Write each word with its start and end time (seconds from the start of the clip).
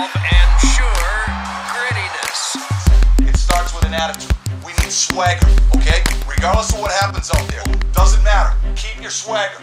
Evolve 0.00 0.60
sure, 0.60 1.24
grittiness. 1.74 2.54
It 3.28 3.36
starts 3.36 3.74
with 3.74 3.84
an 3.84 3.94
attitude. 3.94 4.30
We 4.64 4.70
need 4.74 4.92
swagger, 4.92 5.48
okay? 5.76 6.04
Regardless 6.28 6.72
of 6.72 6.80
what 6.80 6.92
happens 6.92 7.32
out 7.34 7.48
there, 7.48 7.64
doesn't 7.92 8.22
matter. 8.22 8.56
Keep 8.76 9.02
your 9.02 9.10
swagger. 9.10 9.58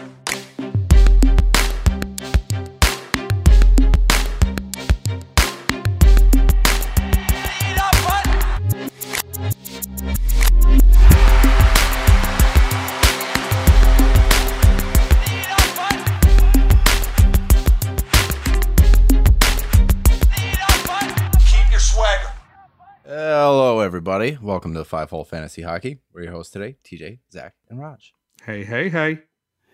Everybody. 24.06 24.38
Welcome 24.40 24.72
to 24.74 24.78
the 24.78 24.84
Five 24.84 25.10
Hole 25.10 25.24
Fantasy 25.24 25.62
Hockey. 25.62 25.98
We're 26.14 26.22
your 26.22 26.30
hosts 26.30 26.52
today, 26.52 26.76
TJ, 26.84 27.18
Zac, 27.32 27.54
and 27.68 27.80
Rog. 27.80 27.98
Hey, 28.44 28.62
hey, 28.62 28.88
hey. 28.88 29.18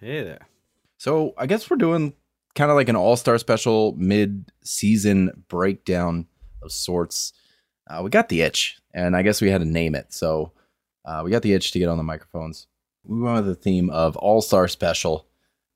Hey 0.01 0.23
there. 0.23 0.49
So 0.97 1.35
I 1.37 1.45
guess 1.45 1.69
we're 1.69 1.77
doing 1.77 2.15
kind 2.55 2.71
of 2.71 2.77
like 2.79 2.89
an 2.89 2.97
all-star 2.97 3.37
special 3.37 3.95
mid-season 3.99 5.45
breakdown 5.49 6.29
of 6.63 6.73
sorts. 6.73 7.35
Uh, 7.87 8.01
we 8.03 8.09
got 8.09 8.31
the 8.31 8.41
itch, 8.41 8.79
and 8.95 9.15
I 9.15 9.21
guess 9.21 9.43
we 9.43 9.51
had 9.51 9.61
to 9.61 9.67
name 9.67 9.95
it. 9.95 10.15
So 10.15 10.53
uh, 11.05 11.21
we 11.23 11.31
got 11.31 11.43
the 11.43 11.53
itch 11.53 11.71
to 11.73 11.79
get 11.79 11.91
on 11.91 11.99
the 11.99 12.03
microphones. 12.03 12.69
We 13.05 13.21
went 13.21 13.37
with 13.37 13.45
the 13.45 13.55
theme 13.55 13.91
of 13.91 14.17
all-star 14.17 14.67
special, 14.67 15.27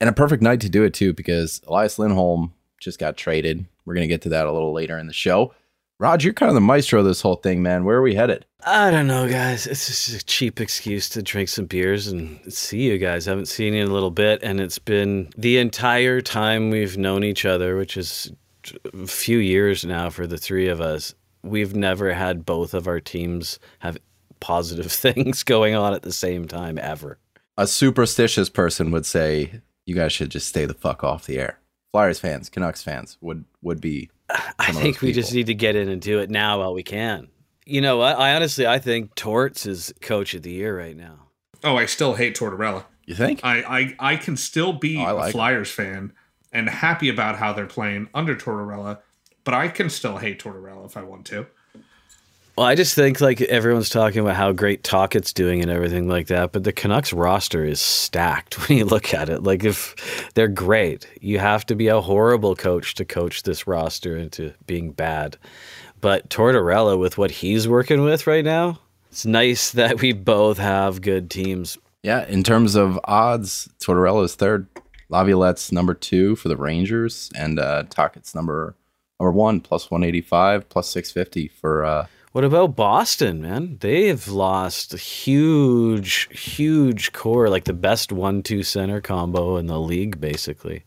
and 0.00 0.08
a 0.08 0.14
perfect 0.14 0.42
night 0.42 0.62
to 0.62 0.70
do 0.70 0.82
it 0.82 0.94
too, 0.94 1.12
because 1.12 1.60
Elias 1.66 1.98
Lindholm 1.98 2.54
just 2.80 2.98
got 2.98 3.18
traded. 3.18 3.66
We're 3.84 3.96
gonna 3.96 4.06
get 4.06 4.22
to 4.22 4.30
that 4.30 4.46
a 4.46 4.52
little 4.52 4.72
later 4.72 4.96
in 4.96 5.08
the 5.08 5.12
show. 5.12 5.52
Rog, 5.98 6.22
you're 6.22 6.34
kind 6.34 6.50
of 6.50 6.54
the 6.54 6.60
maestro 6.60 7.00
of 7.00 7.06
this 7.06 7.22
whole 7.22 7.36
thing, 7.36 7.62
man. 7.62 7.84
Where 7.84 7.96
are 7.96 8.02
we 8.02 8.14
headed? 8.14 8.44
I 8.66 8.90
don't 8.90 9.06
know, 9.06 9.28
guys. 9.28 9.66
It's 9.66 9.86
just 9.86 10.20
a 10.20 10.24
cheap 10.26 10.60
excuse 10.60 11.08
to 11.10 11.22
drink 11.22 11.48
some 11.48 11.64
beers 11.64 12.06
and 12.06 12.38
see 12.52 12.82
you 12.82 12.98
guys. 12.98 13.26
I 13.26 13.30
haven't 13.30 13.46
seen 13.46 13.72
you 13.72 13.82
in 13.82 13.88
a 13.88 13.92
little 13.92 14.10
bit, 14.10 14.42
and 14.42 14.60
it's 14.60 14.78
been 14.78 15.30
the 15.38 15.56
entire 15.56 16.20
time 16.20 16.68
we've 16.68 16.98
known 16.98 17.24
each 17.24 17.46
other, 17.46 17.76
which 17.78 17.96
is 17.96 18.30
a 18.92 19.06
few 19.06 19.38
years 19.38 19.86
now 19.86 20.10
for 20.10 20.26
the 20.26 20.36
three 20.36 20.68
of 20.68 20.82
us. 20.82 21.14
We've 21.42 21.74
never 21.74 22.12
had 22.12 22.44
both 22.44 22.74
of 22.74 22.86
our 22.86 23.00
teams 23.00 23.58
have 23.78 23.96
positive 24.40 24.92
things 24.92 25.44
going 25.44 25.74
on 25.74 25.94
at 25.94 26.02
the 26.02 26.12
same 26.12 26.46
time 26.46 26.76
ever. 26.78 27.18
a 27.56 27.66
superstitious 27.66 28.50
person 28.50 28.90
would 28.90 29.06
say 29.06 29.62
you 29.86 29.94
guys 29.94 30.12
should 30.12 30.30
just 30.30 30.48
stay 30.48 30.66
the 30.66 30.74
fuck 30.74 31.02
off 31.02 31.24
the 31.24 31.38
air. 31.38 31.58
Flyers 31.92 32.18
fans, 32.18 32.50
Canucks 32.50 32.82
fans 32.82 33.16
would 33.22 33.46
would 33.62 33.80
be. 33.80 34.10
I 34.58 34.72
think 34.72 35.00
we 35.00 35.12
just 35.12 35.32
need 35.32 35.46
to 35.46 35.54
get 35.54 35.76
in 35.76 35.88
and 35.88 36.00
do 36.00 36.20
it 36.20 36.30
now 36.30 36.60
while 36.60 36.74
we 36.74 36.82
can. 36.82 37.28
You 37.64 37.80
know, 37.80 38.00
I, 38.00 38.12
I 38.12 38.34
honestly 38.36 38.66
I 38.66 38.78
think 38.78 39.14
Torts 39.14 39.66
is 39.66 39.92
coach 40.00 40.34
of 40.34 40.42
the 40.42 40.52
year 40.52 40.78
right 40.78 40.96
now. 40.96 41.26
Oh, 41.64 41.76
I 41.76 41.86
still 41.86 42.14
hate 42.14 42.36
Tortorella. 42.36 42.84
You 43.06 43.14
think? 43.14 43.40
I, 43.42 43.94
I, 43.98 44.12
I 44.12 44.16
can 44.16 44.36
still 44.36 44.72
be 44.72 44.98
Oh, 44.98 45.02
I 45.02 45.10
like 45.12 45.28
a 45.28 45.32
Flyers 45.32 45.70
fan 45.70 46.12
and 46.52 46.68
happy 46.68 47.08
about 47.08 47.36
how 47.36 47.52
they're 47.52 47.66
playing 47.66 48.08
under 48.14 48.34
Tortorella, 48.34 48.98
but 49.44 49.54
I 49.54 49.68
can 49.68 49.90
still 49.90 50.18
hate 50.18 50.42
Tortorella 50.42 50.86
if 50.86 50.96
I 50.96 51.02
want 51.02 51.26
to. 51.26 51.46
Well, 52.56 52.66
I 52.66 52.74
just 52.74 52.94
think 52.94 53.20
like 53.20 53.42
everyone's 53.42 53.90
talking 53.90 54.20
about 54.20 54.34
how 54.36 54.50
great 54.52 54.82
Tocchet's 54.82 55.34
doing 55.34 55.60
and 55.60 55.70
everything 55.70 56.08
like 56.08 56.28
that, 56.28 56.52
but 56.52 56.64
the 56.64 56.72
Canucks 56.72 57.12
roster 57.12 57.62
is 57.62 57.80
stacked 57.80 58.54
when 58.68 58.78
you 58.78 58.86
look 58.86 59.12
at 59.12 59.28
it. 59.28 59.42
Like 59.42 59.62
if 59.62 60.32
they're 60.32 60.48
great, 60.48 61.06
you 61.20 61.38
have 61.38 61.66
to 61.66 61.74
be 61.74 61.88
a 61.88 62.00
horrible 62.00 62.56
coach 62.56 62.94
to 62.94 63.04
coach 63.04 63.42
this 63.42 63.66
roster 63.66 64.16
into 64.16 64.54
being 64.66 64.92
bad. 64.92 65.36
But 66.00 66.30
Tortorella, 66.30 66.98
with 66.98 67.18
what 67.18 67.30
he's 67.30 67.68
working 67.68 68.02
with 68.02 68.26
right 68.26 68.44
now, 68.44 68.78
it's 69.10 69.26
nice 69.26 69.72
that 69.72 70.00
we 70.00 70.12
both 70.12 70.56
have 70.56 71.02
good 71.02 71.30
teams. 71.30 71.76
yeah. 72.02 72.26
In 72.26 72.42
terms 72.42 72.74
of 72.74 72.98
odds, 73.04 73.68
Tortorella's 73.80 74.34
third, 74.34 74.66
Laviolette's 75.10 75.72
number 75.72 75.92
two 75.92 76.36
for 76.36 76.48
the 76.48 76.56
Rangers, 76.56 77.30
and 77.36 77.58
uh, 77.58 77.82
Tocchet's 77.90 78.34
number 78.34 78.76
number 79.20 79.32
one 79.32 79.60
plus 79.60 79.90
one 79.90 80.02
eighty 80.02 80.22
five 80.22 80.70
plus 80.70 80.88
six 80.88 81.10
fifty 81.12 81.48
for. 81.48 81.84
uh 81.84 82.06
What 82.36 82.44
about 82.44 82.76
Boston, 82.76 83.40
man? 83.40 83.78
They've 83.80 84.28
lost 84.28 84.92
a 84.92 84.98
huge, 84.98 86.28
huge 86.38 87.14
core, 87.14 87.48
like 87.48 87.64
the 87.64 87.72
best 87.72 88.12
one-two 88.12 88.62
center 88.62 89.00
combo 89.00 89.56
in 89.56 89.68
the 89.68 89.80
league, 89.80 90.20
basically, 90.20 90.84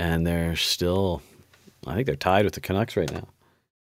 and 0.00 0.26
they're 0.26 0.56
still. 0.56 1.22
I 1.86 1.94
think 1.94 2.06
they're 2.06 2.16
tied 2.16 2.44
with 2.44 2.54
the 2.54 2.60
Canucks 2.60 2.96
right 2.96 3.12
now. 3.12 3.28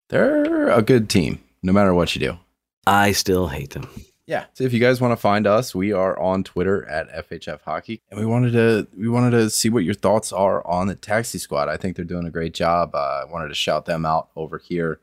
They're 0.09 0.69
a 0.69 0.83
good 0.83 1.09
team, 1.09 1.43
no 1.63 1.73
matter 1.73 1.95
what 1.95 2.13
you 2.13 2.21
do. 2.21 2.37
I 2.85 3.13
still 3.13 3.47
hate 3.47 3.71
them. 3.71 3.89
Yeah. 4.27 4.45
So 4.53 4.63
if 4.63 4.71
you 4.71 4.79
guys 4.79 5.01
want 5.01 5.11
to 5.11 5.17
find 5.17 5.47
us, 5.47 5.73
we 5.73 5.91
are 5.91 6.15
on 6.19 6.43
Twitter 6.43 6.87
at 6.87 7.27
FHF 7.27 7.61
Hockey, 7.61 8.03
and 8.11 8.19
we 8.19 8.27
wanted 8.27 8.51
to 8.51 8.87
we 8.95 9.09
wanted 9.09 9.31
to 9.31 9.49
see 9.49 9.71
what 9.71 9.83
your 9.83 9.95
thoughts 9.95 10.31
are 10.31 10.63
on 10.67 10.85
the 10.85 10.93
Taxi 10.93 11.39
Squad. 11.39 11.69
I 11.69 11.77
think 11.77 11.95
they're 11.95 12.05
doing 12.05 12.27
a 12.27 12.29
great 12.29 12.53
job. 12.53 12.93
Uh, 12.93 13.23
I 13.23 13.25
wanted 13.25 13.47
to 13.47 13.55
shout 13.55 13.85
them 13.85 14.05
out 14.05 14.29
over 14.35 14.59
here, 14.59 14.99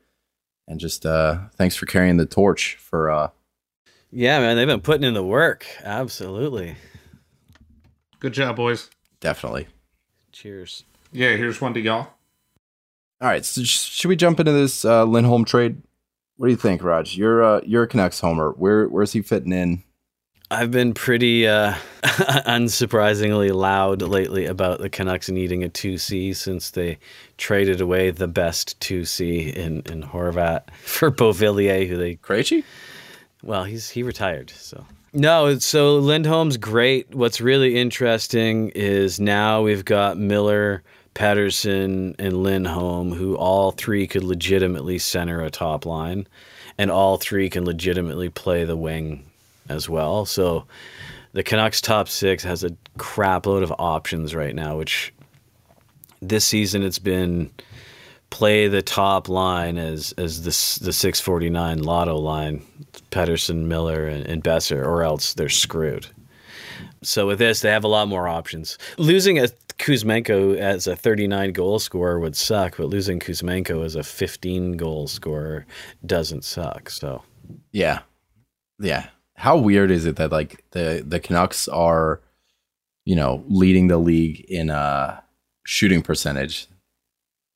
and 0.67 0.79
just 0.79 1.05
uh, 1.05 1.39
thanks 1.55 1.75
for 1.75 1.85
carrying 1.85 2.17
the 2.17 2.25
torch 2.25 2.75
for. 2.79 3.09
Uh, 3.09 3.29
Yeah, 4.11 4.39
man, 4.39 4.55
they've 4.57 4.67
been 4.67 4.81
putting 4.81 5.03
in 5.07 5.13
the 5.13 5.23
work. 5.23 5.65
Absolutely. 5.83 6.75
Good 8.19 8.33
job, 8.33 8.55
boys. 8.55 8.89
definitely. 9.19 9.67
Cheers. 10.31 10.83
Yeah, 11.11 11.35
here's 11.35 11.59
one 11.61 11.73
to 11.73 11.79
y'all. 11.79 12.07
All 13.19 13.27
right. 13.27 13.43
So 13.43 13.63
sh- 13.63 13.79
should 13.79 14.09
we 14.09 14.15
jump 14.15 14.39
into 14.39 14.51
this 14.51 14.85
uh, 14.85 15.03
Lindholm 15.05 15.45
trade? 15.45 15.81
What 16.35 16.47
do 16.47 16.51
you 16.51 16.57
think, 16.57 16.83
Rog? 16.83 17.07
You're 17.13 17.43
uh, 17.43 17.61
you're 17.65 17.83
a 17.83 17.87
Canucks 17.87 18.19
homer. 18.19 18.51
Where 18.51 18.87
where's 18.87 19.13
he 19.13 19.21
fitting 19.23 19.51
in? 19.51 19.83
I've 20.49 20.71
been 20.71 20.93
pretty 20.93 21.45
uh, 21.45 21.73
unsurprisingly 22.03 23.53
loud 23.53 24.01
lately 24.01 24.45
about 24.45 24.79
the 24.79 24.89
Canucks 24.89 25.29
needing 25.29 25.61
a 25.61 25.69
2C 25.69 26.33
since 26.33 26.71
they 26.71 26.99
traded 27.37 27.81
away 27.81 28.11
the 28.11 28.29
best 28.29 28.79
2C 28.79 29.53
in, 29.53 29.81
in 29.81 30.03
Horvat 30.03 30.71
for 30.83 31.11
Beauvillier, 31.11 31.85
who 31.87 31.97
they 31.97 32.15
Krejci? 32.15 32.63
Well, 33.43 33.65
he's 33.65 33.89
he 33.89 34.03
retired, 34.03 34.49
so. 34.49 34.85
No, 35.11 35.57
so 35.59 35.97
Lindholm's 35.97 36.55
great. 36.55 37.13
What's 37.13 37.41
really 37.41 37.75
interesting 37.75 38.69
is 38.69 39.19
now 39.19 39.61
we've 39.61 39.85
got 39.85 40.17
Miller, 40.17 40.81
Pettersson, 41.13 42.15
and 42.19 42.43
Lindholm, 42.43 43.11
who 43.11 43.35
all 43.35 43.71
three 43.71 44.07
could 44.07 44.23
legitimately 44.23 44.97
center 44.97 45.41
a 45.41 45.49
top 45.49 45.85
line, 45.85 46.25
and 46.77 46.89
all 46.89 47.17
three 47.17 47.49
can 47.49 47.65
legitimately 47.65 48.29
play 48.29 48.63
the 48.63 48.77
wing 48.77 49.26
as 49.69 49.89
well. 49.89 50.25
So 50.25 50.65
the 51.33 51.43
Canucks 51.43 51.81
top 51.81 52.09
six 52.09 52.43
has 52.43 52.63
a 52.63 52.75
crap 52.97 53.45
load 53.45 53.63
of 53.63 53.73
options 53.77 54.33
right 54.33 54.55
now, 54.55 54.77
which 54.77 55.13
this 56.21 56.45
season 56.45 56.83
it's 56.83 56.99
been 56.99 57.51
play 58.29 58.67
the 58.67 58.81
top 58.81 59.29
line 59.29 59.77
as 59.77 60.13
as 60.17 60.39
the 60.41 60.85
the 60.85 60.93
649 60.93 61.83
lotto 61.83 62.17
line 62.17 62.65
Pettersson, 63.11 63.65
Miller 63.65 64.07
and, 64.07 64.25
and 64.25 64.43
Boeser 64.43 64.83
or 64.85 65.03
else 65.03 65.33
they're 65.33 65.49
screwed. 65.49 66.07
So 67.03 67.27
with 67.27 67.39
this 67.39 67.61
they 67.61 67.69
have 67.69 67.83
a 67.83 67.89
lot 67.89 68.07
more 68.07 68.27
options. 68.27 68.77
Losing 68.97 69.39
a 69.39 69.47
Kuzmenko 69.77 70.57
as 70.57 70.87
a 70.87 70.95
39 70.95 71.51
goal 71.51 71.77
scorer 71.79 72.19
would 72.19 72.35
suck, 72.35 72.77
but 72.77 72.87
losing 72.87 73.19
Kuzmenko 73.19 73.85
as 73.85 73.95
a 73.95 74.03
15 74.03 74.75
goal 74.75 75.07
scorer 75.07 75.65
doesn't 76.05 76.43
suck. 76.43 76.89
So 76.89 77.23
Yeah. 77.71 77.99
Yeah. 78.79 79.07
How 79.37 79.57
weird 79.57 79.91
is 79.91 80.05
it 80.05 80.17
that 80.17 80.31
like 80.31 80.63
the 80.71 81.03
the 81.07 81.19
Canucks 81.19 81.67
are, 81.67 82.21
you 83.05 83.15
know, 83.15 83.43
leading 83.47 83.87
the 83.87 83.97
league 83.97 84.41
in 84.49 84.69
uh 84.69 85.21
shooting 85.63 86.01
percentage 86.01 86.67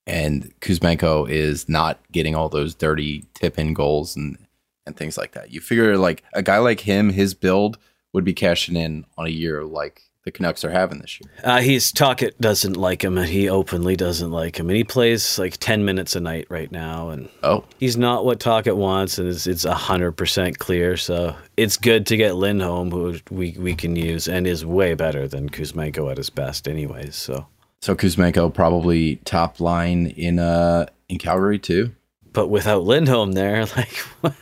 and 0.08 0.54
Kuzmenko 0.60 1.30
is 1.30 1.70
not 1.70 2.00
getting 2.12 2.36
all 2.36 2.50
those 2.50 2.76
dirty 2.76 3.26
tip 3.34 3.58
in 3.58 3.74
goals 3.74 4.16
and 4.16 4.38
and 4.86 4.98
things 4.98 5.18
like 5.18 5.34
that. 5.34 5.52
You 5.52 5.62
figure 5.62 5.98
like 5.98 6.24
a 6.34 6.42
guy 6.42 6.58
like 6.58 6.82
him, 6.82 7.10
his 7.10 7.34
build 7.34 7.78
would 8.14 8.24
be 8.24 8.34
cashing 8.34 8.76
in 8.76 9.06
on 9.18 9.28
a 9.28 9.30
year 9.30 9.64
like 9.64 10.02
the 10.24 10.32
Canucks 10.32 10.64
are 10.64 10.70
having 10.70 11.00
this 11.00 11.20
year. 11.20 11.32
Uh, 11.44 11.62
he's 11.62 11.92
Tocchet 11.92 12.40
doesn't 12.40 12.76
like 12.78 13.04
him, 13.04 13.18
and 13.18 13.28
he 13.28 13.50
openly 13.50 13.96
doesn't 13.96 14.32
like 14.32 14.60
him, 14.60 14.70
and 14.70 14.78
he 14.78 14.84
plays 14.84 15.40
like 15.40 15.58
ten 15.58 15.84
minutes 15.84 16.16
a 16.16 16.20
night 16.20 16.46
right 16.50 16.72
now, 16.72 17.10
and 17.10 17.28
Oh, 17.42 17.64
he's 17.80 17.98
not 17.98 18.24
what 18.24 18.40
Tocchet 18.40 18.78
wants, 18.78 19.18
and 19.18 19.28
it's 19.28 19.48
it's 19.48 19.64
hundred 19.64 20.12
percent 20.14 20.60
clear. 20.60 20.96
So 20.98 21.36
it's 21.58 21.78
good 21.78 22.06
to 22.08 22.18
get 22.18 22.36
Lindholm, 22.36 22.92
who 22.92 23.16
we 23.32 23.56
we 23.58 23.74
can 23.76 23.96
use, 23.96 24.28
and 24.28 24.46
is 24.46 24.64
way 24.66 24.94
better 24.94 25.28
than 25.28 25.50
Kuzmenko 25.50 26.12
at 26.12 26.18
his 26.18 26.30
best, 26.30 26.68
anyways. 26.68 27.16
So, 27.16 27.48
so 27.82 27.96
Kuzmenko 27.96 28.54
probably 28.54 29.16
top 29.26 29.60
line 29.60 30.08
in 30.08 30.38
uh 30.38 30.86
in 31.10 31.18
Calgary 31.18 31.58
too. 31.60 31.94
but 32.32 32.48
without 32.48 32.84
Lindholm 32.84 33.32
there, 33.34 33.66
like, 33.76 33.98
what, 34.22 34.34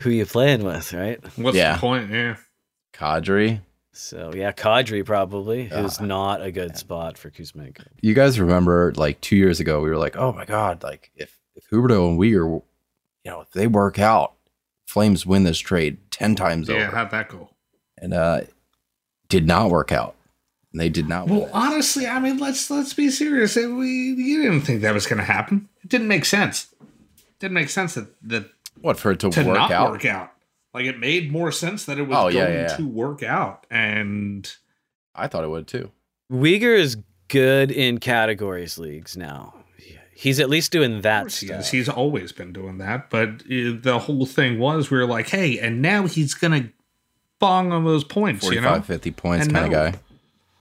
who 0.00 0.10
you 0.10 0.24
playing 0.24 0.62
with, 0.64 0.92
right? 0.92 1.18
What's 1.36 1.56
Yeah. 1.56 1.74
the 1.74 1.80
point? 1.80 2.10
Yeah. 2.12 2.36
Kadri. 2.94 3.60
So 3.96 4.32
yeah, 4.34 4.52
Kadri 4.52 5.04
probably 5.04 5.66
who's 5.68 5.98
Ah, 6.00 6.04
not 6.04 6.42
a 6.42 6.50
good 6.52 6.76
spot 6.76 7.16
for 7.18 7.30
Kuzmenko. 7.30 7.86
You 8.02 8.14
guys 8.14 8.38
remember 8.38 8.92
like 8.96 9.20
two 9.20 9.36
years 9.36 9.58
ago, 9.60 9.80
we 9.82 9.88
were 9.90 9.96
like, 9.96 10.16
oh 10.16 10.32
my 10.32 10.44
god, 10.44 10.82
like 10.82 11.10
if 11.16 11.38
if 11.54 11.68
Huberdeau 11.70 12.08
and 12.10 12.18
Weegar, 12.18 12.62
you 13.24 13.30
know, 13.30 13.40
if 13.40 13.50
they 13.52 13.66
work 13.66 13.98
out, 13.98 14.34
Flames 14.86 15.24
win 15.26 15.44
this 15.44 15.58
trade 15.58 15.98
ten 16.10 16.34
times 16.34 16.68
Yeah, 16.68 16.76
over, 16.88 16.96
how'd 16.96 17.10
that 17.10 17.28
go? 17.28 17.50
and 17.98 18.12
uh, 18.14 18.42
did 19.28 19.46
not 19.46 19.70
work 19.70 19.90
out. 19.92 20.14
And 20.72 20.80
they 20.80 20.88
did 20.90 21.08
not. 21.08 21.28
Well, 21.28 21.40
win 21.40 21.50
honestly, 21.54 22.06
I 22.06 22.20
mean, 22.20 22.36
let's 22.38 22.70
let's 22.70 22.92
be 22.92 23.08
serious. 23.10 23.56
It- 23.56 23.66
We 23.68 23.88
you 23.88 24.42
didn't 24.42 24.60
think 24.62 24.82
that 24.82 24.92
was 24.94 25.06
going 25.06 25.18
to 25.18 25.24
happen. 25.24 25.68
It 25.82 25.88
didn't 25.88 26.08
make 26.08 26.24
sense. 26.26 26.66
It 26.80 27.38
didn't 27.40 27.54
make 27.54 27.70
sense 27.70 27.94
that 27.94 28.08
that 28.28 28.50
what 28.82 28.98
for 28.98 29.12
it 29.12 29.20
to, 29.20 29.30
to 29.30 29.42
work 29.44 29.56
not 29.56 29.70
out? 29.72 29.90
work 29.92 30.04
out. 30.04 30.32
Like 30.76 30.84
it 30.84 30.98
made 30.98 31.32
more 31.32 31.50
sense 31.50 31.86
that 31.86 31.98
it 31.98 32.02
was 32.02 32.14
Oh, 32.18 32.22
going 32.24 32.34
yeah, 32.34 32.48
yeah, 32.48 32.60
yeah. 32.68 32.76
to 32.76 32.86
work 32.86 33.22
out. 33.22 33.66
And 33.70 34.46
I 35.14 35.26
thought 35.26 35.42
it 35.42 35.48
would 35.48 35.66
too. 35.66 35.90
Weegar 36.30 36.76
is 36.78 36.98
good 37.28 37.70
in 37.70 37.96
categories 37.98 38.76
leagues 38.76 39.16
now. 39.16 39.54
He's 40.12 40.38
at 40.38 40.50
least 40.50 40.72
doing 40.72 41.00
that 41.00 41.22
course 41.22 41.40
he 41.40 41.46
stuff. 41.46 41.70
He's 41.70 41.88
always 41.88 42.32
been 42.32 42.52
doing 42.52 42.76
that. 42.78 43.08
But 43.08 43.28
uh, 43.50 43.80
the 43.80 44.00
whole 44.04 44.26
thing 44.26 44.58
was 44.58 44.90
we 44.90 44.98
were 44.98 45.06
like, 45.06 45.28
hey, 45.28 45.58
and 45.58 45.80
now 45.80 46.06
he's 46.06 46.34
gonna 46.34 46.70
bong 47.38 47.72
on 47.72 47.84
those 47.84 48.04
points. 48.04 48.44
45, 48.44 48.54
you 48.54 48.60
know, 48.78 48.82
50 48.82 49.10
points 49.12 49.48
kind 49.48 49.64
of 49.66 49.72
guy. 49.72 49.98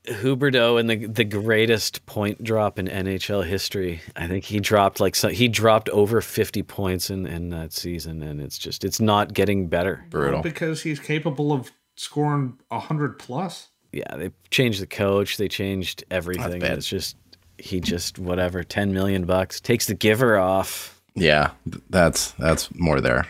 Huberdeau 0.07 0.80
and 0.80 0.90
the 0.90 1.07
the 1.07 1.24
greatest 1.24 2.06
point 2.06 2.44
drop 2.44 2.80
in 2.80 2.88
NHL 2.88 3.46
history. 3.46 4.02
I 4.16 4.28
think 4.28 4.44
he 4.44 4.60
dropped 4.60 5.00
like 5.00 5.16
so, 5.16 5.30
he 5.30 5.48
dropped 5.48 5.90
over 5.90 6.22
50 6.22 6.63
points 6.63 7.10
in 7.10 7.25
in 7.25 7.50
that 7.50 7.74
season 7.74 8.22
and 8.24 8.42
it's 8.42 8.57
just 8.57 8.84
it's 8.84 9.00
not 9.00 9.34
getting 9.34 9.68
better. 9.68 10.06
Brutal. 10.10 10.42
because 10.42 10.81
he's 10.84 11.00
capable 11.00 11.52
of 11.52 11.72
scoring 11.98 12.57
hundred 12.72 13.19
plus. 13.19 13.69
Yeah, 13.92 14.16
they 14.16 14.31
changed 14.52 14.81
the 14.81 14.88
coach, 14.88 15.38
they 15.38 15.48
changed 15.48 16.04
everything. 16.12 16.60
bad. 16.60 16.78
It's 16.78 16.88
just 16.88 17.16
he 17.57 17.80
just 17.80 18.19
whatever 18.19 18.63
10 18.63 18.94
million 18.94 19.25
bucks 19.25 19.62
takes 19.62 19.86
the 19.86 19.94
giver 19.94 20.38
off. 20.38 21.02
Yeah, 21.16 21.52
that's 21.90 22.31
that's 22.31 22.74
more 22.75 23.00
there. 23.00 23.25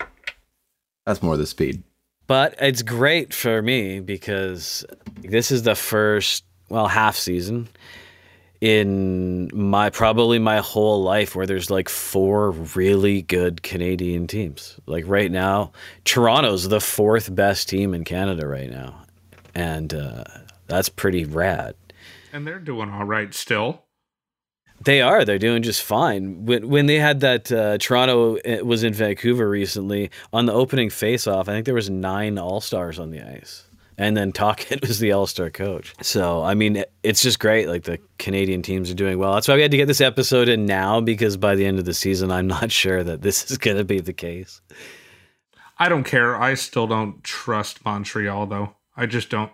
That's 1.05 1.21
more 1.21 1.37
the 1.37 1.45
speed. 1.45 1.83
But 2.27 2.55
it's 2.59 2.81
great 2.81 3.33
for 3.33 3.61
me 3.61 3.99
because 3.99 4.83
this 5.21 5.51
is 5.51 5.63
the 5.63 5.75
first, 5.75 6.44
well, 6.69 6.87
half 6.87 7.15
season 7.15 7.69
in 8.61 9.49
my 9.53 9.89
probably 9.89 10.39
my 10.39 10.57
whole 10.57 11.03
life 11.03 11.35
where 11.35 11.45
there's 11.45 11.69
like 11.69 11.89
four 11.89 12.51
really 12.51 13.21
good 13.21 13.61
Canadian 13.61 14.27
teams. 14.27 14.79
Like 14.85 15.03
right 15.07 15.31
now, 15.31 15.71
Toronto's 16.03 16.67
the 16.67 16.81
fourth 16.81 17.33
best 17.35 17.69
team 17.69 17.93
in 17.93 18.03
Canada 18.03 18.47
right 18.47 18.71
now. 18.71 19.03
And 19.53 19.93
uh, 19.93 20.23
that's 20.67 20.89
pretty 20.89 21.25
rad. 21.25 21.75
And 22.33 22.47
they're 22.47 22.59
doing 22.59 22.89
all 22.89 23.05
right 23.05 23.33
still. 23.33 23.83
They 24.81 25.01
are. 25.01 25.23
They're 25.23 25.37
doing 25.37 25.61
just 25.61 25.83
fine. 25.83 26.45
When 26.45 26.67
when 26.67 26.85
they 26.87 26.99
had 26.99 27.21
that 27.21 27.51
uh, 27.51 27.77
Toronto 27.77 28.37
uh, 28.37 28.65
was 28.65 28.83
in 28.83 28.93
Vancouver 28.93 29.49
recently 29.49 30.11
on 30.33 30.47
the 30.47 30.53
opening 30.53 30.89
face-off, 30.89 31.47
I 31.47 31.53
think 31.53 31.65
there 31.65 31.73
was 31.73 31.89
nine 31.89 32.37
All 32.37 32.59
Stars 32.59 32.99
on 32.99 33.09
the 33.11 33.21
ice, 33.21 33.64
and 33.97 34.15
then 34.15 34.31
Tocchet 34.31 34.81
was 34.87 34.99
the 34.99 35.11
All 35.11 35.27
Star 35.27 35.49
coach. 35.49 35.93
So 36.01 36.43
I 36.43 36.53
mean, 36.53 36.83
it's 37.03 37.21
just 37.21 37.39
great. 37.39 37.67
Like 37.67 37.83
the 37.83 37.99
Canadian 38.17 38.61
teams 38.61 38.91
are 38.91 38.95
doing 38.95 39.17
well. 39.17 39.33
That's 39.33 39.47
why 39.47 39.55
we 39.55 39.61
had 39.61 39.71
to 39.71 39.77
get 39.77 39.87
this 39.87 40.01
episode 40.01 40.49
in 40.49 40.65
now 40.65 41.01
because 41.01 41.37
by 41.37 41.55
the 41.55 41.65
end 41.65 41.79
of 41.79 41.85
the 41.85 41.93
season, 41.93 42.31
I'm 42.31 42.47
not 42.59 42.71
sure 42.71 43.03
that 43.03 43.21
this 43.21 43.49
is 43.51 43.57
going 43.57 43.77
to 43.77 43.85
be 43.85 43.99
the 43.99 44.13
case. 44.13 44.61
I 45.77 45.89
don't 45.89 46.05
care. 46.05 46.39
I 46.41 46.53
still 46.53 46.87
don't 46.87 47.23
trust 47.23 47.83
Montreal 47.83 48.45
though. 48.47 48.75
I 48.95 49.05
just 49.05 49.29
don't. 49.29 49.51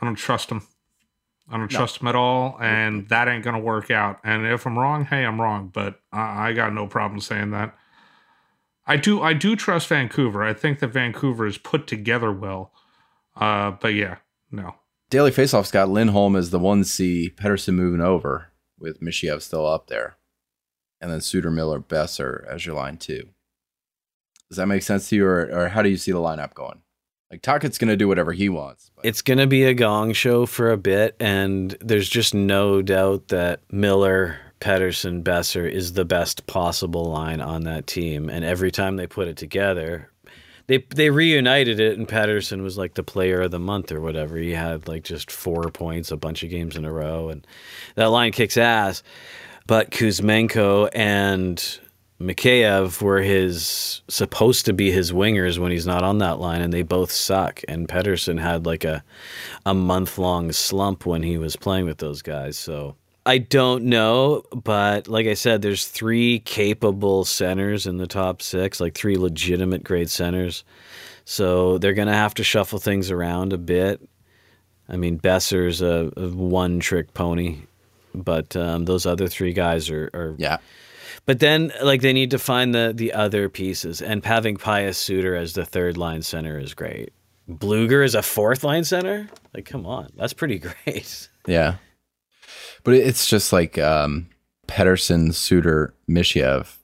I 0.00 0.06
don't 0.06 0.16
trust 0.16 0.48
them. 0.48 0.66
I 1.50 1.56
don't 1.56 1.68
trust 1.68 1.98
them 1.98 2.06
at 2.06 2.14
all, 2.14 2.56
and 2.60 3.08
that 3.08 3.26
ain't 3.26 3.42
gonna 3.42 3.58
work 3.58 3.90
out. 3.90 4.20
And 4.22 4.46
if 4.46 4.66
I'm 4.66 4.78
wrong, 4.78 5.04
hey, 5.04 5.24
I'm 5.24 5.40
wrong. 5.40 5.68
But 5.72 6.00
I, 6.12 6.50
I 6.50 6.52
got 6.52 6.72
no 6.72 6.86
problem 6.86 7.20
saying 7.20 7.50
that. 7.50 7.76
I 8.86 8.96
do. 8.96 9.20
I 9.20 9.32
do 9.32 9.56
trust 9.56 9.88
Vancouver. 9.88 10.44
I 10.44 10.54
think 10.54 10.78
that 10.78 10.88
Vancouver 10.88 11.46
is 11.46 11.58
put 11.58 11.88
together 11.88 12.32
well. 12.32 12.72
Uh, 13.40 13.72
but 13.72 13.94
yeah, 13.94 14.16
no. 14.50 14.74
Daily 15.08 15.32
Faceoff's 15.32 15.72
got 15.72 15.88
Lindholm 15.88 16.36
as 16.36 16.50
the 16.50 16.58
one 16.58 16.84
C, 16.84 17.32
Pettersson 17.34 17.74
moving 17.74 18.00
over 18.00 18.48
with 18.78 19.00
Mikheyev 19.00 19.42
still 19.42 19.66
up 19.66 19.88
there, 19.88 20.16
and 21.00 21.10
then 21.10 21.20
Suter, 21.20 21.50
Miller, 21.50 21.80
Boeser 21.80 22.46
as 22.46 22.64
your 22.64 22.76
line 22.76 22.96
two. 22.96 23.30
Does 24.48 24.56
that 24.56 24.66
make 24.66 24.82
sense 24.82 25.08
to 25.08 25.16
you, 25.16 25.26
or, 25.26 25.50
or 25.52 25.68
how 25.68 25.82
do 25.82 25.88
you 25.88 25.96
see 25.96 26.12
the 26.12 26.18
lineup 26.18 26.54
going? 26.54 26.82
Like 27.30 27.42
Tocchet's 27.42 27.78
going 27.78 27.88
to 27.88 27.96
do 27.96 28.08
whatever 28.08 28.32
he 28.32 28.48
wants. 28.48 28.90
But 28.94 29.06
It's 29.06 29.22
going 29.22 29.38
to 29.38 29.46
be 29.46 29.62
a 29.64 29.74
gong 29.74 30.12
show 30.12 30.46
for 30.46 30.70
a 30.70 30.76
bit, 30.76 31.16
and 31.20 31.76
there's 31.80 32.08
just 32.08 32.34
no 32.34 32.82
doubt 32.82 33.28
that 33.28 33.60
Miller, 33.70 34.38
Pettersson, 34.60 35.22
Boeser 35.22 35.70
is 35.70 35.92
the 35.92 36.04
best 36.04 36.46
possible 36.46 37.04
line 37.04 37.40
on 37.40 37.62
that 37.62 37.86
team. 37.86 38.28
And 38.28 38.44
every 38.44 38.72
time 38.72 38.96
they 38.96 39.06
put 39.06 39.28
it 39.28 39.36
together, 39.36 40.10
they 40.66 40.84
they 40.94 41.10
reunited 41.10 41.80
it, 41.80 41.98
and 41.98 42.08
Pettersson 42.08 42.62
was 42.62 42.78
like 42.78 42.94
the 42.94 43.02
player 43.02 43.42
of 43.42 43.50
the 43.50 43.58
month 43.58 43.92
or 43.92 44.00
whatever. 44.00 44.36
He 44.36 44.52
had 44.52 44.88
like 44.88 45.04
just 45.04 45.30
four 45.30 45.70
points 45.70 46.10
a 46.10 46.16
bunch 46.16 46.42
of 46.42 46.50
games 46.50 46.76
in 46.76 46.84
a 46.84 46.92
row, 46.92 47.28
and 47.28 47.46
that 47.94 48.06
line 48.06 48.32
kicks 48.32 48.56
ass. 48.56 49.02
But 49.66 49.90
Kuzmenko 49.90 50.88
and 50.94 51.80
Mikheyev 52.20 53.00
were 53.00 53.22
his 53.22 54.02
supposed 54.08 54.66
to 54.66 54.72
be 54.72 54.90
his 54.90 55.10
wingers 55.10 55.58
when 55.58 55.72
he's 55.72 55.86
not 55.86 56.04
on 56.04 56.18
that 56.18 56.38
line, 56.38 56.60
and 56.60 56.72
they 56.72 56.82
both 56.82 57.10
suck. 57.10 57.62
And 57.66 57.88
Pettersson 57.88 58.40
had 58.40 58.66
like 58.66 58.84
a 58.84 59.02
a 59.64 59.74
month 59.74 60.18
long 60.18 60.52
slump 60.52 61.06
when 61.06 61.22
he 61.22 61.38
was 61.38 61.56
playing 61.56 61.86
with 61.86 61.98
those 61.98 62.20
guys. 62.20 62.58
So 62.58 62.96
I 63.26 63.38
don't 63.38 63.84
know, 63.84 64.42
but 64.52 65.06
like 65.08 65.26
I 65.26 65.34
said, 65.34 65.62
there's 65.62 65.86
three 65.86 66.38
capable 66.40 67.24
centers 67.24 67.86
in 67.86 67.98
the 67.98 68.06
top 68.06 68.40
six, 68.42 68.80
like 68.80 68.94
three 68.94 69.16
legitimate 69.16 69.84
great 69.84 70.08
centers. 70.08 70.64
So 71.24 71.78
they're 71.78 71.92
gonna 71.92 72.14
have 72.14 72.34
to 72.34 72.44
shuffle 72.44 72.78
things 72.78 73.10
around 73.10 73.52
a 73.52 73.58
bit. 73.58 74.00
I 74.88 74.96
mean, 74.96 75.18
Boeser's 75.20 75.82
a, 75.82 76.10
a 76.16 76.28
one 76.28 76.80
trick 76.80 77.14
pony, 77.14 77.58
but 78.14 78.56
um, 78.56 78.86
those 78.86 79.06
other 79.06 79.28
three 79.28 79.52
guys 79.52 79.90
are, 79.90 80.10
are 80.14 80.34
yeah, 80.38 80.56
but 81.26 81.38
then, 81.38 81.72
like, 81.82 82.00
they 82.00 82.12
need 82.12 82.30
to 82.32 82.38
find 82.38 82.74
the 82.74 82.92
the 82.94 83.12
other 83.12 83.48
pieces, 83.48 84.00
and 84.02 84.24
having 84.24 84.56
Pius 84.56 84.98
Suter 84.98 85.36
as 85.36 85.52
the 85.52 85.64
third 85.64 85.96
line 85.96 86.22
center 86.22 86.58
is 86.58 86.74
great. 86.74 87.12
Blueger 87.48 88.04
is 88.04 88.14
a 88.14 88.22
fourth 88.22 88.64
line 88.64 88.84
center, 88.84 89.28
like, 89.54 89.66
come 89.66 89.86
on, 89.86 90.10
that's 90.16 90.32
pretty 90.32 90.58
great. 90.86 91.28
yeah. 91.46 91.76
But 92.82 92.94
it's 92.94 93.26
just 93.26 93.52
like 93.52 93.78
um, 93.78 94.28
Pettersson, 94.66 95.34
Suter, 95.34 95.94
Mikheyev. 96.08 96.76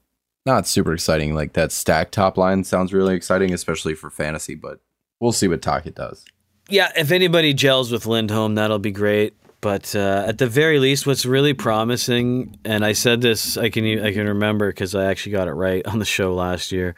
Not 0.45 0.67
super 0.67 0.93
exciting. 0.93 1.35
Like 1.35 1.53
that 1.53 1.71
stack 1.71 2.11
top 2.11 2.37
line 2.37 2.63
sounds 2.63 2.93
really 2.93 3.15
exciting, 3.15 3.53
especially 3.53 3.95
for 3.95 4.09
fantasy. 4.09 4.55
But 4.55 4.79
we'll 5.19 5.31
see 5.31 5.47
what 5.47 5.61
Tocchet 5.61 5.95
does. 5.95 6.23
Yeah, 6.69 6.91
if 6.95 7.11
anybody 7.11 7.53
gels 7.53 7.91
with 7.91 8.05
Lindholm, 8.05 8.55
that'll 8.55 8.79
be 8.79 8.91
great. 8.91 9.33
But 9.59 9.95
uh, 9.95 10.25
at 10.27 10.37
the 10.37 10.47
very 10.47 10.79
least, 10.79 11.07
what's 11.07 11.25
really 11.25 11.53
promising, 11.53 12.57
and 12.63 12.85
I 12.85 12.93
said 12.93 13.21
this, 13.21 13.57
I 13.57 13.69
can 13.69 13.85
I 13.99 14.13
can 14.13 14.27
remember 14.27 14.69
because 14.69 14.93
I 14.93 15.05
actually 15.05 15.31
got 15.31 15.47
it 15.47 15.53
right 15.53 15.85
on 15.87 15.99
the 15.99 16.05
show 16.05 16.33
last 16.33 16.71
year. 16.71 16.95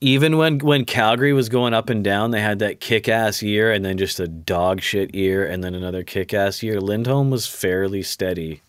Even 0.00 0.36
when 0.36 0.58
when 0.58 0.84
Calgary 0.84 1.32
was 1.32 1.48
going 1.48 1.72
up 1.72 1.88
and 1.88 2.04
down, 2.04 2.30
they 2.30 2.40
had 2.40 2.58
that 2.58 2.80
kick 2.80 3.08
ass 3.08 3.42
year, 3.42 3.72
and 3.72 3.84
then 3.84 3.96
just 3.96 4.20
a 4.20 4.28
dog 4.28 4.82
shit 4.82 5.14
year, 5.14 5.46
and 5.46 5.64
then 5.64 5.74
another 5.74 6.02
kick 6.02 6.34
ass 6.34 6.62
year. 6.62 6.80
Lindholm 6.80 7.30
was 7.30 7.46
fairly 7.46 8.02
steady 8.02 8.60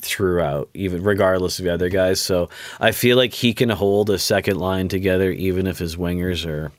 throughout, 0.00 0.70
even 0.72 1.02
regardless 1.02 1.58
of 1.58 1.64
the 1.64 1.72
other 1.72 1.88
guys. 1.88 2.20
So 2.20 2.48
I 2.80 2.92
feel 2.92 3.16
like 3.16 3.34
he 3.34 3.52
can 3.52 3.68
hold 3.68 4.08
a 4.08 4.18
second 4.18 4.58
line 4.58 4.88
together, 4.88 5.30
even 5.30 5.66
if 5.66 5.78
his 5.78 5.96
wingers 5.96 6.46
are 6.46 6.72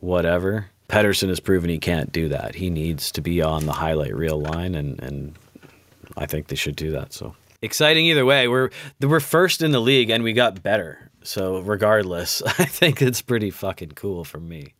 whatever. 0.00 0.66
Pettersson 0.88 1.28
has 1.28 1.40
proven 1.40 1.70
he 1.70 1.78
can't 1.78 2.12
do 2.12 2.28
that. 2.28 2.54
He 2.56 2.70
needs 2.70 3.10
to 3.12 3.22
be 3.22 3.40
on 3.40 3.66
the 3.66 3.72
highlight 3.72 4.14
reel 4.14 4.40
line, 4.40 4.74
and 4.74 5.00
and 5.00 5.34
I 6.16 6.26
think 6.26 6.48
they 6.48 6.56
should 6.56 6.76
do 6.76 6.90
that. 6.90 7.12
So 7.12 7.34
exciting 7.62 8.06
either 8.06 8.26
way. 8.26 8.48
We're 8.48 8.70
we're 9.00 9.20
first 9.20 9.62
in 9.62 9.70
the 9.70 9.80
league, 9.80 10.10
and 10.10 10.22
we 10.22 10.32
got 10.32 10.62
better. 10.62 11.10
So 11.24 11.60
regardless, 11.60 12.42
I 12.46 12.64
think 12.64 13.02
it's 13.02 13.22
pretty 13.22 13.50
fucking 13.50 13.92
cool 13.92 14.24
for 14.24 14.40
me. 14.40 14.74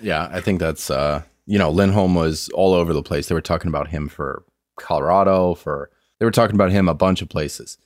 Yeah, 0.00 0.28
I 0.32 0.40
think 0.40 0.60
that's 0.60 0.90
uh 0.90 1.22
you 1.46 1.58
know, 1.58 1.70
Lindholm 1.70 2.14
was 2.14 2.48
all 2.50 2.72
over 2.72 2.92
the 2.94 3.02
place. 3.02 3.28
They 3.28 3.34
were 3.34 3.40
talking 3.42 3.68
about 3.68 3.88
him 3.88 4.08
for 4.08 4.44
Colorado, 4.78 5.54
for 5.54 5.90
they 6.18 6.24
were 6.24 6.30
talking 6.30 6.54
about 6.54 6.70
him 6.70 6.88
a 6.88 6.94
bunch 6.94 7.20
of 7.22 7.28
places. 7.28 7.78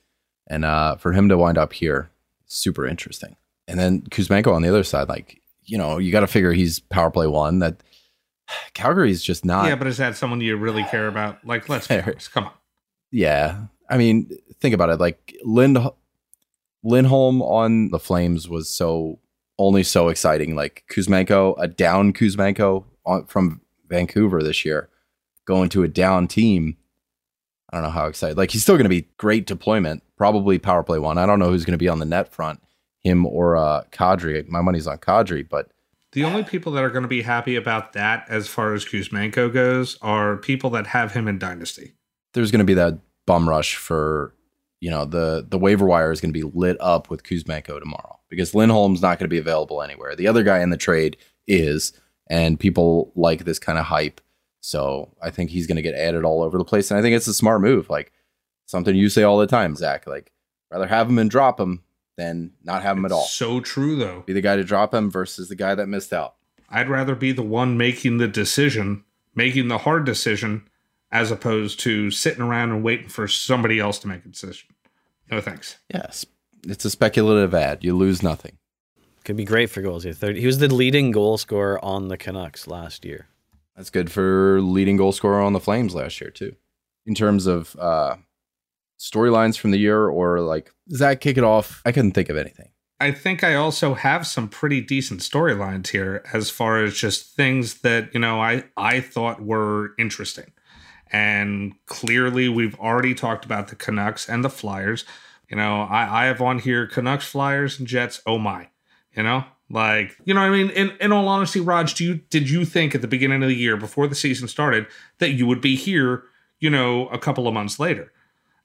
And 0.47 0.65
uh 0.65 0.95
for 0.95 1.13
him 1.13 1.29
to 1.29 1.37
wind 1.37 1.57
up 1.57 1.73
here, 1.73 2.09
super 2.45 2.85
interesting. 2.85 3.35
And 3.67 3.79
then 3.79 4.01
Kuzmenko 4.01 4.53
on 4.53 4.61
the 4.63 4.69
other 4.69 4.83
side, 4.83 5.09
like, 5.09 5.41
you 5.63 5.77
know, 5.77 5.99
you 5.99 6.11
got 6.11 6.21
to 6.21 6.27
figure 6.27 6.51
he's 6.53 6.79
power 6.79 7.11
play 7.11 7.27
one. 7.27 7.59
That 7.59 7.83
Calgary's 8.73 9.21
just 9.21 9.45
not. 9.45 9.67
yeah, 9.67 9.75
but 9.75 9.85
is 9.87 9.97
that 9.97 10.15
someone 10.17 10.41
you 10.41 10.57
really 10.57 10.83
care 10.85 11.07
about? 11.07 11.45
Like, 11.45 11.69
let's 11.69 11.87
be 11.87 11.95
Fair. 11.95 12.03
honest. 12.07 12.31
Come 12.31 12.45
on. 12.45 12.51
Yeah. 13.11 13.65
I 13.89 13.97
mean, 13.97 14.31
think 14.59 14.73
about 14.73 14.89
it. 14.89 14.99
Like 14.99 15.35
Lind 15.43 15.77
Lindholm 16.83 17.41
on 17.41 17.89
the 17.89 17.99
Flames 17.99 18.47
was 18.47 18.69
so 18.69 19.19
only 19.57 19.83
so 19.83 20.07
exciting. 20.07 20.55
Like 20.55 20.83
Kuzmenko, 20.91 21.55
a 21.59 21.67
down 21.67 22.13
Kuzmenko 22.13 22.85
on, 23.05 23.25
from 23.25 23.61
Vancouver 23.87 24.41
this 24.41 24.63
year, 24.63 24.89
going 25.45 25.69
to 25.69 25.83
a 25.83 25.87
down 25.87 26.27
team. 26.27 26.77
I 27.71 27.77
don't 27.77 27.83
know 27.83 27.91
how 27.91 28.07
excited. 28.07 28.37
Like 28.37 28.51
he's 28.51 28.63
still 28.63 28.75
going 28.75 28.85
to 28.85 28.89
be 28.89 29.07
great 29.17 29.45
deployment, 29.45 30.03
probably 30.17 30.57
power 30.57 30.83
play 30.83 30.97
one. 30.97 31.17
I 31.17 31.25
don't 31.25 31.39
know 31.39 31.49
who's 31.49 31.65
going 31.65 31.73
to 31.73 31.77
be 31.77 31.89
on 31.89 31.99
the 31.99 32.05
net 32.05 32.33
front, 32.33 32.61
him 33.01 33.25
or 33.25 33.57
uh, 33.57 33.83
Kadri. 33.91 34.47
My 34.47 34.61
money's 34.61 34.87
on 34.87 34.97
Kadri, 34.97 35.47
but 35.47 35.69
The 36.13 36.23
only 36.23 36.43
people 36.43 36.71
that 36.71 36.83
are 36.83 36.89
going 36.89 37.03
to 37.03 37.09
be 37.09 37.21
happy 37.21 37.55
about 37.55 37.93
that, 37.93 38.25
as 38.29 38.47
far 38.47 38.73
as 38.73 38.85
Kuzmenko 38.85 39.53
goes, 39.53 39.97
are 40.01 40.37
people 40.37 40.69
that 40.71 40.87
have 40.87 41.11
him 41.11 41.27
in 41.27 41.37
Dynasty. 41.37 41.93
there's 42.33 42.51
going 42.51 42.59
to 42.59 42.65
be 42.65 42.73
that 42.75 42.97
bum 43.27 43.47
rush 43.47 43.75
for 43.75 44.33
you 44.79 44.89
know 44.89 45.05
the 45.05 45.45
the 45.47 45.59
waiver 45.59 45.85
wire 45.85 46.11
is 46.11 46.21
going 46.21 46.33
to 46.33 46.39
be 46.39 46.51
lit 46.57 46.77
up 46.79 47.09
with 47.09 47.23
Kuzmenko 47.23 47.79
tomorrow 47.79 48.19
because 48.29 48.55
Lindholm's 48.55 49.01
not 49.01 49.19
going 49.19 49.25
to 49.25 49.33
be 49.33 49.39
available 49.39 49.81
anywhere. 49.81 50.15
The 50.15 50.27
other 50.27 50.43
guy 50.43 50.59
in 50.59 50.69
the 50.69 50.77
trade 50.77 51.17
is, 51.47 51.93
and 52.29 52.59
people 52.59 53.11
like 53.15 53.45
this 53.45 53.59
kind 53.59 53.77
of 53.77 53.85
hype. 53.85 54.21
So 54.61 55.09
I 55.21 55.29
think 55.29 55.49
he's 55.49 55.67
going 55.67 55.77
to 55.77 55.81
get 55.81 55.95
added 55.95 56.25
all 56.25 56.43
over 56.43 56.57
the 56.57 56.65
place, 56.65 56.91
and 56.91 56.97
I 56.97 57.01
think 57.01 57.15
it's 57.15 57.27
a 57.27 57.33
smart 57.33 57.61
move. 57.61 57.89
Like 57.89 58.11
something 58.65 58.95
you 58.95 59.09
say 59.09 59.23
all 59.23 59.37
the 59.37 59.47
time, 59.47 59.75
Zac. 59.75 60.07
Like 60.07 60.31
rather 60.71 60.87
have 60.87 61.09
him 61.09 61.19
and 61.19 61.29
drop 61.29 61.59
him 61.59 61.83
than 62.17 62.51
not 62.63 62.83
have 62.83 62.97
him 62.97 63.05
at 63.05 63.11
all. 63.11 63.23
So 63.23 63.59
true, 63.59 63.95
though. 63.95 64.23
Be 64.25 64.33
the 64.33 64.41
guy 64.41 64.55
to 64.55 64.63
drop 64.63 64.93
him 64.93 65.09
versus 65.09 65.49
the 65.49 65.55
guy 65.55 65.75
that 65.75 65.87
missed 65.87 66.13
out. 66.13 66.35
I'd 66.69 66.89
rather 66.89 67.15
be 67.15 67.31
the 67.31 67.41
one 67.41 67.77
making 67.77 68.17
the 68.17 68.27
decision, 68.27 69.03
making 69.33 69.69
the 69.69 69.79
hard 69.79 70.05
decision, 70.05 70.67
as 71.11 71.31
opposed 71.31 71.79
to 71.81 72.11
sitting 72.11 72.41
around 72.41 72.71
and 72.71 72.83
waiting 72.83 73.07
for 73.07 73.27
somebody 73.27 73.79
else 73.79 73.99
to 73.99 74.07
make 74.07 74.25
a 74.25 74.29
decision. 74.29 74.69
No 75.31 75.41
thanks. 75.41 75.77
Yes, 75.93 76.25
it's 76.63 76.85
a 76.85 76.89
speculative 76.89 77.53
ad. 77.53 77.83
You 77.83 77.95
lose 77.95 78.23
nothing. 78.23 78.57
Could 79.25 79.37
be 79.37 79.45
great 79.45 79.69
for 79.69 79.81
goals. 79.81 80.03
He, 80.03 80.11
he 80.11 80.45
was 80.45 80.59
the 80.59 80.73
leading 80.73 81.11
goal 81.11 81.37
scorer 81.37 81.83
on 81.83 82.07
the 82.07 82.17
Canucks 82.17 82.67
last 82.67 83.05
year. 83.05 83.27
That's 83.75 83.89
good 83.89 84.11
for 84.11 84.59
leading 84.61 84.97
goal 84.97 85.11
scorer 85.11 85.41
on 85.41 85.53
the 85.53 85.59
Flames 85.59 85.93
last 85.95 86.19
year 86.19 86.31
too. 86.31 86.55
In 87.05 87.15
terms 87.15 87.47
of 87.47 87.75
uh, 87.79 88.15
storylines 88.99 89.57
from 89.57 89.71
the 89.71 89.79
year, 89.79 90.07
or 90.07 90.41
like 90.41 90.71
Zac, 90.91 91.21
kick 91.21 91.37
it 91.37 91.43
off. 91.43 91.81
I 91.85 91.91
couldn't 91.91 92.11
think 92.11 92.29
of 92.29 92.37
anything. 92.37 92.69
I 92.99 93.11
think 93.11 93.43
I 93.43 93.55
also 93.55 93.93
have 93.93 94.27
some 94.27 94.49
pretty 94.49 94.81
decent 94.81 95.21
storylines 95.21 95.87
here 95.87 96.21
as 96.33 96.49
far 96.49 96.83
as 96.83 96.97
just 96.97 97.35
things 97.35 97.75
that, 97.81 98.13
you 98.13 98.19
know, 98.19 98.41
I, 98.41 98.65
I 98.75 98.99
thought 98.99 99.41
were 99.41 99.91
interesting. 99.97 100.51
And 101.11 101.73
clearly 101.85 102.49
we've 102.49 102.79
already 102.79 103.13
talked 103.13 103.45
about 103.45 103.69
the 103.69 103.75
Canucks 103.75 104.29
and 104.29 104.43
the 104.43 104.49
Flyers. 104.49 105.05
You 105.49 105.57
know, 105.57 105.81
I, 105.81 106.23
I 106.23 106.25
have 106.25 106.41
on 106.41 106.59
here 106.59 106.85
Canucks, 106.87 107.25
Flyers, 107.25 107.79
and 107.79 107.87
Jets. 107.87 108.21
Oh 108.25 108.37
my. 108.37 108.69
You 109.15 109.23
know? 109.23 109.45
Like, 109.71 110.17
you 110.25 110.33
know 110.33 110.41
I 110.41 110.49
mean? 110.49 110.69
In 110.71 110.91
in 110.99 111.11
all 111.11 111.27
honesty, 111.27 111.59
Rog, 111.59 111.89
do 111.93 112.03
you 112.03 112.15
did 112.29 112.49
you 112.49 112.65
think 112.65 112.95
at 112.95 113.01
the 113.01 113.07
beginning 113.07 113.43
of 113.43 113.49
the 113.49 113.55
year, 113.55 113.77
before 113.77 114.07
the 114.07 114.15
season 114.15 114.47
started, 114.47 114.87
that 115.19 115.31
you 115.31 115.45
would 115.45 115.61
be 115.61 115.75
here, 115.75 116.23
you 116.59 116.71
know, 116.71 117.07
a 117.09 117.19
couple 117.19 117.47
of 117.47 117.53
months 117.53 117.79
later? 117.79 118.11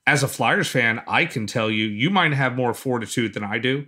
As 0.06 0.22
a 0.22 0.28
Flyers 0.28 0.68
fan, 0.68 1.02
I 1.06 1.26
can 1.26 1.46
tell 1.46 1.70
you, 1.70 1.86
you 1.86 2.08
might 2.08 2.32
have 2.32 2.56
more 2.56 2.72
fortitude 2.72 3.34
than 3.34 3.44
I 3.44 3.58
do. 3.58 3.86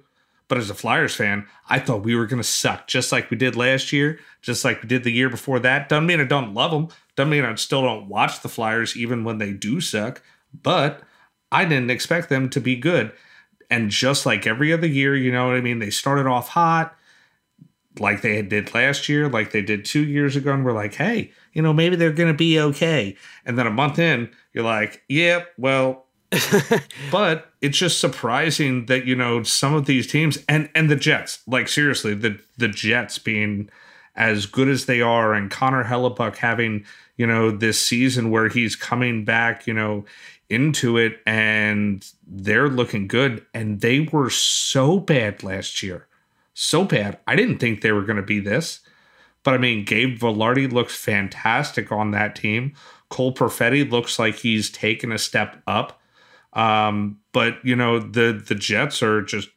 But 0.48 0.58
as 0.58 0.70
a 0.70 0.74
Flyers 0.74 1.14
fan, 1.14 1.46
I 1.68 1.78
thought 1.78 2.04
we 2.04 2.14
were 2.14 2.26
going 2.26 2.40
to 2.40 2.48
suck 2.48 2.86
just 2.86 3.10
like 3.12 3.30
we 3.30 3.36
did 3.36 3.56
last 3.56 3.92
year, 3.92 4.20
just 4.42 4.64
like 4.64 4.82
we 4.82 4.88
did 4.88 5.02
the 5.02 5.10
year 5.10 5.28
before 5.28 5.58
that. 5.60 5.88
Doesn't 5.88 6.06
mean 6.06 6.20
I 6.20 6.24
don't 6.24 6.54
love 6.54 6.70
them. 6.70 6.88
Doesn't 7.16 7.30
mean 7.30 7.44
I 7.44 7.54
still 7.56 7.82
don't 7.82 8.08
watch 8.08 8.40
the 8.42 8.48
Flyers 8.48 8.96
even 8.96 9.24
when 9.24 9.38
they 9.38 9.52
do 9.52 9.80
suck. 9.80 10.22
But 10.62 11.02
I 11.50 11.64
didn't 11.64 11.90
expect 11.90 12.28
them 12.28 12.48
to 12.50 12.60
be 12.60 12.76
good. 12.76 13.12
And 13.70 13.90
just 13.90 14.26
like 14.26 14.46
every 14.46 14.72
other 14.72 14.86
year, 14.86 15.16
you 15.16 15.32
know 15.32 15.48
what 15.48 15.56
I 15.56 15.60
mean? 15.60 15.80
They 15.80 15.90
started 15.90 16.26
off 16.26 16.48
hot 16.48 16.96
like 17.98 18.22
they 18.22 18.42
did 18.42 18.74
last 18.74 19.08
year, 19.08 19.28
like 19.28 19.52
they 19.52 19.62
did 19.62 19.84
two 19.84 20.04
years 20.04 20.36
ago. 20.36 20.52
And 20.52 20.64
we're 20.64 20.72
like, 20.72 20.94
hey, 20.94 21.32
you 21.52 21.62
know, 21.62 21.72
maybe 21.72 21.96
they're 21.96 22.12
going 22.12 22.32
to 22.32 22.36
be 22.36 22.60
okay. 22.60 23.16
And 23.44 23.58
then 23.58 23.66
a 23.66 23.70
month 23.70 23.98
in, 23.98 24.30
you're 24.52 24.64
like, 24.64 25.02
yep, 25.08 25.52
well, 25.56 26.06
but 27.10 27.52
it's 27.60 27.78
just 27.78 28.00
surprising 28.00 28.86
that 28.86 29.06
you 29.06 29.14
know 29.14 29.44
some 29.44 29.74
of 29.74 29.86
these 29.86 30.08
teams 30.08 30.38
and 30.48 30.68
and 30.74 30.90
the 30.90 30.96
Jets, 30.96 31.38
like 31.46 31.68
seriously, 31.68 32.14
the 32.14 32.40
the 32.58 32.66
Jets 32.66 33.18
being 33.18 33.70
as 34.16 34.44
good 34.46 34.68
as 34.68 34.86
they 34.86 35.00
are, 35.00 35.34
and 35.34 35.52
Connor 35.52 35.84
Hellebuyck 35.84 36.36
having 36.36 36.84
you 37.16 37.26
know 37.26 37.50
this 37.50 37.80
season 37.80 38.30
where 38.30 38.48
he's 38.48 38.76
coming 38.76 39.24
back, 39.24 39.66
you 39.66 39.74
know, 39.74 40.04
into 40.48 40.96
it, 40.96 41.20
and 41.26 42.08
they're 42.26 42.68
looking 42.68 43.08
good, 43.08 43.44
and 43.54 43.80
they 43.80 44.00
were 44.00 44.30
so 44.30 44.98
bad 44.98 45.42
last 45.42 45.82
year, 45.82 46.06
so 46.54 46.84
bad. 46.84 47.18
I 47.26 47.36
didn't 47.36 47.58
think 47.58 47.80
they 47.80 47.92
were 47.92 48.04
going 48.04 48.16
to 48.16 48.22
be 48.22 48.40
this. 48.40 48.80
But 49.42 49.54
I 49.54 49.58
mean, 49.58 49.84
Gabe 49.84 50.18
Vilardi 50.18 50.70
looks 50.70 50.96
fantastic 50.96 51.92
on 51.92 52.10
that 52.10 52.34
team. 52.34 52.74
Cole 53.10 53.32
Perfetti 53.32 53.88
looks 53.88 54.18
like 54.18 54.34
he's 54.34 54.70
taken 54.70 55.12
a 55.12 55.18
step 55.18 55.62
up. 55.68 56.00
Um, 56.52 57.20
but 57.32 57.64
you 57.64 57.76
know, 57.76 58.00
the 58.00 58.32
the 58.32 58.54
Jets 58.54 59.02
are 59.02 59.22
just 59.22 59.48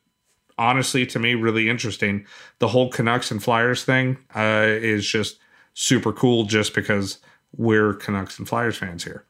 honestly 0.60 1.06
to 1.08 1.18
me 1.18 1.34
really 1.34 1.70
interesting. 1.70 2.26
The 2.60 2.68
whole 2.68 2.92
Canucks 2.92 3.32
and 3.32 3.42
Flyers 3.42 3.84
thing 3.84 4.18
uh, 4.36 4.66
is 4.68 5.08
just 5.08 5.40
super 5.74 6.14
cool, 6.14 6.44
just 6.44 6.76
because 6.76 7.18
we're 7.56 7.94
Canucks 7.94 8.38
and 8.40 8.48
Flyers 8.48 8.78
fans 8.78 9.04
here. 9.04 9.26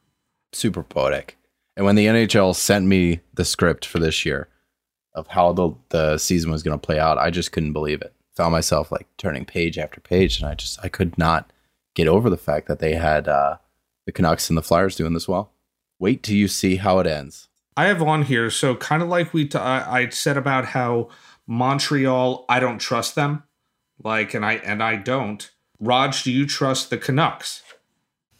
Super 0.52 0.82
poetic. 0.82 1.36
And 1.76 1.86
when 1.86 1.96
the 1.96 2.06
NHL 2.06 2.54
sent 2.54 2.86
me 2.86 3.20
the 3.34 3.44
script 3.44 3.86
for 3.86 3.98
this 3.98 4.26
year 4.26 4.48
of 5.14 5.26
how 5.28 5.52
the 5.52 5.72
the 5.88 6.18
season 6.18 6.50
was 6.50 6.62
going 6.62 6.78
to 6.78 6.86
play 6.86 6.98
out, 6.98 7.18
I 7.18 7.30
just 7.30 7.52
couldn't 7.52 7.72
believe 7.72 8.02
it. 8.02 8.12
Found 8.36 8.52
myself 8.52 8.92
like 8.92 9.06
turning 9.16 9.44
page 9.44 9.78
after 9.78 10.00
page, 10.00 10.40
and 10.40 10.48
I 10.48 10.54
just 10.54 10.78
I 10.84 10.88
could 10.88 11.16
not 11.16 11.52
get 11.94 12.08
over 12.08 12.30
the 12.30 12.36
fact 12.36 12.68
that 12.68 12.78
they 12.78 12.94
had 12.94 13.28
uh, 13.28 13.56
the 14.06 14.12
Canucks 14.12 14.48
and 14.48 14.56
the 14.56 14.62
Flyers 14.62 14.96
doing 14.96 15.14
this 15.14 15.28
well. 15.28 15.52
Wait 15.98 16.22
till 16.22 16.36
you 16.36 16.48
see 16.48 16.76
how 16.76 16.98
it 16.98 17.06
ends. 17.06 17.48
I 17.76 17.86
have 17.86 18.02
on 18.02 18.24
here, 18.24 18.50
so 18.50 18.74
kind 18.74 19.02
of 19.02 19.08
like 19.08 19.32
we 19.32 19.46
t- 19.46 19.58
I, 19.58 20.02
I 20.02 20.08
said 20.08 20.36
about 20.36 20.66
how 20.66 21.08
Montreal, 21.46 22.44
I 22.48 22.60
don't 22.60 22.78
trust 22.78 23.14
them, 23.14 23.44
like, 24.02 24.34
and 24.34 24.44
I 24.44 24.54
and 24.54 24.82
I 24.82 24.96
don't. 24.96 25.50
Rog, 25.78 26.14
do 26.22 26.30
you 26.30 26.46
trust 26.46 26.90
the 26.90 26.98
Canucks? 26.98 27.62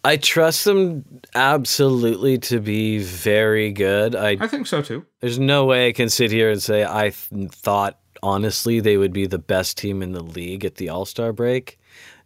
I 0.04 0.16
trust 0.16 0.64
them 0.64 1.04
absolutely 1.34 2.38
to 2.38 2.60
be 2.60 2.98
very 2.98 3.72
good. 3.72 4.14
I 4.16 4.36
I 4.40 4.46
think 4.46 4.66
so 4.66 4.80
too. 4.82 5.04
there's 5.20 5.38
no 5.38 5.64
way 5.66 5.88
I 5.88 5.92
can 5.92 6.08
sit 6.08 6.30
here 6.30 6.50
and 6.50 6.62
say 6.62 6.84
I 6.84 7.10
th- 7.10 7.50
thought 7.52 7.98
honestly 8.22 8.80
they 8.80 8.96
would 8.96 9.12
be 9.12 9.26
the 9.26 9.38
best 9.38 9.76
team 9.78 10.02
in 10.02 10.12
the 10.12 10.22
league 10.22 10.64
at 10.64 10.76
the 10.76 10.88
All 10.88 11.04
Star 11.04 11.32
break. 11.32 11.78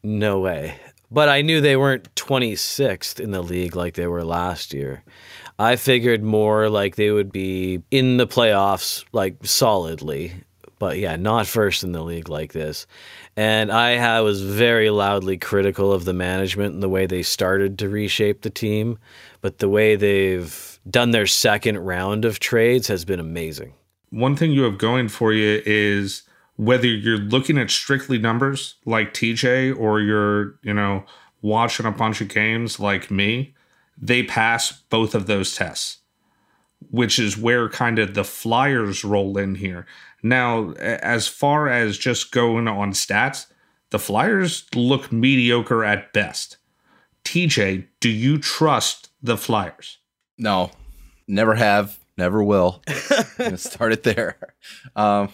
No 0.02 0.38
way. 0.40 0.76
But 1.10 1.28
I 1.28 1.42
knew 1.42 1.60
they 1.60 1.76
weren't 1.76 2.12
26th 2.14 3.20
in 3.20 3.30
the 3.30 3.42
league 3.42 3.76
like 3.76 3.94
they 3.94 4.06
were 4.06 4.24
last 4.24 4.72
year. 4.72 5.04
I 5.58 5.76
figured 5.76 6.22
more 6.24 6.68
like 6.68 6.96
they 6.96 7.10
would 7.12 7.30
be 7.30 7.82
in 7.90 8.16
the 8.16 8.26
playoffs, 8.26 9.04
like 9.12 9.36
solidly. 9.44 10.32
But 10.80 10.98
yeah, 10.98 11.14
not 11.16 11.46
first 11.46 11.84
in 11.84 11.92
the 11.92 12.02
league 12.02 12.28
like 12.28 12.52
this. 12.52 12.86
And 13.36 13.72
I 13.72 14.20
was 14.20 14.42
very 14.42 14.90
loudly 14.90 15.38
critical 15.38 15.92
of 15.92 16.04
the 16.04 16.12
management 16.12 16.74
and 16.74 16.82
the 16.82 16.88
way 16.88 17.06
they 17.06 17.22
started 17.22 17.78
to 17.80 17.88
reshape 17.88 18.42
the 18.42 18.50
team. 18.50 18.98
But 19.40 19.58
the 19.58 19.68
way 19.68 19.96
they've 19.96 20.78
done 20.88 21.10
their 21.10 21.26
second 21.26 21.78
round 21.78 22.24
of 22.24 22.38
trades 22.38 22.86
has 22.88 23.04
been 23.04 23.20
amazing. 23.20 23.74
One 24.10 24.36
thing 24.36 24.52
you 24.52 24.62
have 24.62 24.78
going 24.78 25.08
for 25.08 25.32
you 25.32 25.62
is 25.66 26.22
whether 26.56 26.86
you're 26.86 27.18
looking 27.18 27.58
at 27.58 27.70
strictly 27.70 28.18
numbers 28.18 28.76
like 28.84 29.12
TJ 29.12 29.76
or 29.76 30.00
you're, 30.00 30.54
you 30.62 30.72
know, 30.72 31.04
watching 31.42 31.86
a 31.86 31.90
bunch 31.90 32.20
of 32.20 32.28
games 32.28 32.78
like 32.78 33.10
me, 33.10 33.54
they 34.00 34.22
pass 34.22 34.70
both 34.70 35.14
of 35.14 35.26
those 35.26 35.56
tests, 35.56 35.98
which 36.90 37.18
is 37.18 37.36
where 37.36 37.68
kind 37.68 37.98
of 37.98 38.14
the 38.14 38.24
Flyers 38.24 39.04
roll 39.04 39.36
in 39.36 39.56
here. 39.56 39.86
Now, 40.24 40.72
as 40.72 41.28
far 41.28 41.68
as 41.68 41.98
just 41.98 42.32
going 42.32 42.66
on 42.66 42.92
stats, 42.92 43.46
the 43.90 43.98
Flyers 43.98 44.64
look 44.74 45.12
mediocre 45.12 45.84
at 45.84 46.14
best. 46.14 46.56
TJ, 47.24 47.86
do 48.00 48.08
you 48.08 48.38
trust 48.38 49.10
the 49.22 49.36
Flyers? 49.36 49.98
No, 50.38 50.70
never 51.28 51.54
have, 51.54 51.98
never 52.16 52.42
will. 52.42 52.82
Start 53.56 53.92
it 53.92 54.02
there. 54.02 54.38
Um, 54.96 55.28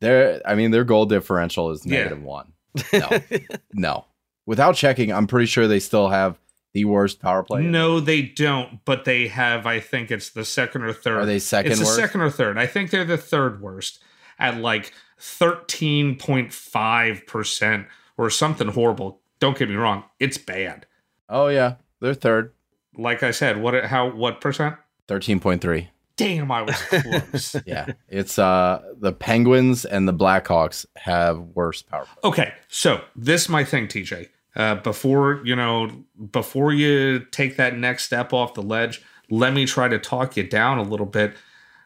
their, 0.00 0.42
I 0.46 0.54
mean, 0.54 0.70
their 0.70 0.84
goal 0.84 1.06
differential 1.06 1.70
is 1.70 1.84
Yeah. 1.86 1.98
negative 2.04 2.22
one. 2.22 2.52
No, 2.92 3.08
no. 3.72 4.04
Without 4.44 4.74
checking, 4.74 5.12
I'm 5.12 5.26
pretty 5.26 5.46
sure 5.46 5.66
they 5.66 5.80
still 5.80 6.10
have 6.10 6.38
the 6.74 6.84
worst 6.84 7.20
power 7.20 7.42
play. 7.42 7.62
No, 7.62 8.00
they 8.00 8.20
don't, 8.22 8.84
but 8.84 9.06
they 9.06 9.28
have, 9.28 9.66
I 9.66 9.80
think 9.80 10.10
it's 10.10 10.30
the 10.30 10.44
second 10.44 10.82
or 10.82 10.92
third. 10.92 11.20
Are 11.20 11.26
they 11.26 11.38
second 11.38 11.72
It's 11.72 11.80
the 11.80 11.86
second 11.86 12.20
or 12.20 12.30
third. 12.30 12.58
I 12.58 12.66
think 12.66 12.90
they're 12.90 13.04
the 13.06 13.16
third 13.16 13.60
worst 13.62 14.02
at 14.40 14.56
like 14.58 14.92
13.5% 15.20 17.86
or 18.16 18.30
something 18.30 18.68
horrible. 18.68 19.20
Don't 19.38 19.58
get 19.58 19.68
me 19.68 19.74
wrong, 19.76 20.04
it's 20.18 20.38
bad. 20.38 20.86
Oh 21.28 21.48
yeah, 21.48 21.74
they're 22.00 22.14
third, 22.14 22.52
Like 22.96 23.22
I 23.22 23.30
said, 23.30 23.60
what 23.62 23.84
how 23.86 24.10
what 24.10 24.40
percent? 24.40 24.76
thirteen 25.08 25.40
point 25.40 25.60
three. 25.62 25.88
Damn, 26.16 26.50
I 26.52 26.62
was 26.62 26.76
close. 26.82 27.56
Yeah, 27.66 27.86
it's 28.08 28.38
uh 28.38 28.82
the 28.98 29.12
Penguins 29.12 29.84
and 29.86 30.06
the 30.08 30.12
Blackhawks 30.12 30.84
have 30.96 31.38
worse 31.54 31.82
power 31.82 32.04
play. 32.04 32.14
Okay, 32.30 32.52
so 32.68 33.00
this 33.16 33.42
is 33.42 33.48
my 33.48 33.64
thing, 33.64 33.86
TJ. 33.86 34.28
Uh, 34.56 34.74
before 34.74 35.40
you 35.44 35.54
know, 35.56 35.90
before 36.32 36.72
you 36.72 37.20
take 37.30 37.56
that 37.56 37.78
next 37.78 38.04
step 38.04 38.32
off 38.32 38.54
the 38.54 38.62
ledge, 38.62 39.00
let 39.30 39.54
me 39.54 39.64
try 39.64 39.86
to 39.88 39.98
talk 39.98 40.36
you 40.36 40.42
down 40.42 40.78
a 40.78 40.82
little 40.82 41.06
bit. 41.06 41.34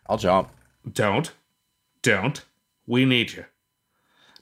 I'll 0.06 0.16
jump. 0.18 0.48
Don't. 0.90 1.30
Don't. 2.04 2.44
We 2.86 3.06
need 3.06 3.32
you. 3.32 3.46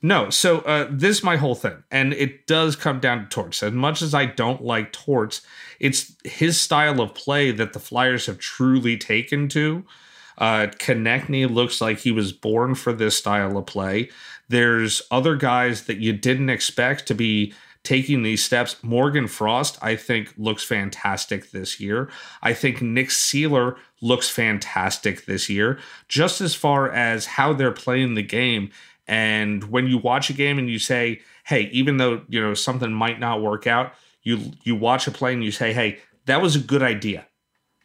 No, 0.05 0.31
so 0.31 0.59
uh, 0.63 0.89
this 0.91 1.19
is 1.19 1.25
my 1.25 1.37
whole 1.37 1.55
thing, 1.55 1.85
and 1.89 2.13
it 2.13 2.49
does 2.49 2.75
come 2.75 2.99
down 2.99 3.21
to 3.21 3.29
Torts. 3.29 3.63
As 3.63 3.73
much 3.73 4.03
as 4.03 4.15
I 4.15 4.27
don't 4.27 4.65
like 4.65 4.93
Torts, 4.93 5.43
it's 5.79 6.17
his 6.25 6.61
style 6.61 7.01
of 7.01 7.15
play 7.15 7.53
that 7.53 7.73
the 7.73 7.79
Flyers 7.79 8.27
have 8.27 8.39
truly 8.39 8.97
taken 8.97 9.49
to. 9.51 9.85
Uh, 10.37 10.67
Konecny 10.81 11.49
looks 11.49 11.81
like 11.81 12.01
he 12.01 12.11
was 12.11 12.33
born 12.33 12.75
for 12.75 12.93
this 12.93 13.17
style 13.17 13.57
of 13.57 13.67
play. 13.67 14.11
There's 14.49 15.03
other 15.13 15.37
guys 15.37 15.85
that 15.85 15.99
you 15.99 16.13
didn't 16.13 16.51
expect 16.51 17.07
to 17.07 17.15
be 17.15 17.55
taking 17.85 18.23
these 18.23 18.45
steps. 18.45 18.83
Morgan 18.83 19.27
Frost, 19.27 19.79
I 19.83 19.97
think, 19.97 20.33
looks 20.37 20.63
fantastic 20.63 21.51
this 21.51 21.81
year. 21.81 22.11
I 22.43 22.55
think 22.55 22.81
Nick 22.81 23.09
Seeler 23.09 23.77
looks 24.01 24.29
fantastic 24.29 25.27
this 25.27 25.49
year. 25.49 25.79
Just 26.09 26.41
as 26.41 26.55
far 26.55 26.91
as 26.91 27.27
how 27.27 27.53
they're 27.53 27.73
playing 27.73 28.15
the 28.15 28.23
game, 28.23 28.71
and 29.09 29.65
when 29.65 29.87
you 29.87 29.99
watch 29.99 30.31
a 30.31 30.35
game 30.35 30.59
and 30.59 30.71
you 30.71 30.79
say, 30.79 31.21
"Hey," 31.45 31.69
even 31.73 31.97
though 31.97 32.23
you 32.29 32.41
know 32.41 32.55
something 32.55 32.93
might 32.93 33.19
not 33.19 33.43
work 33.43 33.67
out, 33.67 33.95
you 34.23 34.53
you 34.63 34.77
watch 34.77 35.07
a 35.07 35.11
play 35.11 35.33
and 35.33 35.45
you 35.45 35.51
say, 35.51 35.73
"Hey, 35.73 35.99
that 36.27 36.41
was 36.41 36.55
a 36.55 36.61
good 36.61 36.83
idea." 36.83 37.27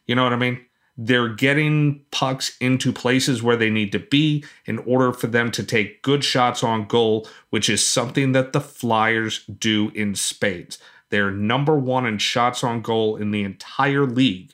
You 0.06 0.14
know 0.14 0.22
what 0.22 0.32
I 0.32 0.36
mean? 0.36 0.60
They're 1.00 1.28
getting 1.28 2.04
pucks 2.10 2.56
into 2.60 2.92
places 2.92 3.40
where 3.40 3.56
they 3.56 3.70
need 3.70 3.92
to 3.92 4.00
be 4.00 4.44
in 4.66 4.78
order 4.80 5.12
for 5.12 5.28
them 5.28 5.52
to 5.52 5.62
take 5.62 6.02
good 6.02 6.24
shots 6.24 6.64
on 6.64 6.86
goal, 6.86 7.28
which 7.50 7.70
is 7.70 7.86
something 7.86 8.32
that 8.32 8.52
the 8.52 8.60
Flyers 8.60 9.44
do 9.44 9.92
in 9.94 10.16
spades. 10.16 10.78
They're 11.10 11.30
number 11.30 11.78
one 11.78 12.04
in 12.04 12.18
shots 12.18 12.64
on 12.64 12.82
goal 12.82 13.16
in 13.16 13.30
the 13.30 13.44
entire 13.44 14.06
league. 14.06 14.52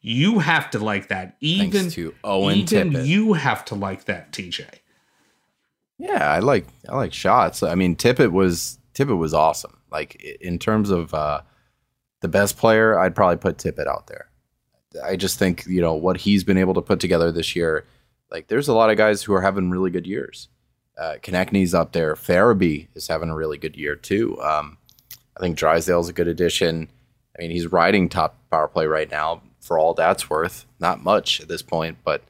You 0.00 0.40
have 0.40 0.70
to 0.70 0.78
like 0.78 1.08
that. 1.08 1.36
Even 1.40 1.70
Thanks 1.70 1.94
to 1.94 2.14
Owen 2.22 2.58
even 2.58 2.92
Tippett. 2.92 3.06
you 3.06 3.32
have 3.32 3.64
to 3.66 3.74
like 3.74 4.04
that, 4.04 4.30
TJ. 4.30 4.66
Yeah, 5.98 6.30
I 6.30 6.38
like 6.38 6.66
I 6.88 6.96
like 6.96 7.12
shots. 7.12 7.62
I 7.62 7.74
mean, 7.74 7.96
Tippett 7.96 8.30
was 8.30 8.78
Tippett 8.94 9.18
was 9.18 9.34
awesome. 9.34 9.78
Like 9.90 10.14
in 10.40 10.58
terms 10.58 10.90
of 10.90 11.12
uh, 11.14 11.40
the 12.20 12.28
best 12.28 12.58
player, 12.58 12.98
I'd 12.98 13.16
probably 13.16 13.38
put 13.38 13.56
Tippett 13.56 13.88
out 13.88 14.06
there. 14.06 14.27
I 15.04 15.16
just 15.16 15.38
think 15.38 15.66
you 15.66 15.80
know 15.80 15.94
what 15.94 16.18
he's 16.18 16.44
been 16.44 16.58
able 16.58 16.74
to 16.74 16.82
put 16.82 17.00
together 17.00 17.30
this 17.30 17.54
year. 17.54 17.84
Like, 18.30 18.48
there's 18.48 18.68
a 18.68 18.74
lot 18.74 18.90
of 18.90 18.96
guys 18.98 19.22
who 19.22 19.32
are 19.32 19.40
having 19.40 19.70
really 19.70 19.90
good 19.90 20.06
years. 20.06 20.48
Uh, 20.98 21.14
Konecny's 21.22 21.74
up 21.74 21.92
there. 21.92 22.14
Farabee 22.14 22.88
is 22.94 23.06
having 23.06 23.30
a 23.30 23.34
really 23.34 23.56
good 23.56 23.76
year 23.76 23.94
too. 23.94 24.40
Um, 24.42 24.78
I 25.36 25.40
think 25.40 25.56
Drysdale's 25.56 26.08
a 26.08 26.12
good 26.12 26.28
addition. 26.28 26.88
I 27.36 27.42
mean, 27.42 27.50
he's 27.52 27.70
riding 27.70 28.08
top 28.08 28.36
power 28.50 28.66
play 28.66 28.86
right 28.86 29.10
now 29.10 29.42
for 29.60 29.78
all 29.78 29.94
that's 29.94 30.28
worth. 30.28 30.66
Not 30.80 31.04
much 31.04 31.40
at 31.40 31.48
this 31.48 31.62
point, 31.62 31.98
but 32.02 32.22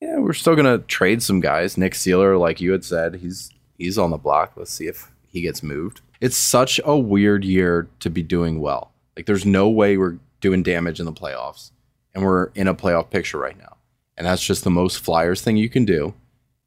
yeah, 0.00 0.18
we're 0.18 0.34
still 0.34 0.54
gonna 0.54 0.78
trade 0.78 1.22
some 1.22 1.40
guys. 1.40 1.78
Nick 1.78 1.94
Seeler, 1.94 2.38
like 2.38 2.60
you 2.60 2.72
had 2.72 2.84
said, 2.84 3.16
he's 3.16 3.50
he's 3.78 3.96
on 3.96 4.10
the 4.10 4.18
block. 4.18 4.52
Let's 4.56 4.72
see 4.72 4.86
if 4.86 5.10
he 5.26 5.40
gets 5.40 5.62
moved. 5.62 6.02
It's 6.20 6.36
such 6.36 6.80
a 6.84 6.96
weird 6.96 7.44
year 7.44 7.88
to 8.00 8.10
be 8.10 8.22
doing 8.22 8.60
well. 8.60 8.92
Like 9.16 9.26
there's 9.26 9.46
no 9.46 9.70
way 9.70 9.96
we're 9.96 10.18
doing 10.40 10.62
damage 10.62 11.00
in 11.00 11.06
the 11.06 11.12
playoffs, 11.12 11.70
and 12.14 12.24
we're 12.24 12.46
in 12.54 12.68
a 12.68 12.74
playoff 12.74 13.10
picture 13.10 13.38
right 13.38 13.58
now. 13.58 13.76
And 14.16 14.26
that's 14.26 14.44
just 14.44 14.64
the 14.64 14.70
most 14.70 14.98
Flyers 15.00 15.42
thing 15.42 15.56
you 15.56 15.68
can 15.68 15.84
do 15.84 16.14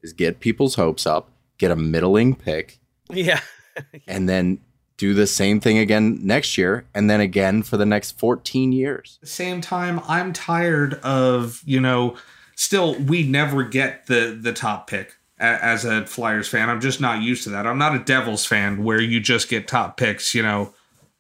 is 0.02 0.14
get 0.14 0.40
people's 0.40 0.76
hopes 0.76 1.06
up, 1.08 1.30
get 1.58 1.72
a 1.72 1.76
middling 1.76 2.36
pick, 2.36 2.80
Yeah. 3.10 3.40
and 4.08 4.28
then 4.28 4.60
do 4.98 5.14
the 5.14 5.28
same 5.28 5.60
thing 5.60 5.78
again 5.78 6.20
next 6.24 6.58
year, 6.58 6.86
and 6.96 7.08
then 7.10 7.22
again 7.22 7.62
for 7.62 7.78
the 7.78 7.86
next 7.86 8.18
14 8.20 8.72
years. 8.72 9.20
the 9.22 9.28
same 9.28 9.62
time 9.62 10.02
i'm 10.08 10.34
tired 10.34 10.96
of 11.04 11.62
you 11.66 11.80
know 11.80 12.16
still 12.56 12.96
we 12.96 13.22
never 13.22 13.64
get 13.64 14.08
the 14.08 14.36
the 14.42 14.52
top 14.52 14.88
pick 14.90 15.16
as 15.40 15.86
a 15.86 16.04
flyers 16.08 16.48
fan 16.48 16.68
i'm 16.70 16.82
just 16.82 17.00
not 17.00 17.22
used 17.22 17.44
to 17.44 17.50
that 17.52 17.68
i'm 17.68 17.78
not 17.78 17.94
a 17.96 18.00
devils 18.00 18.44
fan 18.46 18.84
where 18.84 19.00
you 19.00 19.20
just 19.20 19.50
get 19.50 19.68
top 19.68 19.98
picks 19.98 20.34
you 20.34 20.42
know 20.42 20.74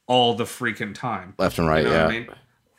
all 0.08 0.34
the 0.34 0.45
freaking 0.45 0.95
time 0.95 1.36
Left 1.38 1.60
and 1.60 1.67
right, 1.67 1.84
you 1.84 1.89
know 1.89 1.95
yeah. 1.95 2.06
what 2.06 2.15
I 2.15 2.19
mean? 2.19 2.28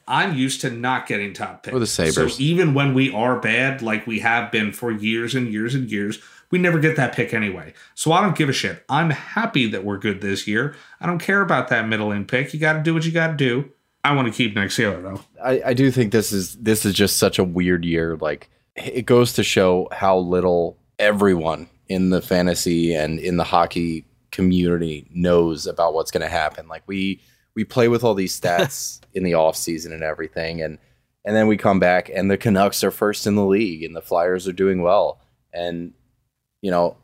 I'm 0.09 0.35
used 0.35 0.63
to 0.63 0.71
not 0.71 1.07
getting 1.07 1.35
top 1.35 1.63
picks. 1.63 1.77
Or 1.77 1.79
the 1.79 1.87
Sabres. 1.87 2.37
So 2.37 2.43
even 2.43 2.75
when 2.75 2.95
we 2.95 3.13
are 3.13 3.39
bad, 3.39 3.83
like 3.83 4.07
we 4.07 4.21
have 4.21 4.51
been 4.51 4.73
for 4.73 4.91
years 4.91 5.35
and 5.35 5.53
years 5.53 5.75
and 5.75 5.91
years, 5.91 6.19
we 6.51 6.59
never 6.59 6.79
get 6.79 6.97
that 6.97 7.15
pick 7.15 7.35
anyway. 7.35 7.75
So 7.95 8.13
I 8.13 8.23
don't 8.23 8.37
give 8.37 8.49
a 8.49 8.55
shit. 8.55 8.83
I'm 8.89 9.11
happy 9.11 9.69
that 9.71 9.85
we're 9.85 9.99
good 9.99 10.23
this 10.23 10.49
year. 10.49 10.75
I 10.99 11.07
don't 11.07 11.19
care 11.19 11.43
about 11.43 11.69
that 11.69 11.87
middling 11.87 12.25
pick. 12.25 12.55
You 12.55 12.59
got 12.59 12.73
to 12.73 12.83
do 12.83 12.95
what 12.95 13.05
you 13.05 13.13
got 13.13 13.29
to 13.29 13.35
do. 13.37 13.71
I 14.03 14.15
want 14.15 14.29
to 14.29 14.33
keep 14.33 14.55
Nick 14.55 14.71
Seeler 14.71 15.03
though. 15.03 15.21
I, 15.43 15.63
I 15.67 15.75
do 15.75 15.91
think 15.91 16.13
this 16.13 16.33
is 16.33 16.57
this 16.57 16.87
is 16.87 16.95
just 16.95 17.19
such 17.19 17.39
a 17.39 17.45
weird 17.45 17.85
year. 17.85 18.17
Like 18.17 18.49
it 18.75 19.05
goes 19.05 19.35
to 19.35 19.43
show 19.43 19.89
how 19.93 20.17
little 20.19 20.79
everyone 20.99 21.69
in 21.89 22.11
the 22.11 22.23
fantasy 22.23 22.95
and 22.95 23.19
in 23.19 23.37
the 23.37 23.45
hockey 23.45 24.07
community 24.31 25.07
knows 25.11 25.67
about 25.67 25.93
what's 25.93 26.11
going 26.11 26.23
to 26.23 26.29
happen. 26.29 26.69
Like 26.69 26.83
we 26.87 27.21
we 27.59 27.65
play 27.65 27.89
with 27.89 28.05
all 28.05 28.15
these 28.15 28.41
stats 28.41 29.01
in 29.13 29.25
the 29.25 29.35
off 29.35 29.57
season 29.57 29.93
and 29.93 30.05
everything, 30.05 30.63
and 30.63 30.79
and 31.25 31.35
then 31.35 31.49
we 31.49 31.57
come 31.57 31.81
back 31.81 32.09
and 32.15 32.31
the 32.31 32.39
Canucks 32.39 32.85
are 32.85 32.93
first 32.93 33.27
in 33.27 33.35
the 33.35 33.45
league 33.45 33.83
and 33.83 33.95
the 33.97 34.01
Flyers 34.01 34.47
are 34.47 34.53
doing 34.53 34.81
well, 34.81 35.21
and 35.53 35.93
you 36.63 36.71
know 36.71 36.97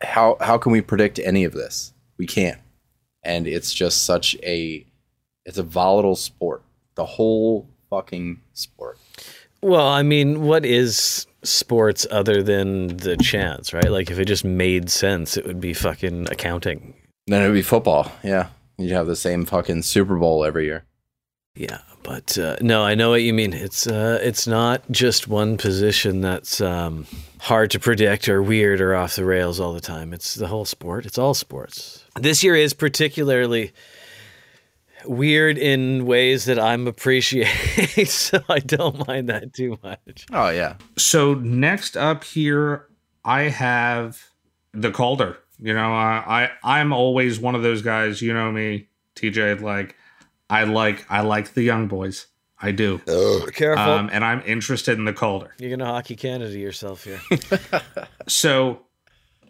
how 0.00 0.36
how 0.40 0.56
can 0.58 0.70
we 0.70 0.80
predict 0.80 1.18
any 1.18 1.42
of 1.42 1.52
this? 1.52 1.92
We 2.18 2.26
can't, 2.26 2.60
and 3.24 3.48
it's 3.48 3.74
just 3.74 4.04
such 4.04 4.36
a 4.44 4.86
it's 5.44 5.58
a 5.58 5.64
volatile 5.64 6.16
sport. 6.16 6.62
The 6.94 7.04
whole 7.04 7.68
fucking 7.90 8.40
sport. 8.52 8.98
Well, 9.60 9.88
I 9.88 10.04
mean, 10.04 10.42
what 10.42 10.64
is 10.64 11.26
sports 11.42 12.06
other 12.10 12.42
than 12.42 12.98
the 12.98 13.16
chance, 13.16 13.72
right? 13.72 13.90
Like, 13.90 14.10
if 14.10 14.18
it 14.18 14.26
just 14.26 14.44
made 14.44 14.90
sense, 14.90 15.36
it 15.36 15.44
would 15.44 15.60
be 15.60 15.74
fucking 15.74 16.28
accounting. 16.30 16.94
Then 17.26 17.42
it'd 17.42 17.54
be 17.54 17.62
football. 17.62 18.12
Yeah, 18.22 18.48
you'd 18.78 18.92
have 18.92 19.06
the 19.06 19.16
same 19.16 19.44
fucking 19.44 19.82
Super 19.82 20.16
Bowl 20.16 20.44
every 20.44 20.64
year. 20.66 20.84
Yeah, 21.54 21.78
but 22.02 22.36
uh, 22.36 22.56
no, 22.60 22.82
I 22.82 22.94
know 22.96 23.10
what 23.10 23.22
you 23.22 23.32
mean. 23.32 23.52
It's 23.52 23.86
uh, 23.86 24.18
it's 24.22 24.46
not 24.46 24.82
just 24.90 25.28
one 25.28 25.56
position 25.56 26.20
that's 26.20 26.60
um, 26.60 27.06
hard 27.40 27.70
to 27.72 27.78
predict 27.78 28.28
or 28.28 28.42
weird 28.42 28.80
or 28.80 28.94
off 28.96 29.14
the 29.14 29.24
rails 29.24 29.60
all 29.60 29.72
the 29.72 29.80
time. 29.80 30.12
It's 30.12 30.34
the 30.34 30.48
whole 30.48 30.64
sport. 30.64 31.06
It's 31.06 31.18
all 31.18 31.32
sports. 31.34 32.04
This 32.18 32.42
year 32.42 32.56
is 32.56 32.74
particularly 32.74 33.72
weird 35.04 35.58
in 35.58 36.06
ways 36.06 36.46
that 36.46 36.58
I'm 36.58 36.88
appreciating, 36.88 38.06
so 38.06 38.40
I 38.48 38.58
don't 38.58 39.06
mind 39.06 39.28
that 39.28 39.52
too 39.52 39.78
much. 39.82 40.26
Oh 40.32 40.48
yeah, 40.50 40.74
So 40.96 41.34
next 41.34 41.96
up 41.96 42.24
here, 42.24 42.86
I 43.24 43.42
have 43.42 44.24
the 44.72 44.90
Calder. 44.90 45.38
You 45.64 45.72
know, 45.72 45.94
I, 45.94 46.50
I 46.62 46.78
I'm 46.78 46.92
always 46.92 47.40
one 47.40 47.54
of 47.54 47.62
those 47.62 47.80
guys. 47.80 48.20
You 48.20 48.34
know 48.34 48.52
me, 48.52 48.88
TJ. 49.16 49.62
Like, 49.62 49.96
I 50.50 50.64
like 50.64 51.06
I 51.10 51.22
like 51.22 51.54
the 51.54 51.62
young 51.62 51.88
boys. 51.88 52.26
I 52.60 52.70
do. 52.70 52.98
Careful, 53.54 53.82
Um, 53.82 54.10
and 54.12 54.22
I'm 54.26 54.42
interested 54.44 54.98
in 54.98 55.06
the 55.06 55.14
Calder. 55.14 55.54
you're 55.58 55.70
gonna 55.70 55.90
hockey 55.90 56.16
Canada 56.16 56.58
yourself 56.58 57.04
here. 57.04 57.20
So, 58.28 58.80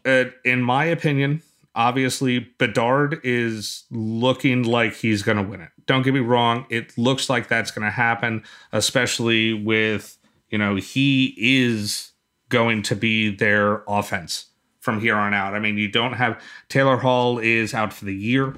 uh, 0.05 0.27
in 0.45 0.63
my 0.63 0.85
opinion, 0.85 1.43
obviously 1.75 2.39
Bedard 2.39 3.21
is 3.25 3.83
looking 3.91 4.63
like 4.63 4.95
he's 4.95 5.23
going 5.23 5.37
to 5.39 5.43
win 5.43 5.61
it. 5.61 5.71
Don't 5.87 6.03
get 6.03 6.15
me 6.15 6.21
wrong; 6.21 6.67
it 6.71 6.97
looks 6.97 7.29
like 7.29 7.49
that's 7.49 7.73
going 7.73 7.85
to 7.85 7.91
happen, 7.91 8.45
especially 8.73 9.53
with 9.53 10.17
you 10.49 10.59
know 10.59 10.77
he 10.77 11.35
is 11.37 12.13
going 12.49 12.83
to 12.83 12.95
be 12.95 13.35
their 13.35 13.83
offense 13.89 14.47
from 14.85 15.01
here 15.01 15.17
on 15.17 15.33
out. 15.33 15.55
I 15.55 15.61
mean, 15.61 15.79
you 15.79 15.89
don't 15.89 16.13
have 16.13 16.39
Taylor 16.69 16.99
Hall 16.99 17.39
is 17.39 17.73
out 17.73 17.91
for 17.95 18.05
the 18.05 18.15
year, 18.15 18.55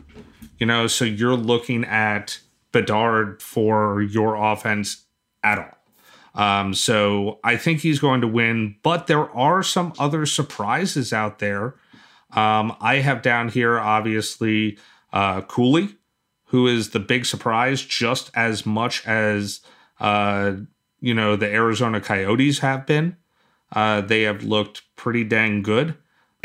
you 0.59 0.67
know, 0.67 0.89
so 0.89 1.05
you're 1.05 1.37
looking 1.37 1.85
at 1.85 2.41
Bedard 2.73 3.41
for 3.41 4.03
your 4.03 4.35
offense 4.35 5.05
at 5.45 5.59
all. 5.61 6.43
Um, 6.45 6.75
so 6.75 7.39
I 7.45 7.57
think 7.57 7.81
he's 7.81 8.01
going 8.01 8.21
to 8.23 8.27
win, 8.27 8.75
but 8.83 9.07
there 9.07 9.31
are 9.31 9.63
some 9.63 9.93
other 10.01 10.27
surprises 10.27 11.13
out 11.13 11.39
there. 11.39 11.77
Um, 12.33 12.77
I 12.81 12.97
have 12.97 13.23
down 13.23 13.49
here, 13.49 13.79
obviously, 13.79 14.79
uh, 15.13 15.43
Cooley, 15.43 15.97
who 16.47 16.67
is 16.67 16.91
the 16.91 16.99
big 16.99 17.25
surprise, 17.25 17.83
just 17.83 18.33
as 18.35 18.67
much 18.67 19.07
as 19.07 19.61
uh, 20.01 20.55
you 21.01 21.15
know 21.15 21.37
the 21.37 21.47
Arizona 21.47 22.01
Coyotes 22.01 22.59
have 22.59 22.85
been. 22.85 23.17
Uh, 23.73 24.01
they 24.01 24.23
have 24.23 24.43
looked 24.43 24.83
pretty 24.97 25.25
dang 25.25 25.63
good, 25.63 25.97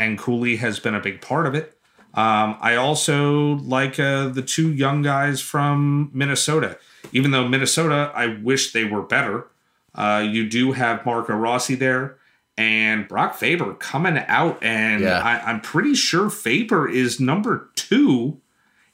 and 0.02 0.18
Cooley 0.18 0.56
has 0.56 0.78
been 0.80 0.94
a 0.94 1.00
big 1.00 1.20
part 1.20 1.46
of 1.46 1.54
it. 1.54 1.78
Um, 2.14 2.56
I 2.60 2.76
also 2.76 3.54
like 3.56 3.98
uh, 3.98 4.28
the 4.28 4.42
two 4.42 4.72
young 4.72 5.02
guys 5.02 5.40
from 5.40 6.10
Minnesota. 6.12 6.78
Even 7.12 7.30
though 7.30 7.48
Minnesota, 7.48 8.12
I 8.14 8.26
wish 8.42 8.72
they 8.72 8.84
were 8.84 9.02
better. 9.02 9.46
Uh, 9.94 10.26
you 10.28 10.48
do 10.48 10.72
have 10.72 11.04
Marco 11.06 11.34
Rossi 11.34 11.74
there 11.74 12.16
and 12.58 13.08
Brock 13.08 13.34
Faber 13.34 13.74
coming 13.74 14.18
out, 14.28 14.62
and 14.62 15.02
Yeah. 15.02 15.20
I, 15.22 15.50
I'm 15.50 15.60
pretty 15.60 15.94
sure 15.94 16.28
Faber 16.28 16.88
is 16.88 17.18
number 17.18 17.70
two 17.76 18.40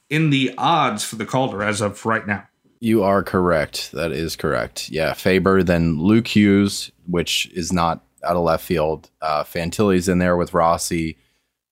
in 0.09 0.29
the 0.29 0.53
odds 0.57 1.03
for 1.03 1.17
the 1.17 1.25
Calder 1.25 1.61
as 1.61 1.81
of 1.81 2.05
right 2.05 2.25
now. 2.25 2.47
You 2.79 3.03
are 3.03 3.21
correct. 3.23 3.91
That 3.91 4.13
is 4.13 4.37
correct. 4.37 4.89
Yeah, 4.89 5.11
Faber, 5.13 5.61
then 5.61 5.99
Luke 5.99 6.27
Hughes, 6.27 6.91
which 7.05 7.47
is 7.53 7.73
not 7.73 8.01
out 8.23 8.35
of 8.35 8.43
left 8.43 8.63
field. 8.63 9.09
Uh, 9.21 9.43
Fantilli's 9.43 10.09
in 10.09 10.19
there 10.19 10.37
with 10.37 10.53
Rossi, 10.53 11.17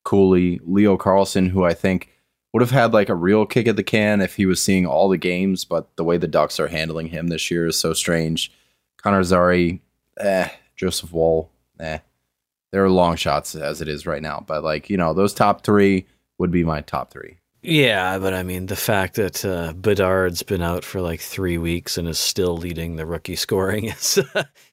Cooley, 0.04 0.60
Leo 0.64 0.98
Carlsson, 0.98 1.50
who 1.50 1.64
I 1.64 1.74
think 1.74 2.10
would 2.54 2.62
have 2.62 2.72
had 2.72 2.94
like 2.94 3.10
a 3.10 3.16
real 3.16 3.46
kick 3.46 3.68
at 3.68 3.76
the 3.76 3.84
can 3.84 4.22
if 4.22 4.36
he 4.36 4.46
was 4.46 4.64
seeing 4.64 4.86
all 4.86 5.10
the 5.10 5.18
games, 5.18 5.66
but 5.66 5.96
the 5.96 6.04
way 6.04 6.18
the 6.18 6.28
Ducks 6.28 6.60
are 6.60 6.68
handling 6.68 7.08
him 7.08 7.28
this 7.28 7.52
year 7.52 7.68
is 7.68 7.80
so 7.80 7.94
strange. 7.94 8.52
Connor 8.98 9.24
Zary, 9.24 9.82
eh. 10.20 10.50
Joseph 10.76 11.12
Woll, 11.12 11.52
eh. 11.80 12.00
There 12.72 12.84
are 12.84 12.90
long 12.90 13.16
shots 13.16 13.56
as 13.56 13.82
it 13.82 13.88
is 13.88 14.06
right 14.06 14.22
now, 14.22 14.44
but 14.46 14.64
like, 14.64 14.90
you 14.90 14.98
know, 14.98 15.14
those 15.14 15.34
top 15.34 15.64
three 15.64 16.06
would 16.38 16.52
be 16.52 16.64
my 16.64 16.82
top 16.82 17.12
three. 17.12 17.38
Yeah, 17.69 18.17
but 18.19 18.34
I 18.34 18.43
mean, 18.43 18.67
the 18.67 18.77
fact 18.77 19.15
that 19.15 19.43
uh, 19.43 19.73
Bedard's 19.73 20.41
been 20.41 20.62
out 20.62 20.86
for 20.86 21.01
like 21.01 21.19
three 21.19 21.58
weeks 21.58 21.97
and 21.97 22.08
is 22.08 22.17
still 22.17 22.56
leading 22.56 22.95
the 22.95 23.06
rookie 23.06 23.36
scoring 23.36 23.86
is. 23.89 24.19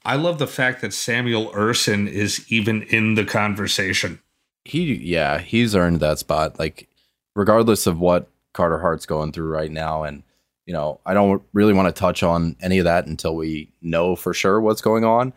I 0.04 0.14
love 0.16 0.38
the 0.38 0.46
fact 0.46 0.80
that 0.82 0.92
Samuel 0.94 1.50
Ersson 1.52 2.08
is 2.08 2.44
even 2.52 2.82
in 2.84 3.16
the 3.16 3.24
conversation. 3.24 4.20
he 4.64 4.94
yeah 4.94 5.38
he's 5.40 5.74
earned 5.76 6.00
that 6.00 6.18
spot 6.18 6.58
like 6.58 6.88
regardless 7.36 7.86
of 7.86 8.00
what 8.00 8.30
carter 8.54 8.78
hart's 8.78 9.06
going 9.06 9.32
through 9.32 9.48
right 9.48 9.70
now 9.72 10.02
and 10.04 10.22
you 10.66 10.72
know 10.72 11.00
i 11.06 11.12
don't 11.14 11.42
really 11.52 11.74
want 11.74 11.86
to 11.88 12.00
touch 12.00 12.22
on 12.22 12.56
any 12.62 12.78
of 12.78 12.84
that 12.84 13.06
until 13.06 13.36
we 13.36 13.70
know 13.82 14.16
for 14.16 14.32
sure 14.34 14.60
what's 14.60 14.80
going 14.80 15.04
on 15.04 15.32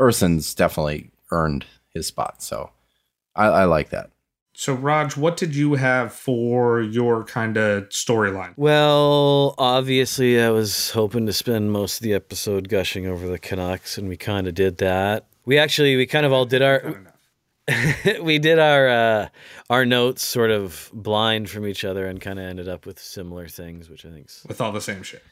ersson's 0.00 0.54
definitely 0.54 1.10
earned 1.30 1.64
his 1.94 2.06
spot 2.06 2.42
so 2.42 2.70
i, 3.36 3.46
I 3.46 3.64
like 3.64 3.90
that 3.90 4.10
So, 4.58 4.72
Rog, 4.72 5.18
what 5.18 5.36
did 5.36 5.54
you 5.54 5.74
have 5.74 6.14
for 6.14 6.80
your 6.80 7.24
kind 7.24 7.58
of 7.58 7.90
storyline? 7.90 8.54
well, 8.56 9.54
obviously, 9.58 10.40
I 10.40 10.48
was 10.48 10.92
hoping 10.92 11.26
to 11.26 11.34
spend 11.34 11.72
most 11.72 11.98
of 11.98 12.04
the 12.04 12.14
episode 12.14 12.70
gushing 12.70 13.06
over 13.06 13.28
the 13.28 13.38
Canucks, 13.38 13.98
and 13.98 14.08
we 14.08 14.16
kind 14.16 14.48
of 14.48 14.54
did 14.54 14.78
that. 14.78 15.26
We 15.44 15.58
actually, 15.58 15.94
we 15.96 16.06
kind 16.06 16.24
of 16.24 16.32
all 16.32 16.46
did 16.46 16.62
our, 16.62 17.04
we 18.22 18.38
did 18.38 18.58
our 18.58 18.88
uh, 18.88 19.28
our 19.68 19.84
notes 19.84 20.24
sort 20.24 20.50
of 20.50 20.90
blind 20.94 21.50
from 21.50 21.66
each 21.66 21.84
other, 21.84 22.06
and 22.06 22.18
kind 22.18 22.38
of 22.38 22.46
ended 22.46 22.66
up 22.66 22.86
with 22.86 22.98
similar 22.98 23.48
things, 23.48 23.90
which 23.90 24.06
I 24.06 24.10
think's 24.10 24.42
With 24.48 24.62
all 24.62 24.72
the 24.72 24.80
same 24.80 25.02
shit. 25.02 25.22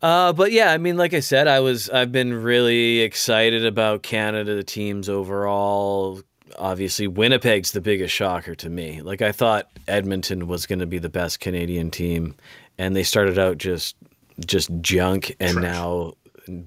Uh, 0.00 0.32
but 0.32 0.52
yeah, 0.52 0.70
I 0.70 0.78
mean, 0.78 0.96
like 0.96 1.12
I 1.12 1.20
said, 1.20 1.48
I 1.48 1.58
was 1.58 1.90
I've 1.90 2.12
been 2.12 2.34
really 2.34 3.00
excited 3.00 3.66
about 3.66 4.04
Canada, 4.04 4.54
the 4.54 4.62
teams 4.62 5.08
overall. 5.08 6.22
Obviously, 6.58 7.06
Winnipeg's 7.06 7.72
the 7.72 7.80
biggest 7.80 8.14
shocker 8.14 8.54
to 8.56 8.70
me. 8.70 9.00
Like 9.02 9.22
I 9.22 9.32
thought 9.32 9.68
Edmonton 9.88 10.46
was 10.46 10.66
going 10.66 10.78
to 10.78 10.86
be 10.86 10.98
the 10.98 11.08
best 11.08 11.40
Canadian 11.40 11.90
team, 11.90 12.34
and 12.78 12.94
they 12.94 13.02
started 13.02 13.38
out 13.38 13.58
just 13.58 13.96
just 14.44 14.70
junk, 14.80 15.36
and 15.40 15.52
Trash. 15.52 15.62
now 15.62 16.14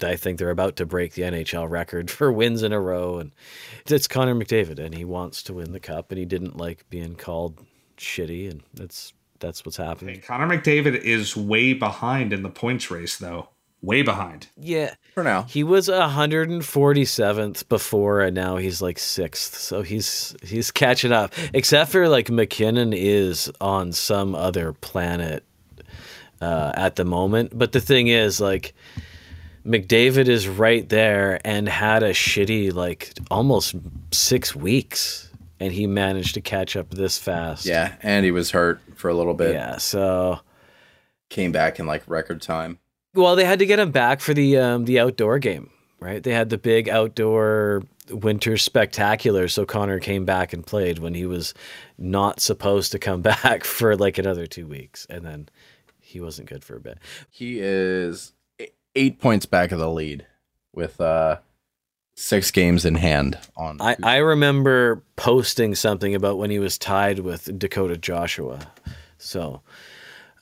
I 0.04 0.16
think 0.16 0.40
they're 0.40 0.50
about 0.50 0.78
to 0.78 0.86
break 0.86 1.14
the 1.14 1.24
NHL 1.24 1.70
record 1.70 2.10
for 2.10 2.32
wins 2.32 2.64
in 2.64 2.72
a 2.72 2.80
row. 2.80 3.18
And 3.20 3.32
it's 3.88 4.08
Connor 4.08 4.36
McDavid, 4.36 4.80
and 4.80 4.96
he 4.96 5.06
wants 5.06 5.44
to 5.44 5.54
win 5.54 5.72
the 5.72 5.80
cup, 5.80 6.12
and 6.12 6.20
he 6.20 6.26
didn't 6.26 6.58
like 6.58 6.90
being 6.90 7.16
called 7.16 7.60
shitty, 7.98 8.50
and 8.50 8.64
that's 8.74 9.14
that's 9.40 9.66
what's 9.66 9.78
happening. 9.78 10.16
Hey, 10.16 10.22
Connor 10.22 10.48
McDavid 10.48 10.96
is 10.96 11.36
way 11.36 11.74
behind 11.74 12.34
in 12.34 12.44
the 12.44 12.50
points 12.50 12.90
race, 12.90 13.18
though. 13.18 13.50
Way 13.86 14.02
behind. 14.02 14.48
Yeah, 14.58 14.96
for 15.14 15.24
now 15.24 15.44
He 15.44 15.64
was 15.64 15.88
147th 15.88 17.70
before, 17.70 18.22
and 18.22 18.36
now 18.36 18.58
he's 18.58 18.82
like 18.82 18.98
sixth. 19.00 19.58
So 19.60 19.82
he's 19.84 20.36
he's 20.44 20.72
catching 20.72 21.12
up. 21.12 21.34
Except 21.54 21.92
for 21.92 22.10
like 22.10 22.30
MacKinnon 22.30 22.94
is 22.94 23.52
on 23.62 23.92
some 23.92 24.34
other 24.34 24.74
planet 24.74 25.44
uh, 26.42 26.72
at 26.76 26.96
the 26.96 27.06
moment. 27.06 27.58
But 27.58 27.72
the 27.74 27.80
thing 27.82 28.08
is, 28.08 28.42
like 28.42 28.74
McDavid 29.66 30.28
is 30.28 30.48
right 30.48 30.88
there 30.90 31.40
and 31.46 31.68
had 31.70 32.04
a 32.04 32.12
shitty 32.12 32.74
like 32.74 33.14
almost 33.30 33.76
six 34.12 34.56
weeks, 34.56 35.30
and 35.60 35.72
he 35.72 35.88
managed 35.88 36.34
to 36.36 36.42
catch 36.42 36.76
up 36.76 36.90
this 36.92 37.18
fast. 37.18 37.66
yeah 37.66 37.96
and 38.02 38.26
he 38.26 38.32
was 38.32 38.52
hurt 38.52 38.80
for 38.96 39.10
a 39.10 39.14
little 39.14 39.34
bit 39.34 39.54
yeah. 39.54 39.78
So 39.78 40.40
came 41.30 41.52
back 41.52 41.80
in 41.80 41.88
like 41.88 42.04
record 42.08 42.42
time 42.42 42.78
Well, 43.16 43.36
they 43.36 43.46
had 43.46 43.60
to 43.60 43.66
get 43.66 43.80
him 43.80 43.92
back 43.92 44.20
for 44.20 44.34
the 44.34 44.58
um, 44.58 44.86
the 44.86 45.00
outdoor 45.00 45.40
game, 45.40 45.70
right? 46.00 46.22
They 46.22 46.34
had 46.34 46.50
the 46.50 46.58
big 46.58 46.90
outdoor 46.90 47.84
winter 48.10 48.58
spectacular, 48.58 49.48
so 49.48 49.66
Connor 49.66 50.00
came 50.00 50.26
back 50.26 50.54
and 50.54 50.66
played 50.66 51.00
when 51.00 51.14
he 51.16 51.26
was 51.26 51.54
not 51.98 52.40
supposed 52.40 52.92
to 52.92 53.00
come 53.00 53.22
back 53.34 53.64
for 53.64 53.96
like 53.96 54.18
another 54.18 54.46
two 54.46 54.68
weeks, 54.68 55.08
and 55.10 55.26
then 55.26 55.50
he 56.00 56.20
wasn't 56.20 56.48
good 56.50 56.64
for 56.64 56.76
a 56.76 56.80
bit. 56.80 57.00
he 57.30 57.60
is 57.60 58.34
eight 58.96 59.20
points 59.20 59.46
back 59.46 59.72
of 59.72 59.80
the 59.80 59.90
lead 59.90 60.26
with 60.74 61.02
uh 61.02 61.38
six 62.16 62.50
games 62.52 62.86
in 62.86 62.96
hand 62.96 63.38
on 63.58 63.82
I, 63.82 63.98
I 64.02 64.18
remember 64.18 65.04
posting 65.18 65.76
something 65.76 66.16
about 66.16 66.38
when 66.38 66.50
he 66.50 66.60
was 66.60 66.78
tied 66.78 67.20
with 67.20 67.58
Dakota 67.60 67.98
Joshua, 67.98 68.72
so 69.18 69.62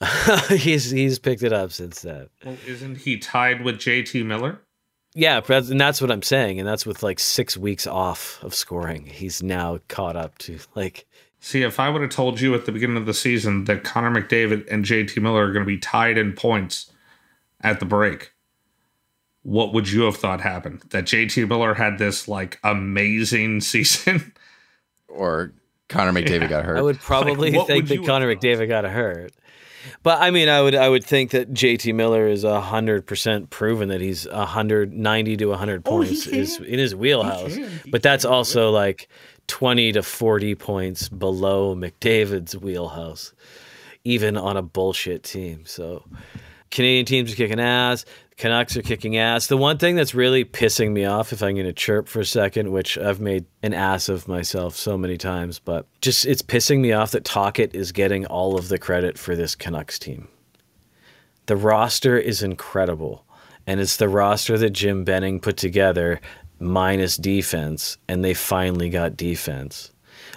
he's 0.50 0.90
he's 0.90 1.20
picked 1.20 1.44
it 1.44 1.54
up 1.54 1.72
since 1.72 2.02
then. 2.02 2.30
Well, 2.46 2.58
isn't 2.68 3.00
he 3.00 3.18
tied 3.18 3.64
with 3.64 3.76
JT 3.76 4.26
Miller? 4.26 4.62
Yeah, 5.16 5.42
and 5.48 5.80
that's 5.80 6.02
what 6.02 6.10
I'm 6.10 6.24
saying, 6.24 6.60
and 6.60 6.68
that's 6.68 6.86
with 6.86 7.04
like 7.04 7.20
six 7.20 7.56
weeks 7.56 7.86
off 7.86 8.40
of 8.42 8.56
scoring. 8.56 9.06
He's 9.06 9.44
now 9.44 9.80
caught 9.88 10.16
up 10.16 10.38
to 10.40 10.60
like 10.76 11.06
See, 11.40 11.62
if 11.62 11.78
I 11.78 11.90
would 11.90 12.02
have 12.02 12.10
told 12.10 12.40
you 12.40 12.56
at 12.56 12.66
the 12.66 12.72
beginning 12.72 12.96
of 12.96 13.06
the 13.06 13.14
season 13.14 13.66
that 13.66 13.84
Connor 13.84 14.22
McDavid 14.22 14.66
and 14.72 14.86
JT 14.86 15.22
Miller 15.22 15.46
are 15.46 15.52
going 15.52 15.66
to 15.66 15.68
be 15.68 15.78
tied 15.78 16.18
in 16.18 16.32
points 16.32 16.90
at 17.60 17.82
the 17.82 17.86
break, 17.86 18.32
what 19.42 19.74
would 19.74 19.92
you 19.92 20.04
have 20.04 20.16
thought 20.16 20.40
happened? 20.40 20.84
That 20.92 21.04
JT 21.04 21.50
Miller 21.50 21.74
had 21.74 21.98
this 21.98 22.28
like 22.30 22.60
amazing 22.64 23.60
season? 23.62 24.34
or 25.14 25.54
connor 25.90 26.12
mcdavid 26.12 26.50
got 26.50 26.66
hurt 26.66 26.78
I 26.78 26.82
would 26.82 27.00
probably 27.00 27.52
what 27.56 27.68
think 27.68 27.90
would 27.90 28.00
that 28.00 28.06
Connor? 28.06 28.34
McDavid 28.34 28.68
got 28.68 28.86
hurt. 28.86 29.32
But 30.04 30.22
I 30.22 30.32
mean, 30.32 30.50
I 30.50 30.62
would 30.62 30.76
I 30.76 30.88
would 30.90 31.04
think 31.04 31.32
that 31.32 31.54
JT 31.54 31.94
Miller 31.96 32.28
is 32.28 32.44
hundred 32.44 33.06
percent 33.06 33.50
proven 33.50 33.90
that 33.90 34.02
he's 34.02 34.28
hundred 34.32 34.94
ninety 34.94 35.38
to 35.38 35.52
hundred 35.54 35.84
Oh, 35.86 35.92
points 35.92 36.26
can. 36.26 36.36
is 36.36 36.58
in 36.60 36.80
his 36.80 36.96
wheelhouse. 36.96 37.56
can. 37.56 37.70
He 37.84 37.92
But 37.92 38.02
that's 38.04 38.26
also 38.26 38.72
like 38.72 39.08
twenty 39.48 39.92
to 39.92 40.04
forty 40.04 40.56
points 40.56 41.10
below 41.10 41.76
McDavid's 41.76 42.56
wheelhouse, 42.58 43.34
even 44.04 44.38
on 44.38 44.58
a 44.58 44.62
bullshit 44.62 45.24
team. 45.24 45.66
So 45.66 46.04
Canadian 46.72 47.06
teams 47.06 47.32
are 47.34 47.36
kicking 47.36 47.60
ass. 47.60 48.06
Canucks 48.38 48.76
are 48.76 48.82
kicking 48.82 49.18
ass. 49.18 49.48
The 49.48 49.58
one 49.58 49.78
thing 49.78 49.96
that's 49.96 50.16
really 50.16 50.44
pissing 50.44 50.92
me 50.92 51.06
off, 51.06 51.32
if 51.32 51.44
I'm 51.44 51.56
going 51.56 51.66
to 51.66 51.74
chirp 51.74 52.08
for 52.08 52.20
a 52.20 52.26
second, 52.26 52.72
which 52.72 52.98
I've 52.98 53.20
made 53.20 53.46
an 53.62 53.74
ass 53.74 54.10
of 54.10 54.28
myself 54.28 54.76
so 54.76 54.98
many 54.98 55.18
times, 55.18 55.60
but 55.60 55.86
just 56.02 56.26
it's 56.26 56.42
pissing 56.42 56.80
me 56.80 56.94
off 56.94 57.12
that 57.12 57.26
Tocchet 57.26 57.76
is 57.76 57.92
getting 57.92 58.26
all 58.26 58.58
of 58.58 58.70
the 58.70 58.80
credit 58.80 59.18
for 59.18 59.36
this 59.36 59.56
Canucks 59.56 60.00
team. 60.00 60.28
The 61.46 61.56
roster 61.56 62.18
is 62.18 62.42
incredible, 62.42 63.26
and 63.68 63.80
it's 63.80 63.98
the 63.98 64.10
roster 64.10 64.58
that 64.58 64.72
Jim 64.72 65.04
Benning 65.04 65.40
put 65.40 65.58
together 65.58 66.20
minus 66.60 67.18
defense, 67.18 67.98
and 68.08 68.24
they 68.24 68.34
finally 68.34 68.90
got 68.90 69.18
defense. 69.18 69.92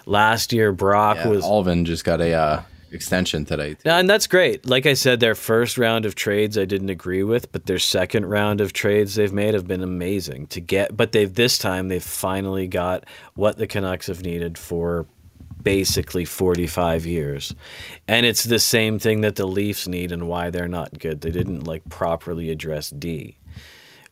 Last 0.05 0.53
year, 0.53 0.73
Brock 0.73 1.17
yeah, 1.19 1.29
was 1.29 1.45
alvin 1.45 1.85
just 1.85 2.05
got 2.05 2.21
a 2.21 2.33
uh 2.33 2.63
extension 2.97 3.45
today 3.45 3.75
too. 3.75 3.83
no, 3.85 3.99
and 3.99 4.11
that's 4.11 4.27
great. 4.27 4.67
Like 4.67 4.87
I 4.87 4.95
said, 4.95 5.21
their 5.21 5.37
first 5.37 5.79
round 5.79 6.05
of 6.05 6.17
trades 6.17 6.59
I 6.59 6.65
didn't 6.65 6.91
agree 6.91 7.23
with, 7.23 7.53
but 7.53 7.67
their 7.67 7.79
second 7.79 8.27
round 8.27 8.61
of 8.61 8.73
trades 8.73 9.15
they've 9.15 9.33
made 9.33 9.55
have 9.55 9.69
been 9.69 9.83
amazing 9.83 10.49
to 10.49 10.61
get. 10.61 10.97
But 10.97 11.13
they've 11.13 11.33
this 11.33 11.59
time 11.59 11.87
they've 11.87 12.03
finally 12.03 12.67
got 12.67 13.05
what 13.35 13.59
the 13.59 13.69
Canucks 13.69 14.09
have 14.09 14.23
needed 14.23 14.59
for 14.59 15.07
basically 15.63 16.25
45 16.25 17.07
years. 17.07 17.55
And 18.07 18.25
it's 18.25 18.45
the 18.45 18.61
same 18.61 18.99
thing 18.99 19.23
that 19.23 19.37
the 19.37 19.47
Leafs 19.47 19.89
need 19.89 20.13
and 20.13 20.29
why 20.29 20.51
they're 20.51 20.69
not 20.69 20.99
good. 20.99 21.21
They 21.21 21.31
didn't 21.33 21.67
like 21.67 21.89
properly 21.89 22.51
address 22.51 22.91
D. 22.91 23.37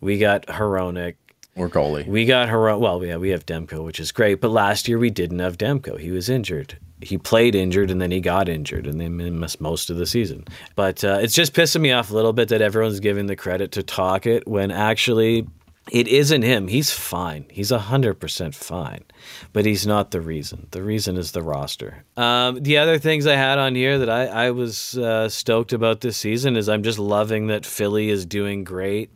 We 0.00 0.18
got 0.18 0.46
Hronek. 0.46 1.14
Or 1.56 1.68
goalie 1.68 2.06
We 2.06 2.24
got 2.24 2.48
Hero. 2.48 2.78
Well, 2.78 3.04
yeah, 3.04 3.16
we 3.16 3.30
have 3.30 3.46
Demko, 3.46 3.84
which 3.84 4.00
is 4.00 4.12
great. 4.12 4.40
But 4.40 4.50
last 4.50 4.88
year 4.88 4.98
we 4.98 5.10
didn't 5.10 5.38
have 5.38 5.56
Demko. 5.56 5.98
He 5.98 6.10
was 6.10 6.28
injured. 6.28 6.78
He 7.00 7.18
played 7.18 7.54
injured 7.54 7.90
and 7.90 8.00
then 8.00 8.10
he 8.10 8.20
got 8.20 8.48
injured 8.48 8.86
and 8.86 9.00
then 9.00 9.38
missed 9.38 9.60
most 9.60 9.90
of 9.90 9.96
the 9.96 10.06
season. 10.06 10.44
But 10.74 11.04
uh, 11.04 11.18
it's 11.20 11.34
just 11.34 11.52
pissing 11.52 11.82
me 11.82 11.92
off 11.92 12.10
a 12.10 12.14
little 12.14 12.32
bit 12.32 12.48
that 12.48 12.62
everyone's 12.62 13.00
giving 13.00 13.26
the 13.26 13.36
credit 13.36 13.72
to 13.72 13.82
Tocchet 13.82 14.48
when 14.48 14.70
actually 14.70 15.46
it 15.92 16.08
isn't 16.08 16.42
him. 16.42 16.68
He's 16.68 16.90
fine. 16.90 17.44
He's 17.50 17.70
100% 17.70 18.54
fine. 18.54 19.04
But 19.52 19.66
he's 19.66 19.86
not 19.86 20.12
the 20.12 20.20
reason. 20.20 20.68
The 20.70 20.82
reason 20.82 21.16
is 21.16 21.32
the 21.32 21.42
roster. 21.42 22.04
Um, 22.16 22.62
the 22.62 22.78
other 22.78 22.98
things 22.98 23.26
I 23.26 23.36
had 23.36 23.58
on 23.58 23.74
here 23.74 23.98
that 23.98 24.08
I, 24.08 24.26
I 24.46 24.50
was 24.50 24.96
uh, 24.96 25.28
stoked 25.28 25.72
about 25.72 26.00
this 26.00 26.16
season 26.16 26.56
is 26.56 26.68
I'm 26.68 26.82
just 26.82 26.98
loving 26.98 27.48
that 27.48 27.66
Philly 27.66 28.08
is 28.08 28.24
doing 28.24 28.64
great. 28.64 29.10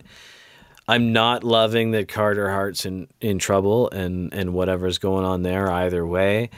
I'm 0.88 1.12
not 1.12 1.44
loving 1.44 1.90
that 1.92 2.08
Carter 2.08 2.50
Hart's 2.50 2.86
in, 2.86 3.08
in 3.20 3.38
trouble 3.38 3.90
and, 3.90 4.32
and 4.32 4.54
whatever's 4.54 4.98
going 4.98 5.24
on 5.26 5.42
there 5.42 5.70
either 5.70 6.06
way. 6.06 6.50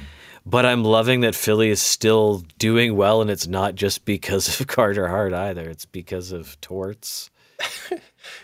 But 0.46 0.64
I'm 0.64 0.84
loving 0.84 1.20
that 1.20 1.34
Philly 1.34 1.68
is 1.68 1.82
still 1.82 2.42
doing 2.58 2.96
well, 2.96 3.20
and 3.20 3.30
it's 3.30 3.46
not 3.46 3.74
just 3.74 4.04
because 4.06 4.60
of 4.60 4.66
Carter 4.68 5.08
Hart 5.08 5.34
either. 5.34 5.68
It's 5.68 5.84
because 5.84 6.32
of 6.32 6.58
Torts. 6.60 7.30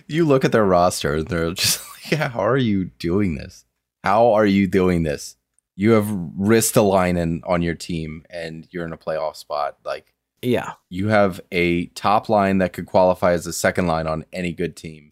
You 0.08 0.24
look 0.24 0.44
at 0.44 0.52
their 0.52 0.64
roster, 0.64 1.16
and 1.16 1.26
they're 1.28 1.52
just 1.52 1.80
like, 2.02 2.10
yeah, 2.12 2.28
how 2.30 2.40
are 2.40 2.56
you 2.56 2.86
doing 2.86 3.34
this? 3.36 3.64
How 4.02 4.32
are 4.32 4.46
you 4.46 4.66
doing 4.66 5.02
this? 5.02 5.36
You 5.76 5.92
have 5.92 6.06
Ristolainen 6.06 7.40
on 7.46 7.60
your 7.62 7.74
team, 7.74 8.24
and 8.30 8.66
you're 8.70 8.86
in 8.86 8.92
a 8.92 8.98
playoff 8.98 9.36
spot. 9.36 9.76
Like, 9.84 10.14
Yeah. 10.42 10.72
you 10.88 11.08
have 11.08 11.40
a 11.52 11.86
top 11.88 12.28
line 12.28 12.58
that 12.58 12.72
could 12.72 12.86
qualify 12.86 13.32
as 13.32 13.46
a 13.46 13.52
second 13.52 13.86
line 13.86 14.06
on 14.06 14.24
any 14.32 14.52
good 14.52 14.76
team. 14.76 15.10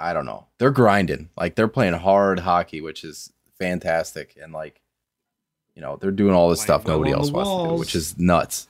I 0.00 0.12
don't 0.14 0.24
know. 0.26 0.46
They're 0.58 0.70
grinding. 0.70 1.28
Like 1.36 1.54
they're 1.54 1.68
playing 1.68 1.94
hard 1.94 2.40
hockey, 2.40 2.80
which 2.80 3.04
is 3.04 3.32
fantastic. 3.58 4.36
And 4.42 4.52
like, 4.52 4.80
you 5.74 5.82
know, 5.82 5.96
they're 5.96 6.10
doing 6.10 6.34
all 6.34 6.48
this 6.48 6.62
stuff 6.62 6.86
nobody 6.86 7.12
else 7.12 7.30
wants 7.30 7.50
to 7.50 7.68
do, 7.74 7.78
which 7.80 7.94
is 7.94 8.18
nuts. 8.18 8.66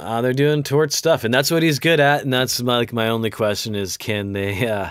Uh, 0.00 0.20
they're 0.20 0.32
doing 0.32 0.62
Torts 0.64 0.96
stuff, 0.96 1.22
and 1.22 1.32
that's 1.32 1.50
what 1.50 1.62
he's 1.62 1.78
good 1.78 2.00
at. 2.00 2.22
And 2.24 2.32
that's 2.32 2.60
my, 2.60 2.78
like 2.78 2.92
my 2.92 3.08
only 3.08 3.30
question 3.30 3.74
is, 3.76 3.96
can 3.96 4.32
they, 4.32 4.66
uh, 4.66 4.90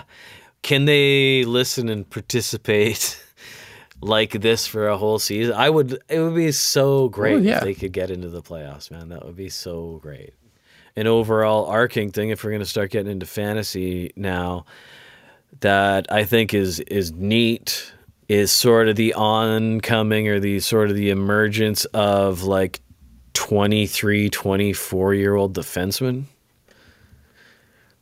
can 0.62 0.86
they 0.86 1.44
listen 1.44 1.88
and 1.90 2.08
participate 2.08 3.22
like 4.00 4.30
this 4.30 4.66
for 4.66 4.88
a 4.88 4.96
whole 4.96 5.18
season? 5.18 5.54
I 5.54 5.68
would. 5.68 5.98
It 6.08 6.20
would 6.20 6.34
be 6.34 6.52
so 6.52 7.08
great 7.10 7.34
Oh, 7.34 7.38
yeah. 7.38 7.58
if 7.58 7.64
they 7.64 7.74
could 7.74 7.92
get 7.92 8.10
into 8.10 8.28
the 8.28 8.40
playoffs, 8.42 8.90
man. 8.90 9.08
That 9.10 9.26
would 9.26 9.36
be 9.36 9.50
so 9.50 9.98
great. 10.02 10.32
An 10.96 11.06
overall 11.06 11.66
arcing 11.66 12.10
thing, 12.10 12.30
if 12.30 12.42
we're 12.44 12.50
going 12.50 12.60
to 12.60 12.66
start 12.66 12.90
getting 12.90 13.10
into 13.12 13.26
fantasy 13.26 14.12
now, 14.16 14.64
that 15.60 16.10
I 16.10 16.24
think 16.24 16.54
is 16.54 16.80
is 16.80 17.12
neat 17.12 17.92
is 18.28 18.50
sort 18.50 18.88
of 18.88 18.96
the 18.96 19.14
oncoming 19.14 20.28
or 20.28 20.40
the 20.40 20.60
sort 20.60 20.90
of 20.90 20.96
the 20.96 21.10
emergence 21.10 21.84
of 21.86 22.44
like 22.44 22.80
23, 23.34 24.30
24 24.30 25.14
year 25.14 25.34
old 25.34 25.54
defensemen. 25.54 26.24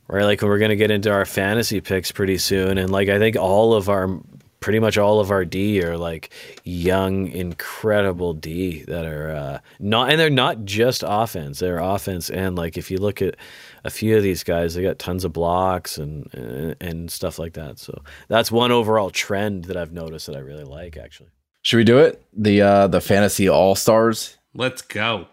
Right, 0.07 0.23
like 0.25 0.41
we're 0.41 0.59
gonna 0.59 0.75
get 0.75 0.91
into 0.91 1.09
our 1.09 1.25
fantasy 1.25 1.79
picks 1.79 2.11
pretty 2.11 2.37
soon, 2.37 2.77
and 2.77 2.89
like 2.89 3.07
I 3.07 3.17
think 3.17 3.37
all 3.37 3.73
of 3.73 3.87
our, 3.87 4.19
pretty 4.61 4.79
much 4.79 4.97
all 4.97 5.19
of 5.19 5.31
our 5.31 5.43
D 5.43 5.83
are 5.83 5.97
like 5.97 6.31
young, 6.63 7.27
incredible 7.27 8.33
D 8.33 8.83
that 8.87 9.05
are 9.05 9.31
uh, 9.31 9.59
not, 9.79 10.09
and 10.09 10.19
they're 10.19 10.29
not 10.29 10.63
just 10.63 11.03
offense. 11.05 11.59
They're 11.59 11.79
offense, 11.79 12.29
and 12.29 12.55
like 12.55 12.77
if 12.77 12.89
you 12.89 12.97
look 12.97 13.21
at 13.21 13.35
a 13.83 13.89
few 13.89 14.15
of 14.15 14.23
these 14.23 14.43
guys, 14.43 14.75
they 14.75 14.83
got 14.83 14.99
tons 14.99 15.25
of 15.25 15.33
blocks 15.33 15.97
and 15.97 16.33
and, 16.33 16.75
and 16.79 17.11
stuff 17.11 17.37
like 17.37 17.53
that. 17.53 17.79
So 17.79 18.01
that's 18.29 18.51
one 18.51 18.71
overall 18.71 19.09
trend 19.09 19.65
that 19.65 19.75
I've 19.75 19.91
noticed 19.91 20.27
that 20.27 20.37
I 20.37 20.39
really 20.39 20.63
like, 20.63 20.95
actually. 20.95 21.29
Should 21.63 21.77
we 21.77 21.83
do 21.83 21.97
it? 21.99 22.23
The 22.31 22.61
uh 22.61 22.87
the 22.87 23.01
fantasy 23.01 23.49
all 23.49 23.75
stars. 23.75 24.37
Let's 24.53 24.81
go. 24.81 25.27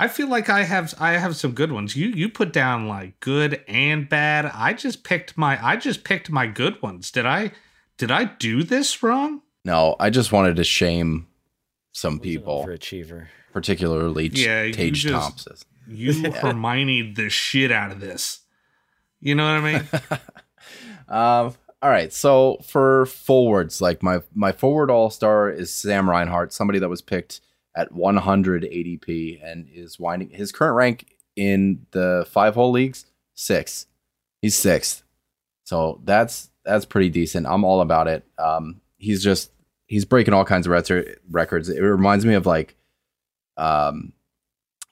I 0.00 0.06
feel 0.08 0.28
like 0.28 0.48
I 0.48 0.62
have 0.62 0.94
I 0.98 1.12
have 1.12 1.36
some 1.36 1.52
good 1.52 1.72
ones. 1.72 1.96
You 1.96 2.08
you 2.08 2.28
put 2.28 2.52
down 2.52 2.86
like 2.88 3.18
good 3.20 3.62
and 3.66 4.08
bad. 4.08 4.50
I 4.54 4.72
just 4.72 5.04
picked 5.04 5.36
my 5.36 5.62
I 5.64 5.76
just 5.76 6.04
picked 6.04 6.30
my 6.30 6.46
good 6.46 6.80
ones. 6.80 7.10
Did 7.10 7.26
I 7.26 7.52
did 7.98 8.10
I 8.10 8.24
do 8.24 8.62
this 8.62 9.02
wrong? 9.02 9.42
No, 9.64 9.96
I 10.00 10.08
just 10.10 10.32
wanted 10.32 10.56
to 10.56 10.64
shame 10.64 11.26
some 11.92 12.18
people, 12.20 12.62
for 12.64 12.70
achiever. 12.72 13.28
particularly 13.52 14.30
Ch- 14.30 14.46
Yeah, 14.46 14.62
you 14.62 14.72
Tage 14.72 15.00
just- 15.02 15.14
Thompson. 15.14 15.56
You 15.86 16.12
Hermione 16.32 17.12
the 17.12 17.28
shit 17.30 17.72
out 17.72 17.90
of 17.90 18.00
this. 18.00 18.40
You 19.20 19.34
know 19.34 19.44
what 19.44 19.64
I 19.64 19.72
mean? 19.72 19.88
Um, 21.08 21.54
all 21.80 21.88
right. 21.90 22.12
So 22.12 22.58
for 22.62 23.06
forwards, 23.06 23.80
like 23.80 24.02
my 24.02 24.20
my 24.34 24.52
forward 24.52 24.90
all 24.90 25.08
star 25.08 25.48
is 25.50 25.72
Sam 25.72 26.08
Reinhart, 26.10 26.52
somebody 26.52 26.78
that 26.80 26.88
was 26.90 27.00
picked 27.00 27.40
at 27.74 27.92
100 27.92 28.64
ADP 28.64 29.40
and 29.42 29.66
is 29.72 29.98
winding 29.98 30.28
his 30.30 30.52
current 30.52 30.74
rank 30.74 31.06
in 31.36 31.86
the 31.92 32.26
five 32.30 32.54
hole 32.56 32.72
leagues 32.72 33.06
six. 33.34 33.86
He's 34.42 34.54
sixth, 34.56 35.02
so 35.64 36.00
that's 36.04 36.50
that's 36.68 36.84
pretty 36.84 37.08
decent. 37.08 37.46
I'm 37.46 37.64
all 37.64 37.80
about 37.80 38.08
it. 38.08 38.24
Um, 38.38 38.80
he's 38.98 39.22
just 39.22 39.50
he's 39.86 40.04
breaking 40.04 40.34
all 40.34 40.44
kinds 40.44 40.66
of 40.66 40.72
rec- 40.72 41.18
records. 41.30 41.68
It 41.68 41.80
reminds 41.80 42.24
me 42.26 42.34
of 42.34 42.46
like 42.46 42.76
um 43.56 44.12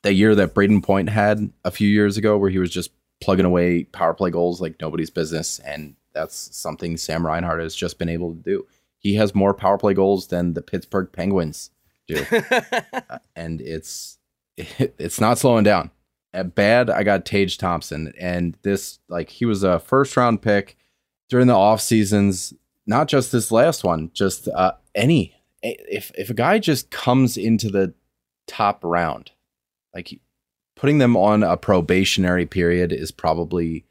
that 0.02 0.14
year 0.14 0.34
that 0.34 0.54
Brayden 0.54 0.82
Point 0.82 1.10
had 1.10 1.50
a 1.64 1.70
few 1.70 1.88
years 1.88 2.16
ago, 2.16 2.38
where 2.38 2.50
he 2.50 2.58
was 2.58 2.70
just 2.70 2.90
plugging 3.20 3.44
away 3.44 3.84
power 3.84 4.14
play 4.14 4.30
goals 4.30 4.60
like 4.60 4.76
nobody's 4.80 5.10
business, 5.10 5.58
and 5.60 5.94
that's 6.14 6.56
something 6.56 6.96
Sam 6.96 7.26
Reinhart 7.26 7.60
has 7.60 7.74
just 7.74 7.98
been 7.98 8.08
able 8.08 8.34
to 8.34 8.40
do. 8.40 8.66
He 8.98 9.14
has 9.16 9.34
more 9.34 9.52
power 9.54 9.78
play 9.78 9.94
goals 9.94 10.28
than 10.28 10.54
the 10.54 10.62
Pittsburgh 10.62 11.10
Penguins 11.12 11.70
do, 12.08 12.24
Uh, 12.30 13.18
and 13.34 13.60
it's 13.60 14.18
it's 14.56 15.20
not 15.20 15.38
slowing 15.38 15.64
down. 15.64 15.90
At 16.32 16.54
bad, 16.54 16.90
I 16.90 17.02
got 17.02 17.24
Tage 17.24 17.58
Thompson, 17.58 18.12
and 18.18 18.56
this 18.62 18.98
like 19.08 19.28
he 19.28 19.44
was 19.44 19.62
a 19.62 19.78
first 19.78 20.16
round 20.16 20.40
pick 20.40 20.76
during 21.28 21.46
the 21.46 21.54
off 21.54 21.80
seasons. 21.80 22.52
Not 22.86 23.08
just 23.08 23.32
this 23.32 23.50
last 23.50 23.82
one, 23.84 24.10
just 24.14 24.48
uh, 24.48 24.72
any. 24.94 25.34
If 25.62 26.12
if 26.16 26.30
a 26.30 26.34
guy 26.34 26.58
just 26.58 26.90
comes 26.90 27.36
into 27.36 27.68
the 27.70 27.92
top 28.46 28.80
round, 28.84 29.32
like 29.94 30.20
putting 30.76 30.98
them 30.98 31.16
on 31.16 31.42
a 31.42 31.56
probationary 31.56 32.46
period 32.46 32.92
is 32.92 33.10
probably 33.10 33.84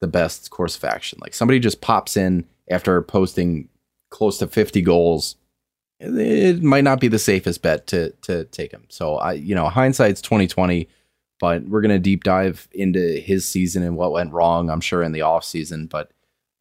the 0.00 0.08
best 0.08 0.50
course 0.50 0.76
of 0.76 0.84
action. 0.84 1.18
Like 1.22 1.34
somebody 1.34 1.60
just 1.60 1.80
pops 1.80 2.16
in 2.16 2.44
after 2.70 3.00
posting 3.02 3.68
close 4.10 4.38
to 4.38 4.46
50 4.48 4.80
goals, 4.82 5.36
it- 6.00 6.62
might 6.62 6.82
not 6.84 6.98
be 7.00 7.08
the 7.08 7.18
safest 7.18 7.62
bet 7.62 7.86
to 7.88 8.10
to 8.22 8.44
take 8.46 8.72
him. 8.72 8.84
So 8.88 9.16
I, 9.16 9.34
you 9.34 9.54
know, 9.54 9.68
hindsight's 9.68 10.22
2020, 10.22 10.88
but 11.38 11.62
we're 11.68 11.82
gonna 11.82 11.98
deep 12.00 12.24
dive 12.24 12.66
into 12.72 12.98
his 13.20 13.46
season 13.46 13.84
and 13.84 13.96
what 13.96 14.10
went 14.10 14.32
wrong. 14.32 14.70
I'm 14.70 14.80
sure 14.80 15.02
in 15.04 15.12
the 15.12 15.22
off 15.22 15.44
season, 15.44 15.86
but 15.86 16.10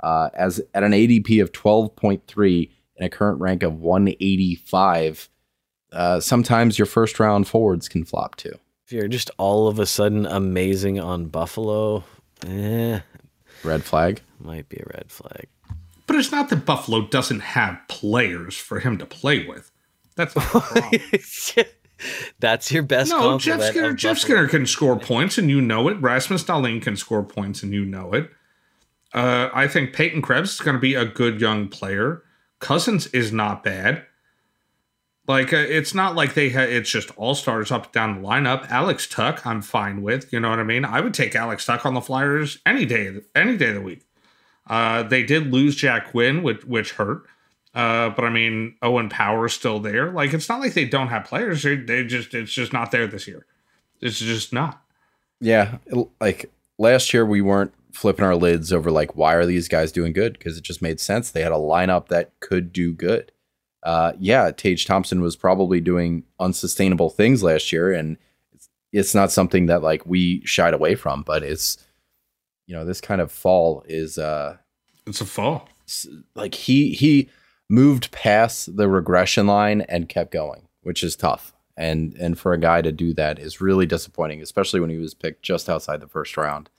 uh, 0.01 0.29
as 0.33 0.61
at 0.73 0.83
an 0.83 0.91
ADP 0.91 1.41
of 1.41 1.51
12.3 1.51 2.69
and 2.97 3.05
a 3.05 3.09
current 3.09 3.39
rank 3.39 3.63
of 3.63 3.79
185, 3.79 5.29
uh, 5.91 6.19
sometimes 6.19 6.77
your 6.77 6.85
first 6.85 7.19
round 7.19 7.47
forwards 7.47 7.87
can 7.89 8.03
flop 8.05 8.35
too. 8.35 8.53
If 8.85 8.93
you're 8.93 9.07
just 9.07 9.29
all 9.37 9.67
of 9.67 9.79
a 9.79 9.85
sudden 9.85 10.25
amazing 10.25 10.99
on 10.99 11.27
Buffalo, 11.27 12.03
eh, 12.45 12.99
Red 13.63 13.83
flag. 13.83 14.21
might 14.39 14.69
be 14.69 14.77
a 14.77 14.85
red 14.93 15.11
flag. 15.11 15.47
But 16.07 16.15
it's 16.15 16.31
not 16.31 16.49
that 16.49 16.65
Buffalo 16.65 17.05
doesn't 17.07 17.41
have 17.41 17.79
players 17.87 18.55
for 18.57 18.79
him 18.79 18.97
to 18.97 19.05
play 19.05 19.45
with. 19.45 19.71
That's 20.15 20.35
not 20.35 20.51
the 20.51 20.59
problem. 21.59 21.71
That's 22.39 22.71
your 22.71 22.83
best. 22.83 23.11
no, 23.11 23.37
Jeff 23.37 23.61
Skinner. 23.61 23.93
Jeff 23.93 24.15
Buffalo. 24.15 24.35
Skinner 24.35 24.47
can 24.47 24.65
score 24.65 24.97
points, 24.97 25.37
and 25.37 25.49
you 25.49 25.61
know 25.61 25.87
it. 25.87 26.01
Rasmus 26.01 26.43
Dahlin 26.45 26.81
can 26.81 26.95
score 26.95 27.23
points, 27.23 27.61
and 27.61 27.73
you 27.73 27.85
know 27.85 28.13
it. 28.13 28.29
Uh, 29.13 29.49
I 29.53 29.67
think 29.67 29.93
Peyton 29.93 30.21
Krebs 30.21 30.53
is 30.53 30.59
going 30.59 30.75
to 30.75 30.81
be 30.81 30.95
a 30.95 31.05
good 31.05 31.41
young 31.41 31.67
player. 31.67 32.23
Cozens 32.59 33.07
is 33.07 33.31
not 33.31 33.63
bad. 33.63 34.05
Like 35.27 35.53
uh, 35.53 35.57
it's 35.57 35.93
not 35.93 36.15
like 36.15 36.33
they 36.33 36.49
ha- 36.49 36.61
it's 36.61 36.89
just 36.89 37.11
all 37.17 37.35
stars 37.35 37.71
up 37.71 37.93
down 37.93 38.21
the 38.21 38.27
lineup. 38.27 38.67
Alex 38.69 39.07
Tuch, 39.07 39.45
I'm 39.45 39.61
fine 39.61 40.01
with. 40.01 40.33
You 40.33 40.39
know 40.39 40.49
what 40.49 40.59
I 40.59 40.63
mean? 40.63 40.83
I 40.83 41.01
would 41.01 41.13
take 41.13 41.35
Alex 41.35 41.65
Tuch 41.65 41.85
on 41.85 41.93
the 41.93 42.01
Flyers 42.01 42.57
any 42.65 42.85
day, 42.85 43.21
any 43.35 43.55
day 43.55 43.69
of 43.69 43.75
the 43.75 43.81
week. 43.81 44.05
Uh, 44.65 45.03
they 45.03 45.23
did 45.23 45.51
lose 45.51 45.75
Jack 45.75 46.11
Quinn, 46.11 46.41
which 46.41 46.65
which 46.65 46.93
hurt. 46.93 47.27
Uh, 47.75 48.09
but 48.09 48.25
I 48.25 48.31
mean, 48.31 48.75
Owen 48.81 49.09
Power 49.09 49.45
is 49.45 49.53
still 49.53 49.79
there. 49.79 50.11
Like 50.11 50.33
it's 50.33 50.49
not 50.49 50.61
like 50.61 50.73
they 50.73 50.85
don't 50.85 51.09
have 51.09 51.25
players. 51.25 51.61
They, 51.61 51.75
they 51.75 52.03
just 52.03 52.33
it's 52.33 52.51
just 52.51 52.73
not 52.73 52.89
there 52.89 53.05
this 53.05 53.27
year. 53.27 53.45
It's 54.01 54.17
just 54.17 54.51
not. 54.51 54.81
Yeah, 55.39 55.77
like 56.19 56.51
last 56.79 57.13
year 57.13 57.23
we 57.25 57.41
weren't 57.41 57.73
flipping 57.91 58.25
our 58.25 58.35
lids 58.35 58.71
over 58.71 58.91
like 58.91 59.15
why 59.15 59.33
are 59.33 59.45
these 59.45 59.67
guys 59.67 59.91
doing 59.91 60.13
good 60.13 60.33
because 60.33 60.57
it 60.57 60.63
just 60.63 60.81
made 60.81 60.99
sense. 60.99 61.31
They 61.31 61.41
had 61.41 61.51
a 61.51 61.55
lineup 61.55 62.07
that 62.09 62.39
could 62.39 62.71
do 62.71 62.93
good. 62.93 63.31
Uh, 63.83 64.11
yeah, 64.19 64.51
Tage 64.51 64.85
Thompson 64.85 65.21
was 65.21 65.35
probably 65.35 65.79
doing 65.79 66.23
unsustainable 66.39 67.09
things 67.09 67.41
last 67.43 67.71
year, 67.71 67.93
and 67.93 68.17
it's, 68.51 68.69
it's 68.91 69.15
not 69.15 69.31
something 69.31 69.67
that 69.67 69.81
like 69.81 70.05
we 70.05 70.41
shied 70.45 70.73
away 70.73 70.95
from. 70.95 71.23
But 71.23 71.43
it's 71.43 71.77
you 72.67 72.75
know 72.75 72.85
this 72.85 73.01
kind 73.01 73.21
of 73.21 73.31
fall 73.31 73.83
is 73.87 74.17
uh 74.17 74.57
It's 75.07 75.21
a 75.21 75.25
fall. 75.25 75.67
like 76.35 76.53
he 76.55 76.91
he 76.91 77.29
moved 77.69 78.11
past 78.11 78.75
the 78.75 78.89
regression 78.89 79.47
line 79.47 79.81
and 79.81 80.09
kept 80.09 80.31
going, 80.31 80.67
which 80.81 81.03
is 81.03 81.15
tough. 81.15 81.53
And 81.77 82.13
and 82.15 82.37
for 82.37 82.51
a 82.51 82.59
guy 82.59 82.81
to 82.81 82.91
do 82.91 83.13
that 83.13 83.39
is 83.39 83.61
really 83.61 83.85
disappointing, 83.85 84.41
especially 84.41 84.81
when 84.81 84.89
he 84.89 84.97
was 84.97 85.13
picked 85.13 85.41
just 85.43 85.69
outside 85.69 86.01
the 86.01 86.07
first 86.07 86.35
round. 86.35 86.69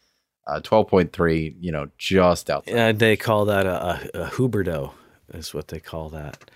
Uh, 0.51 0.61
Twelve 0.61 0.89
point 0.89 1.13
three, 1.13 1.55
you 1.61 1.71
know, 1.71 1.89
just 1.97 2.51
outside. 2.51 2.75
Uh, 2.75 2.93
they 2.93 3.17
call 3.17 3.45
that 3.45 3.67
a, 3.67 3.71
a, 4.15 4.23
a 4.25 4.27
Huberdeau, 4.31 4.93
is 5.33 5.55
what 5.55 5.69
they 5.69 5.79
call 5.81 6.09
that. 6.11 6.51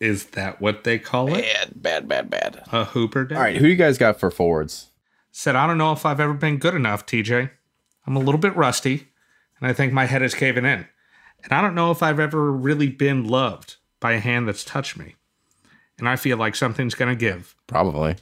Is 0.00 0.26
that 0.26 0.60
what 0.60 0.84
they 0.84 0.98
call 0.98 1.34
it? 1.34 1.42
Bad, 1.42 1.82
bad, 1.82 2.08
bad, 2.08 2.30
bad. 2.30 2.62
A 2.70 2.84
Hooper 2.84 3.24
day? 3.24 3.34
All 3.34 3.40
right, 3.40 3.56
who 3.56 3.66
you 3.66 3.74
guys 3.74 3.98
got 3.98 4.20
for 4.20 4.30
forwards? 4.30 4.90
Said 5.32 5.56
I 5.56 5.66
don't 5.66 5.78
know 5.78 5.92
if 5.92 6.06
I've 6.06 6.20
ever 6.20 6.34
been 6.34 6.58
good 6.58 6.74
enough, 6.74 7.04
TJ. 7.06 7.50
I'm 8.06 8.16
a 8.16 8.20
little 8.20 8.40
bit 8.40 8.54
rusty, 8.56 9.08
and 9.60 9.68
I 9.68 9.72
think 9.72 9.92
my 9.92 10.06
head 10.06 10.22
is 10.22 10.34
caving 10.34 10.64
in. 10.64 10.86
And 11.42 11.52
I 11.52 11.60
don't 11.60 11.74
know 11.74 11.90
if 11.90 12.02
I've 12.02 12.20
ever 12.20 12.52
really 12.52 12.88
been 12.88 13.26
loved 13.26 13.76
by 14.00 14.12
a 14.12 14.20
hand 14.20 14.48
that's 14.48 14.64
touched 14.64 14.96
me. 14.96 15.16
And 15.98 16.08
I 16.08 16.16
feel 16.16 16.36
like 16.36 16.54
something's 16.54 16.94
going 16.94 17.10
to 17.12 17.18
give. 17.18 17.56
Probably. 17.66 18.16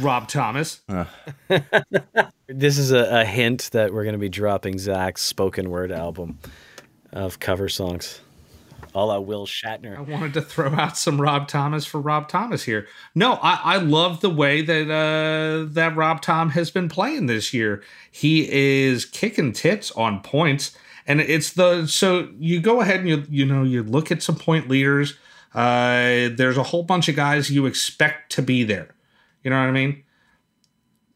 Rob 0.00 0.28
Thomas. 0.28 0.80
This 2.54 2.76
is 2.76 2.92
a, 2.92 3.20
a 3.20 3.24
hint 3.24 3.70
that 3.72 3.94
we're 3.94 4.02
going 4.02 4.14
to 4.14 4.18
be 4.18 4.28
dropping 4.28 4.78
Zac's 4.78 5.22
spoken 5.22 5.70
word 5.70 5.90
album 5.90 6.38
of 7.10 7.40
cover 7.40 7.68
songs. 7.68 8.20
All 8.94 9.08
that 9.08 9.22
Will 9.22 9.46
Shatner. 9.46 9.96
I 9.96 10.02
wanted 10.02 10.34
to 10.34 10.42
throw 10.42 10.74
out 10.74 10.98
some 10.98 11.18
Rob 11.18 11.48
Thomas 11.48 11.86
for 11.86 11.98
Rob 11.98 12.28
Thomas 12.28 12.62
here. 12.64 12.86
No, 13.14 13.34
I, 13.42 13.60
I 13.64 13.76
love 13.78 14.20
the 14.20 14.28
way 14.28 14.60
that 14.60 14.90
uh, 14.90 15.72
that 15.72 15.96
Rob 15.96 16.20
Tom 16.20 16.50
has 16.50 16.70
been 16.70 16.90
playing 16.90 17.24
this 17.24 17.54
year. 17.54 17.82
He 18.10 18.46
is 18.50 19.06
kicking 19.06 19.54
tits 19.54 19.90
on 19.92 20.20
points, 20.20 20.76
and 21.06 21.22
it's 21.22 21.54
the 21.54 21.86
so 21.86 22.28
you 22.38 22.60
go 22.60 22.82
ahead 22.82 23.00
and 23.00 23.08
you 23.08 23.24
you 23.30 23.46
know 23.46 23.62
you 23.62 23.82
look 23.82 24.12
at 24.12 24.22
some 24.22 24.36
point 24.36 24.68
leaders. 24.68 25.16
Uh, 25.54 26.28
there's 26.34 26.58
a 26.58 26.62
whole 26.62 26.82
bunch 26.82 27.08
of 27.08 27.16
guys 27.16 27.50
you 27.50 27.64
expect 27.64 28.32
to 28.32 28.42
be 28.42 28.62
there. 28.62 28.88
You 29.42 29.50
know 29.50 29.60
what 29.60 29.68
I 29.68 29.72
mean? 29.72 30.02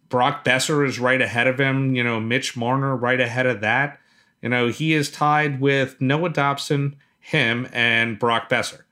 Brock 0.09 0.45
Boeser 0.45 0.87
is 0.87 0.99
right 0.99 1.21
ahead 1.21 1.47
of 1.47 1.59
him. 1.59 1.95
You 1.95 2.05
know, 2.05 2.21
Mitch 2.21 2.57
Marner 2.57 2.97
right 2.97 3.21
ahead 3.21 3.47
of 3.47 3.61
that. 3.61 3.99
You 4.43 4.49
know, 4.49 4.69
he 4.69 4.93
is 4.93 5.11
tied 5.11 5.61
with 5.61 6.01
Noah 6.01 6.31
Dobson, 6.31 6.97
him, 7.19 7.69
and 7.73 8.19
Brock 8.19 8.49
Boeser. 8.49 8.83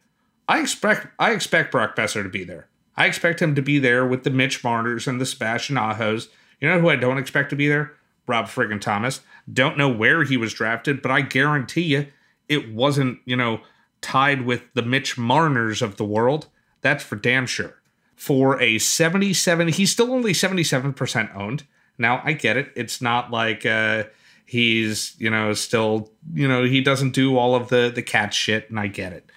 I 0.49 0.61
expect 0.61 1.09
I 1.19 1.33
expect 1.33 1.73
Brock 1.73 1.97
Boeser 1.97 2.23
to 2.23 2.29
be 2.29 2.45
there. 2.45 2.69
I 2.97 3.07
expect 3.07 3.41
him 3.41 3.55
to 3.55 3.63
be 3.63 3.79
there 3.79 4.07
with 4.07 4.25
the 4.25 4.31
Mitch 4.31 4.63
Marners 4.63 5.07
and 5.07 5.21
the 5.21 5.27
Sebastian 5.27 5.77
Ahos. 5.77 6.29
You 6.61 6.69
know 6.69 6.81
who 6.81 6.89
I 6.89 6.97
don't 6.97 7.19
expect 7.19 7.51
to 7.51 7.57
be 7.57 7.69
there? 7.69 7.93
Rob 8.27 8.47
friggin' 8.47 8.81
Thomas. 8.81 9.21
Don't 9.53 9.77
know 9.77 9.89
where 9.89 10.25
he 10.25 10.37
was 10.37 10.55
drafted, 10.55 11.03
but 11.03 11.11
I 11.11 11.21
guarantee 11.21 11.83
you 11.83 12.07
it 12.49 12.73
wasn't, 12.73 13.19
you 13.25 13.37
know, 13.37 13.61
tied 14.01 14.43
with 14.43 14.63
the 14.75 14.83
Mitch 14.83 15.19
Marners 15.19 15.83
of 15.83 15.97
the 15.97 16.05
world. 16.05 16.47
That's 16.81 17.05
for 17.05 17.17
damn 17.17 17.47
sure. 17.47 17.77
For 18.25 18.59
a 18.59 18.79
77, 18.79 19.69
he's 19.69 19.93
still 19.93 20.11
only 20.11 20.33
77% 20.33 21.37
owned. 21.37 21.65
Now, 21.99 22.23
I 22.25 22.33
get 22.33 22.57
it. 22.57 22.73
It's 22.75 23.03
not 23.03 23.31
like 23.31 23.67
uh, 23.67 24.05
he's, 24.47 25.15
you 25.19 25.29
know, 25.29 25.53
still, 25.53 26.11
you 26.33 26.49
know, 26.49 26.65
he 26.65 26.81
doesn't 26.81 27.11
do 27.11 27.37
all 27.37 27.55
of 27.55 27.69
the 27.69 27.93
the 27.95 28.01
cat 28.01 28.33
shit, 28.33 28.71
and 28.71 28.81
I 28.81 28.87
get 28.87 29.13
it. 29.13 29.29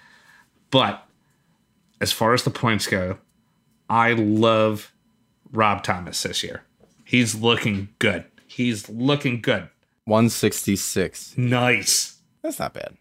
But 0.70 1.06
as 2.00 2.12
far 2.12 2.32
as 2.32 2.44
the 2.44 2.50
points 2.50 2.86
go, 2.86 3.18
I 3.90 4.14
love 4.14 4.90
Rob 5.52 5.82
Thomas 5.82 6.22
this 6.22 6.42
year. 6.42 6.62
He's 7.04 7.34
looking 7.34 7.90
good. 7.98 8.24
He's 8.46 8.88
looking 8.88 9.42
good. 9.42 9.68
166. 10.06 11.36
Nice. 11.36 12.20
That's 12.40 12.58
not 12.58 12.72
bad. 12.72 12.96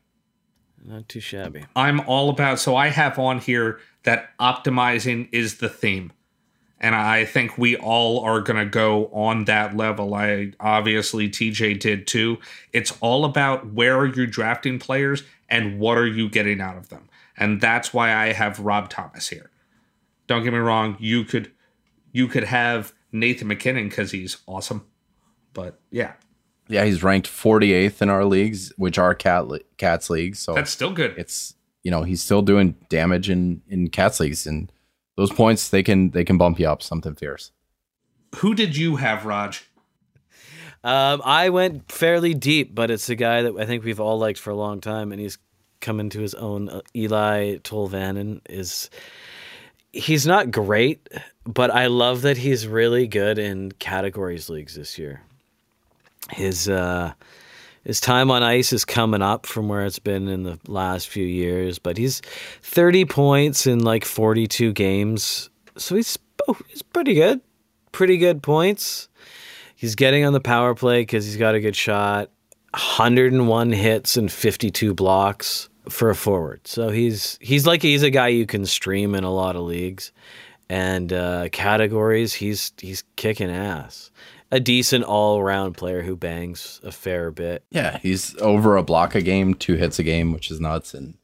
Not 0.83 1.09
too 1.09 1.19
shabby. 1.19 1.65
I'm 1.75 1.99
all 2.01 2.29
about 2.29 2.59
so 2.59 2.75
I 2.75 2.87
have 2.87 3.19
on 3.19 3.39
here 3.39 3.79
that 4.03 4.29
optimizing 4.39 5.27
is 5.31 5.57
the 5.57 5.69
theme. 5.69 6.11
And 6.79 6.93
I 6.93 7.25
think 7.25 7.57
we 7.57 7.75
all 7.75 8.19
are 8.23 8.39
going 8.39 8.59
to 8.59 8.69
go 8.69 9.07
on 9.07 9.45
that 9.45 9.75
level. 9.75 10.13
I 10.13 10.53
obviously 10.59 11.27
TJ 11.27 11.79
did 11.79 12.05
too. 12.05 12.37
It's 12.71 12.95
all 13.01 13.25
about 13.25 13.73
where 13.73 13.97
are 13.97 14.05
you 14.05 14.27
drafting 14.27 14.77
players 14.77 15.23
and 15.49 15.79
what 15.79 15.97
are 15.97 16.07
you 16.07 16.29
getting 16.29 16.61
out 16.61 16.77
of 16.77 16.89
them. 16.89 17.09
And 17.35 17.59
that's 17.61 17.93
why 17.93 18.13
I 18.13 18.31
have 18.31 18.59
Rob 18.59 18.89
Thomas 18.89 19.27
here. 19.27 19.49
Don't 20.27 20.43
get 20.43 20.53
me 20.53 20.59
wrong, 20.59 20.97
you 20.99 21.23
could 21.23 21.51
you 22.11 22.27
could 22.27 22.43
have 22.43 22.93
Nathan 23.11 23.47
MacKinnon 23.47 23.89
cuz 23.89 24.11
he's 24.11 24.37
awesome. 24.45 24.85
But 25.53 25.79
yeah, 25.89 26.13
Yeah, 26.69 26.84
he's 26.86 27.03
ranked 27.03 27.27
48th 27.27 28.01
in 28.01 28.10
our 28.10 28.25
leagues, 28.25 28.71
which 28.77 28.97
are 28.97 29.13
cat 29.15 29.47
li- 29.47 29.63
cats 29.77 30.10
leagues. 30.10 30.39
So 30.39 30.53
that's 30.53 30.71
still 30.71 30.91
good. 30.91 31.13
it's 31.17 31.56
you 31.84 31.91
know 31.91 32.03
he's 32.03 32.21
still 32.21 32.41
doing 32.41 32.75
damage 32.89 33.30
in 33.30 33.62
in 33.69 33.89
cats 33.89 34.19
leagues, 34.19 34.45
and 34.45 34.71
those 35.15 35.32
points 35.32 35.69
they 35.69 35.84
can 35.84 36.12
they 36.12 36.25
can 36.25 36.38
bump 36.38 36.60
you 36.60 36.67
up 36.69 36.82
something 36.82 37.15
fierce. 37.15 37.51
Who 38.38 38.53
did 38.53 38.75
you 38.75 38.97
have, 38.97 39.25
Rog? 39.25 39.56
Um, 40.84 41.21
I 41.25 41.49
went 41.49 41.91
fairly 41.91 42.34
deep, 42.34 42.73
but 42.75 42.91
it's 42.91 43.10
a 43.10 43.15
guy 43.15 43.41
that 43.41 43.53
I 43.58 43.65
think 43.65 43.84
we've 43.84 43.99
all 43.99 44.19
liked 44.19 44.39
for 44.39 44.51
a 44.51 44.56
long 44.56 44.80
time, 44.80 45.12
and 45.12 45.19
he's 45.19 45.38
come 45.80 45.99
into 45.99 46.21
his 46.21 46.34
own. 46.36 46.69
Uh, 46.69 46.82
Eli 46.95 47.58
Tolvanen 47.58 48.41
is 48.49 48.89
he's 49.91 50.27
not 50.27 50.51
great, 50.51 51.08
but 51.45 51.71
I 51.71 51.88
love 51.88 52.21
that 52.21 52.38
he's 52.38 52.67
really 52.67 53.08
good 53.08 53.39
in 53.39 53.71
categories 53.73 54.49
leagues 54.49 54.75
this 54.75 54.97
year. 54.97 55.21
His 56.31 56.67
uh, 56.69 57.13
his 57.83 57.99
time 57.99 58.31
on 58.31 58.43
ice 58.43 58.73
is 58.73 58.83
coming 58.83 59.21
up 59.21 59.45
from 59.45 59.69
where 59.69 59.85
it's 59.85 59.99
been 59.99 60.27
in 60.27 60.43
the 60.43 60.59
last 60.67 61.07
few 61.07 61.25
years, 61.25 61.79
but 61.79 61.97
he's 61.97 62.21
30 62.61 63.05
points 63.05 63.65
in 63.65 63.79
like 63.79 64.03
42 64.03 64.73
games, 64.73 65.49
so 65.77 65.95
he's 65.95 66.19
oh, 66.47 66.57
he's 66.67 66.81
pretty 66.81 67.13
good, 67.13 67.41
pretty 67.91 68.17
good 68.17 68.43
points. 68.43 69.07
He's 69.75 69.95
getting 69.95 70.25
on 70.25 70.33
the 70.33 70.41
power 70.41 70.75
play 70.75 71.01
because 71.01 71.25
he's 71.25 71.37
got 71.37 71.55
a 71.55 71.59
good 71.59 71.75
shot. 71.75 72.29
101 72.71 73.71
hits 73.71 74.17
and 74.17 74.31
52 74.31 74.93
blocks 74.93 75.69
for 75.87 76.09
a 76.09 76.15
forward. 76.15 76.67
So 76.67 76.89
he's 76.89 77.37
he's 77.41 77.65
like 77.65 77.81
he's 77.81 78.03
a 78.03 78.09
guy 78.09 78.27
you 78.27 78.45
can 78.45 78.65
stream 78.65 79.15
in 79.15 79.23
a 79.23 79.31
lot 79.31 79.55
of 79.55 79.61
leagues 79.63 80.11
and 80.69 81.11
uh, 81.13 81.49
categories. 81.51 82.33
He's 82.33 82.73
he's 82.79 83.03
kicking 83.15 83.49
ass. 83.49 84.11
A 84.51 84.60
decent 84.62 85.03
all 85.03 85.39
around 85.39 85.73
player 85.75 86.01
who 86.03 86.15
bangs 86.15 86.79
a 86.83 86.91
fair 86.91 87.31
bit. 87.31 87.63
Yeah, 87.69 87.97
he's 87.99 88.36
over 88.38 88.77
a 88.77 88.83
block 88.83 89.13
a 89.15 89.21
game, 89.21 89.53
two 89.53 89.75
hits 89.75 89.99
a 89.99 90.03
game, 90.03 90.31
which 90.31 90.49
is 90.49 90.60
nuts, 90.62 90.93
and 90.93 91.15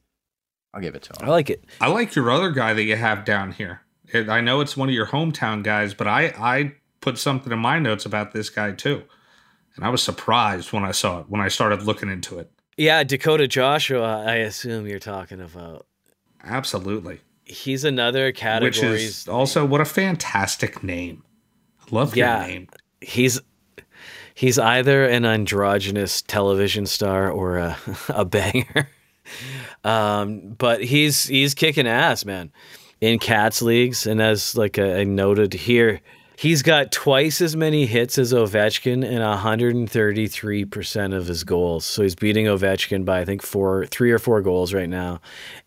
I'll 0.73 0.81
give 0.81 0.93
it 0.95 1.03
to 1.03 1.09
him. 1.13 1.27
I 1.29 1.31
like 1.31 1.49
it. 1.49 1.63
I 1.79 1.87
like 1.87 2.15
your 2.15 2.29
other 2.31 2.51
guy 2.51 2.73
that 2.73 2.83
you 2.83 2.95
have 2.97 3.23
down 3.23 3.51
here. 3.53 3.81
I 4.13 4.41
know 4.41 4.59
it's 4.59 4.75
one 4.75 4.89
of 4.89 4.95
your 4.95 5.07
hometown 5.07 5.63
guys, 5.63 5.93
but 5.93 6.07
I 6.07 6.33
I 6.37 6.73
put 7.01 7.17
something 7.17 7.51
in 7.53 7.59
my 7.59 7.79
notes 7.79 8.05
about 8.05 8.33
this 8.33 8.49
guy 8.49 8.71
too, 8.73 9.03
and 9.77 9.85
I 9.85 9.89
was 9.89 10.03
surprised 10.03 10.73
when 10.73 10.83
I 10.83 10.91
saw 10.91 11.21
it 11.21 11.29
when 11.29 11.39
I 11.41 11.47
started 11.47 11.83
looking 11.83 12.09
into 12.09 12.37
it. 12.39 12.51
Yeah, 12.75 13.03
Dakota 13.03 13.47
Joshua. 13.47 14.23
I 14.27 14.35
assume 14.35 14.85
you're 14.85 14.99
talking 14.99 15.39
about. 15.39 15.85
Absolutely, 16.43 17.21
He's 17.45 17.85
another 17.85 18.31
category. 18.33 18.91
which 18.91 19.01
is 19.01 19.27
also 19.27 19.65
what 19.65 19.79
a 19.79 19.85
fantastic 19.85 20.83
name. 20.83 21.23
I 21.81 21.95
love 21.95 22.15
Yeah. 22.17 22.39
your 22.41 22.47
name. 22.47 22.67
He's 23.03 23.39
he's 24.35 24.57
either 24.57 25.05
an 25.05 25.25
androgynous 25.25 26.21
television 26.21 26.85
star 26.85 27.29
or 27.29 27.57
a 27.57 27.77
a 28.09 28.25
banger. 28.25 28.89
Um, 29.83 30.55
but 30.57 30.83
he's 30.83 31.25
he's 31.25 31.53
kicking 31.53 31.87
ass, 31.87 32.25
man, 32.25 32.51
in 33.01 33.19
cats 33.19 33.61
leagues, 33.61 34.05
and 34.05 34.21
as 34.21 34.55
like 34.55 34.77
I 34.79 35.03
noted 35.03 35.53
here, 35.53 36.01
he's 36.37 36.61
got 36.61 36.91
twice 36.91 37.41
as 37.41 37.55
many 37.55 37.85
hits 37.85 38.17
as 38.17 38.33
Ovechkin 38.33 39.05
and 39.05 39.19
133 39.19 40.65
percent 40.65 41.13
of 41.13 41.27
his 41.27 41.43
goals. 41.43 41.85
So 41.85 42.03
he's 42.03 42.15
beating 42.15 42.45
Ovechkin 42.45 43.05
by 43.05 43.21
I 43.21 43.25
think 43.25 43.41
four, 43.41 43.85
three 43.87 44.11
or 44.11 44.19
four 44.19 44.41
goals 44.41 44.73
right 44.73 44.89
now, 44.89 45.21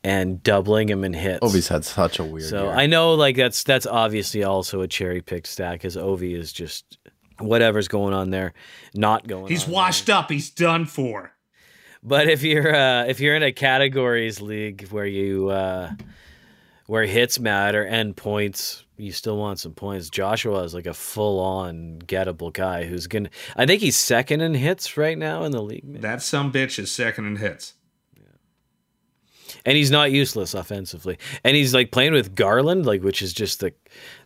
and 0.05 0.43
doubling 0.43 0.89
him 0.89 1.05
in 1.05 1.15
hits. 1.15 1.41
Ovi's 1.41 1.69
had 1.69 1.85
such 1.85 2.19
a 2.19 2.25
weird 2.25 2.49
So 2.49 2.65
year. 2.65 2.73
I 2.73 2.87
know 2.87 3.15
like 3.15 3.37
that's 3.37 3.63
that's 3.65 3.87
obviously 3.87 4.45
also 4.45 4.81
a 4.81 4.89
cherry 4.89 5.23
picked 5.23 5.49
stack 5.49 5.81
because 5.81 5.97
Ovi 5.97 6.37
is 6.39 6.53
just 6.53 6.99
whatever's 7.39 7.89
going 7.89 8.15
on 8.15 8.31
there, 8.31 8.55
not 8.95 9.27
going. 9.27 9.49
He's 9.49 9.67
washed 9.67 10.11
up. 10.11 10.31
He's 10.31 10.51
done 10.51 10.87
for. 10.87 11.33
But 12.03 12.29
if 12.29 12.43
you're 12.43 12.75
uh, 12.75 13.05
if 13.05 13.21
you're 13.21 13.35
in 13.35 13.43
a 13.43 13.53
categories 13.53 14.41
league 14.41 14.89
where 14.89 15.07
you 15.07 15.49
uh, 15.49 15.93
where 16.87 17.05
hits 17.05 17.41
matter 17.41 17.85
and 17.85 18.17
points, 18.17 18.85
you 18.97 19.13
still 19.13 19.37
want 19.37 19.59
some 19.59 19.73
points. 19.73 20.09
Joshua 20.09 20.63
is 20.63 20.75
like 20.75 20.87
a 20.87 20.95
full 20.95 21.41
on 21.41 21.99
gettable 22.07 22.53
guy 22.53 22.85
who's 22.85 23.07
gonna. 23.07 23.31
I 23.57 23.67
think 23.67 23.81
he's 23.81 23.97
second 23.97 24.41
in 24.41 24.55
hits 24.55 24.97
right 24.97 25.19
now 25.19 25.45
in 25.45 25.53
the 25.53 25.63
league, 25.63 25.85
man. 25.85 26.03
That 26.03 26.23
some 26.23 26.53
bitch 26.53 26.79
is 26.79 26.93
second 26.93 27.27
in 27.27 27.37
hits. 27.37 27.75
And 29.65 29.77
he's 29.77 29.91
not 29.91 30.13
useless 30.13 30.55
offensively. 30.55 31.19
And 31.45 31.57
he's 31.57 31.75
like 31.75 31.91
playing 31.91 32.13
with 32.13 32.35
Garland, 32.35 32.87
like 32.87 33.03
which 33.03 33.23
is 33.23 33.33
just 33.33 33.61
the 33.61 33.73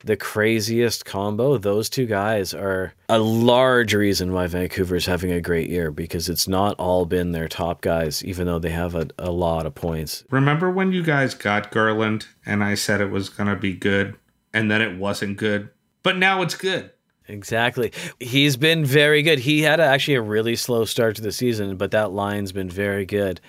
the 0.05 0.17
craziest 0.17 1.05
combo. 1.05 1.59
Those 1.59 1.91
two 1.91 2.07
guys 2.07 2.55
are 2.55 2.95
a 3.09 3.19
large 3.19 3.95
reason 3.95 4.33
why 4.33 4.47
Vancouver's 4.47 5.07
having 5.07 5.33
a 5.33 5.41
great 5.41 5.69
year 5.69 5.91
because 5.91 6.29
it's 6.29 6.49
not 6.49 6.77
all 6.79 7.07
been 7.07 7.33
their 7.33 7.49
top 7.49 7.83
guys, 7.83 8.25
even 8.25 8.47
though 8.47 8.59
they 8.59 8.71
have 8.71 8.95
a, 8.95 9.09
a 9.19 9.31
lot 9.31 9.67
of 9.67 9.75
points. 9.75 10.25
Remember 10.31 10.71
when 10.71 10.93
you 10.93 11.03
guys 11.03 11.35
got 11.35 11.71
Garland 11.71 12.27
and 12.47 12.65
I 12.65 12.75
said 12.75 13.01
it 13.01 13.11
was 13.11 13.29
gonna 13.29 13.57
be 13.57 13.75
good, 13.75 14.17
and 14.53 14.71
then 14.71 14.81
it 14.83 14.99
wasn't 14.99 15.37
good, 15.37 15.71
but 16.03 16.17
now 16.17 16.43
it's 16.43 16.55
good. 16.55 16.91
Exactly. 17.29 17.93
He's 18.19 18.57
been 18.57 18.85
very 18.85 19.23
good. 19.23 19.39
He 19.39 19.63
had 19.63 19.79
actually 19.79 20.15
a 20.15 20.23
really 20.23 20.57
slow 20.57 20.85
start 20.85 21.17
to 21.17 21.23
the 21.23 21.31
season, 21.31 21.77
but 21.77 21.93
that 21.93 22.11
line's 22.11 22.51
been 22.51 22.69
very 22.69 23.07
good. 23.07 23.41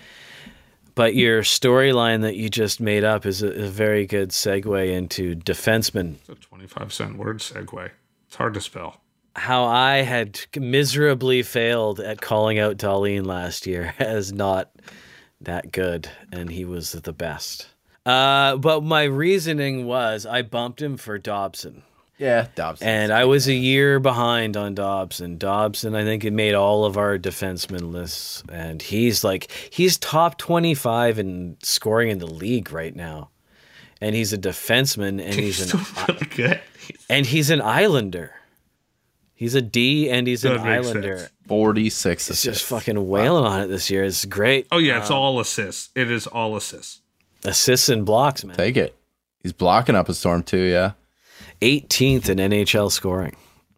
But 0.95 1.15
your 1.15 1.41
storyline 1.41 2.21
that 2.21 2.35
you 2.35 2.49
just 2.49 2.79
made 2.81 3.03
up 3.03 3.25
is 3.25 3.41
a, 3.41 3.47
a 3.63 3.67
very 3.67 4.05
good 4.05 4.29
segue 4.29 4.91
into 4.91 5.35
defensemen. 5.35 6.15
It's 6.21 6.29
a 6.29 6.35
twenty-five 6.35 6.91
cent 6.91 7.17
word 7.17 7.39
segue. 7.39 7.89
It's 8.27 8.35
hard 8.35 8.53
to 8.55 8.61
spell. 8.61 9.01
how 9.35 9.65
I 9.65 9.97
had 10.01 10.39
miserably 10.57 11.43
failed 11.43 11.99
at 11.99 12.19
calling 12.21 12.59
out 12.59 12.77
Dahlin 12.77 13.25
last 13.25 13.65
year 13.67 13.93
as 13.99 14.33
not 14.33 14.69
that 15.39 15.71
good, 15.71 16.09
and 16.31 16.49
he 16.51 16.65
was 16.65 16.91
the 16.91 17.13
best. 17.13 17.67
Uh, 18.05 18.57
but 18.57 18.83
my 18.83 19.03
reasoning 19.03 19.85
was 19.85 20.25
I 20.25 20.41
bumped 20.41 20.81
him 20.81 20.97
for 20.97 21.17
Dobson. 21.17 21.83
Yeah, 22.21 22.47
Dobson. 22.53 22.87
And 22.87 23.11
I 23.11 23.25
was 23.25 23.47
a 23.47 23.53
year 23.53 23.99
behind 23.99 24.55
on 24.55 24.75
Dobson. 24.75 25.39
Dobson, 25.39 25.95
I 25.95 26.03
think 26.03 26.23
it 26.23 26.31
made 26.33 26.53
all 26.53 26.85
of 26.85 26.95
our 26.95 27.17
defenseman 27.17 27.91
lists. 27.91 28.43
And 28.51 28.79
he's 28.79 29.23
like, 29.23 29.51
he's 29.71 29.97
top 29.97 30.37
25 30.37 31.17
in 31.17 31.57
scoring 31.63 32.09
in 32.09 32.19
the 32.19 32.27
league 32.27 32.71
right 32.71 32.95
now. 32.95 33.29
And 33.99 34.15
he's 34.15 34.33
a 34.33 34.37
defenseman 34.37 35.19
and 35.23 35.33
he's 35.33 35.57
He's 35.59 35.73
an, 35.73 35.79
still 35.83 36.05
really 36.15 36.27
good. 36.27 36.61
and 37.09 37.25
he's 37.25 37.49
an 37.49 37.59
Islander. 37.61 38.33
He's 39.33 39.55
a 39.55 39.61
D 39.61 40.07
and 40.11 40.27
he's 40.27 40.45
an 40.45 40.57
That 40.57 40.63
makes 40.63 40.87
Islander. 40.89 41.17
sense. 41.17 41.31
46 41.47 42.27
He's 42.27 42.33
assists. 42.37 42.43
just 42.59 42.69
fucking 42.69 43.07
wailing 43.09 43.45
on 43.45 43.61
it 43.61 43.67
this 43.67 43.89
year. 43.89 44.03
It's 44.03 44.25
great. 44.25 44.67
Oh 44.71 44.77
yeah, 44.77 44.99
it's 44.99 45.09
um, 45.09 45.17
all 45.17 45.39
assists. 45.39 45.89
It 45.95 46.11
is 46.11 46.27
all 46.27 46.55
assists. 46.55 47.01
Assists 47.43 47.89
and 47.89 48.05
blocks, 48.05 48.43
man. 48.43 48.55
Take 48.55 48.77
it. 48.77 48.95
He's 49.41 49.53
blocking 49.53 49.95
up 49.95 50.07
a 50.07 50.13
storm 50.13 50.43
too, 50.43 50.59
yeah. 50.61 50.91
18th 51.61 52.29
in 52.29 52.37
NHL 52.37 52.91
scoring. 52.91 53.35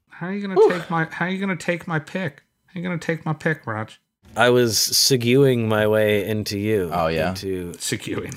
How 0.10 0.28
are 0.28 0.34
you 0.34 0.48
gonna 0.48 0.70
take 0.70 0.90
my 0.90 1.06
How 1.06 1.26
are 1.26 1.30
you 1.30 1.40
gonna 1.40 1.56
take 1.56 1.88
my 1.88 2.00
pick? 2.00 2.44
How 2.68 2.80
are 2.80 2.82
you 2.82 2.88
gonna 2.88 2.98
take 3.00 3.26
my 3.26 3.34
pick, 3.34 3.66
Rog? 3.68 3.92
I 4.36 4.50
was 4.50 4.76
seguing 4.78 5.68
my 5.68 5.86
way 5.86 6.28
into 6.28 6.58
you. 6.58 6.90
Oh, 6.92 7.06
yeah? 7.08 7.30
Into 7.30 7.74
Secuing. 7.74 8.34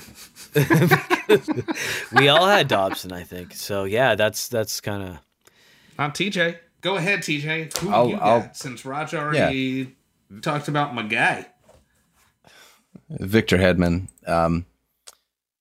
we 2.13 2.27
all 2.27 2.45
had 2.45 2.67
Dobson, 2.67 3.11
I 3.11 3.23
think. 3.23 3.53
So 3.53 3.85
yeah, 3.85 4.15
that's 4.15 4.47
that's 4.47 4.79
kind 4.79 5.01
of 5.03 5.17
Not 5.97 6.13
TJ. 6.13 6.57
Go 6.81 6.97
ahead, 6.97 7.21
TJ. 7.21 7.75
Who 7.79 7.89
I'll- 7.89 8.09
you 8.09 8.15
got? 8.17 8.23
I'll- 8.23 8.53
Since 8.53 8.85
Rog 8.85 9.13
already 9.13 9.95
talked 10.41 10.67
about 10.67 10.93
my 10.93 11.03
guy. 11.03 11.47
Victor 13.09 13.57
Hedman. 13.57 14.07
Um, 14.27 14.65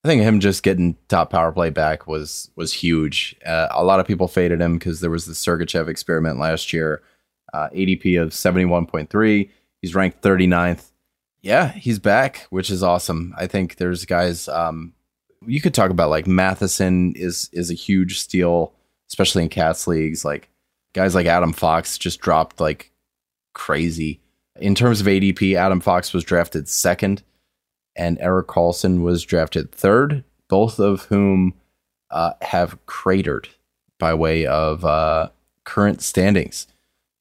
I 0.07 0.09
think 0.09 0.23
him 0.23 0.39
just 0.39 0.63
getting 0.63 0.97
top 1.09 1.31
power 1.31 1.51
play 1.51 1.71
back 1.71 2.07
was 2.07 2.49
was 2.55 2.73
huge. 2.73 3.35
Uh, 3.45 3.67
a 3.73 3.83
lot 3.83 3.99
of 3.99 4.07
people 4.07 4.29
faded 4.29 4.61
him 4.61 4.79
because 4.79 5.01
there 5.01 5.11
was 5.11 5.27
the 5.27 5.33
Sergachev 5.33 5.89
experiment 5.89 6.39
last 6.39 6.73
year. 6.73 7.03
Uh, 7.53 7.69
ADP 7.71 8.23
of 8.23 8.29
71.3. 8.29 9.51
He's 9.83 9.95
ranked 9.97 10.23
39th. 10.23 10.93
Yeah, 11.43 11.73
he's 11.73 11.99
back, 11.99 12.47
which 12.51 12.71
is 12.71 12.85
awesome. 12.85 13.35
I 13.37 13.49
think 13.49 13.77
there's 13.77 14.05
guys 14.05 14.47
um, 14.47 14.93
you 15.45 15.61
could 15.61 15.75
talk 15.75 15.91
about 15.91 16.11
like 16.11 16.29
Matheson 16.29 17.13
is 17.17 17.51
is 17.53 17.73
a 17.73 17.75
huge 17.75 18.21
steal, 18.21 18.75
especially 19.09 19.43
in 19.43 19.49
cats 19.49 19.89
leagues. 19.89 20.25
Like 20.25 20.49
guys 20.93 21.17
like 21.17 21.27
Adam 21.27 21.53
Fox 21.53 21.99
just 21.99 22.21
dropped 22.21 22.61
like 22.61 22.93
crazy. 23.55 24.21
In 24.61 24.77
terms 24.77 25.01
of 25.01 25.09
ADP, 25.09 25.57
Adam 25.57 25.81
Fox 25.81 26.13
was 26.13 26.23
drafted 26.23 26.69
second, 26.69 27.25
and 27.97 28.19
Erik 28.21 28.49
Karlsson 28.49 29.03
was 29.03 29.25
drafted 29.25 29.73
third. 29.73 30.25
Both 30.49 30.79
of 30.79 31.03
whom 31.05 31.55
uh, 32.11 32.33
have 32.43 32.85
cratered 32.87 33.49
by 33.99 34.15
way 34.15 34.47
of 34.47 34.85
uh, 34.85 35.31
current 35.65 36.03
standings. 36.03 36.69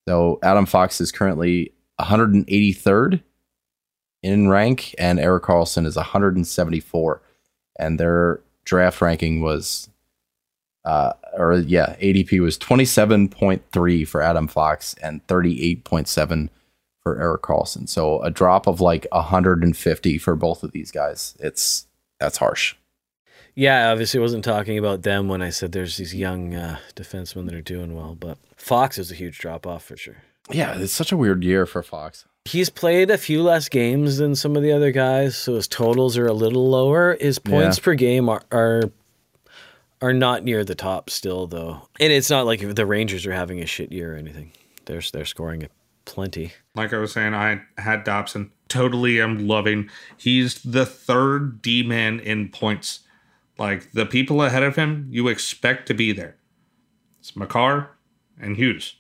So 0.08 0.40
Adam 0.44 0.66
Fox 0.66 1.02
is 1.02 1.12
currently 1.12 1.74
183rd 2.00 3.24
in 4.22 4.50
rank, 4.50 4.94
and 5.00 5.20
Erik 5.20 5.44
Karlsson 5.44 5.86
is 5.86 5.96
174. 5.96 7.22
And 7.78 8.00
their 8.00 8.42
draft 8.64 9.02
ranking 9.02 9.42
was, 9.42 9.90
uh, 10.84 11.14
or 11.34 11.54
yeah, 11.56 11.96
ADP 12.00 12.40
was 12.42 12.58
27.3 12.58 14.08
for 14.08 14.22
Adam 14.22 14.48
Fox 14.48 14.96
and 15.02 15.26
38.7 15.28 16.50
for 17.06 17.22
Erik 17.22 17.44
Karlsson. 17.44 17.88
So 17.88 18.20
a 18.24 18.32
drop 18.32 18.66
of 18.66 18.82
like 18.82 19.06
150 19.12 20.18
for 20.18 20.36
both 20.36 20.64
of 20.64 20.72
these 20.72 20.90
guys. 20.92 21.36
It's 21.40 21.86
that's 22.20 22.38
harsh. 22.38 22.74
yeah. 23.54 23.92
Obviously, 23.92 24.20
I 24.20 24.22
wasn't 24.22 24.44
talking 24.44 24.80
about 24.80 25.04
them 25.04 25.28
when 25.28 25.44
I 25.44 25.52
said 25.52 25.72
there's 25.72 25.98
these 25.98 26.16
young 26.16 26.56
uh, 26.56 26.80
defensemen 26.96 27.46
that 27.46 27.54
are 27.54 27.62
doing 27.62 27.94
well, 27.96 28.16
but 28.20 28.40
Fox 28.58 28.98
is 28.98 29.12
a 29.12 29.16
huge 29.16 29.38
drop 29.38 29.68
off 29.68 29.84
for 29.86 29.96
sure. 29.96 30.18
Yeah, 30.50 30.78
it's 30.80 30.94
such 30.94 31.12
a 31.12 31.18
weird 31.18 31.44
year 31.44 31.66
for 31.68 31.84
Fox. 31.84 32.26
He's 32.46 32.70
played 32.72 33.10
a 33.12 33.18
few 33.20 33.42
less 33.44 33.70
games 33.70 34.18
than 34.18 34.36
some 34.36 34.56
of 34.56 34.64
the 34.64 34.72
other 34.72 34.92
guys, 34.92 35.36
so 35.38 35.56
his 35.56 35.68
totals 35.68 36.18
are 36.18 36.28
a 36.28 36.34
little 36.34 36.70
lower. 36.70 37.18
His 37.20 37.38
points 37.40 37.78
Yeah. 37.78 37.84
per 37.84 37.94
game 37.96 38.30
are, 38.30 38.42
are 38.52 38.84
are 40.02 40.14
not 40.14 40.44
near 40.44 40.64
the 40.64 40.76
top 40.76 41.10
still, 41.12 41.46
though. 41.48 41.88
And 42.00 42.12
it's 42.14 42.30
not 42.30 42.46
like 42.48 42.76
the 42.76 42.86
Rangers 42.86 43.26
are 43.28 43.34
having 43.34 43.62
a 43.62 43.66
shit 43.68 43.92
year 43.92 44.14
or 44.14 44.18
anything. 44.18 44.52
They're 44.86 45.02
they're 45.14 45.26
scoring 45.26 45.68
plenty. 46.06 46.54
Like 46.76 46.94
I 46.94 46.98
was 46.98 47.14
saying, 47.14 47.34
I 47.34 47.62
had 47.78 48.04
Dobson. 48.04 48.52
Totally 48.68 49.22
am 49.22 49.48
loving. 49.48 49.90
He's 50.18 50.62
the 50.62 50.86
third 50.86 51.62
D 51.62 51.84
man 51.84 52.20
in 52.20 52.50
points. 52.50 53.02
Like 53.58 53.92
the 53.94 54.06
people 54.06 54.44
ahead 54.44 54.64
of 54.64 54.76
him, 54.76 55.08
you 55.10 55.28
expect 55.28 55.88
to 55.88 55.94
be 55.94 56.12
there. 56.12 56.36
It's 57.20 57.36
Makar 57.36 57.92
and 58.40 58.58
Hughes. 58.58 58.96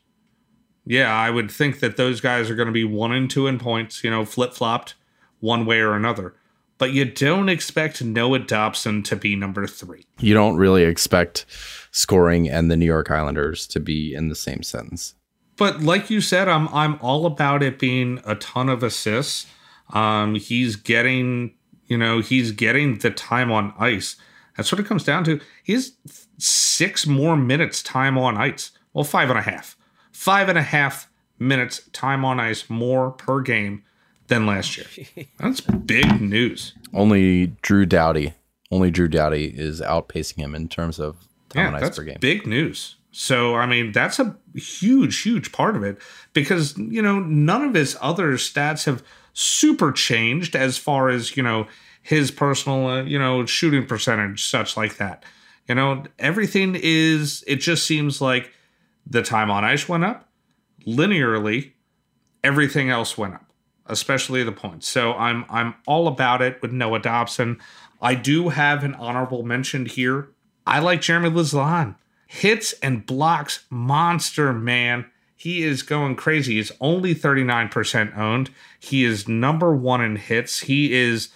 Yeah, 0.85 1.13
I 1.13 1.31
would 1.31 1.51
think 1.51 1.79
that 1.79 1.97
those 1.97 2.21
guys 2.21 2.49
are 2.49 2.55
going 2.55 2.67
to 2.67 2.71
be 2.71 2.83
one 2.83 3.11
and 3.11 3.29
two 3.29 3.47
in 3.47 3.57
points, 3.57 4.03
you 4.03 4.09
know, 4.09 4.23
flip 4.23 4.53
flopped 4.53 4.93
one 5.39 5.65
way 5.65 5.79
or 5.79 5.93
another. 5.93 6.35
But 6.77 6.91
you 6.91 7.05
don't 7.05 7.49
expect 7.49 8.03
Noah 8.03 8.39
Dobson 8.39 9.01
to 9.03 9.15
be 9.15 9.35
number 9.35 9.65
three. 9.65 10.05
You 10.19 10.33
don't 10.33 10.57
really 10.57 10.83
expect 10.83 11.45
scoring 11.91 12.49
and 12.49 12.69
the 12.69 12.75
New 12.75 12.85
York 12.85 13.09
Islanders 13.09 13.65
to 13.67 13.79
be 13.79 14.13
in 14.13 14.27
the 14.29 14.35
same 14.35 14.61
sentence. 14.61 15.14
But 15.57 15.81
like 15.81 16.09
you 16.09 16.21
said, 16.21 16.47
I'm 16.47 16.67
I'm 16.69 16.97
all 17.01 17.25
about 17.25 17.63
it 17.63 17.79
being 17.79 18.19
a 18.25 18.35
ton 18.35 18.69
of 18.69 18.83
assists. 18.83 19.47
Um, 19.93 20.35
he's 20.35 20.75
getting, 20.75 21.53
you 21.85 21.97
know, 21.97 22.19
he's 22.19 22.51
getting 22.51 22.97
the 22.97 23.11
time 23.11 23.51
on 23.51 23.73
ice. 23.79 24.15
That's 24.57 24.71
what 24.71 24.79
it 24.79 24.85
comes 24.85 25.03
down 25.03 25.23
to. 25.25 25.39
He's 25.63 25.93
six 26.37 27.05
more 27.05 27.35
minutes 27.37 27.83
time 27.83 28.17
on 28.17 28.37
ice. 28.37 28.71
Well, 28.93 29.03
five 29.03 29.29
and 29.29 29.37
a 29.39 29.41
half, 29.41 29.77
five 30.11 30.49
and 30.49 30.57
a 30.57 30.61
half 30.63 31.09
minutes 31.39 31.81
time 31.93 32.23
on 32.25 32.39
ice 32.39 32.69
more 32.69 33.11
per 33.11 33.41
game 33.41 33.83
than 34.27 34.45
last 34.45 34.77
year. 34.77 35.25
That's 35.39 35.61
big 35.61 36.21
news. 36.21 36.73
Only 36.93 37.47
Drew 37.61 37.85
Doughty, 37.85 38.33
only 38.71 38.89
Drew 38.91 39.07
Doughty 39.07 39.45
is 39.55 39.81
outpacing 39.81 40.37
him 40.37 40.55
in 40.55 40.67
terms 40.69 40.99
of 40.99 41.17
time 41.49 41.61
Yeah, 41.63 41.67
on 41.67 41.75
ice 41.75 41.81
that's 41.81 41.97
per 41.97 42.03
game. 42.05 42.17
big 42.19 42.47
news. 42.47 42.95
So, 43.17 43.55
I 43.55 43.65
mean, 43.65 43.93
that's 43.93 44.19
a 44.19 44.35
huge, 44.55 45.21
huge 45.21 45.53
part 45.53 45.77
of 45.77 45.83
it 45.83 45.99
because, 46.33 46.77
you 46.77 47.01
know, 47.01 47.19
none 47.19 47.63
of 47.63 47.73
his 47.73 47.95
other 48.01 48.33
stats 48.33 48.85
have 48.85 49.01
super 49.31 49.93
changed 49.93 50.53
as 50.53 50.77
far 50.77 51.07
as, 51.07 51.37
you 51.37 51.41
know, 51.41 51.65
his 52.01 52.29
personal, 52.29 52.87
uh, 52.87 53.03
you 53.03 53.17
know, 53.17 53.45
shooting 53.45 53.85
percentage, 53.85 54.43
such 54.43 54.75
like 54.75 54.97
that. 54.97 55.23
You 55.65 55.75
know, 55.75 56.03
everything 56.19 56.77
is, 56.77 57.41
it 57.47 57.57
just 57.57 57.85
seems 57.85 58.19
like 58.19 58.51
the 59.07 59.23
time 59.23 59.49
on 59.49 59.63
ice 59.63 59.87
went 59.87 60.03
up 60.03 60.27
linearly, 60.85 61.71
everything 62.43 62.89
else 62.89 63.17
went 63.17 63.35
up, 63.35 63.45
especially 63.85 64.43
the 64.43 64.51
points. 64.51 64.89
So 64.89 65.13
I'm 65.13 65.45
I'm 65.49 65.75
all 65.87 66.09
about 66.09 66.41
it 66.41 66.61
with 66.61 66.73
Noah 66.73 66.99
Dobson. 66.99 67.59
I 68.01 68.15
do 68.15 68.49
have 68.49 68.83
an 68.83 68.93
honorable 68.95 69.43
mention 69.43 69.85
here. 69.85 70.27
I 70.67 70.79
like 70.79 70.99
Jeremy 70.99 71.29
Lauzon. 71.29 71.95
Hits 72.27 72.73
and 72.81 73.05
blocks, 73.05 73.65
monster 73.69 74.53
man. 74.53 75.05
He 75.35 75.63
is 75.63 75.83
going 75.83 76.15
crazy. 76.15 76.55
He's 76.55 76.71
only 76.81 77.13
39% 77.13 78.17
owned. 78.17 78.49
He 78.79 79.03
is 79.03 79.27
number 79.27 79.75
one 79.75 80.01
in 80.01 80.15
hits. 80.15 80.61
He 80.61 80.93
is 80.93 81.29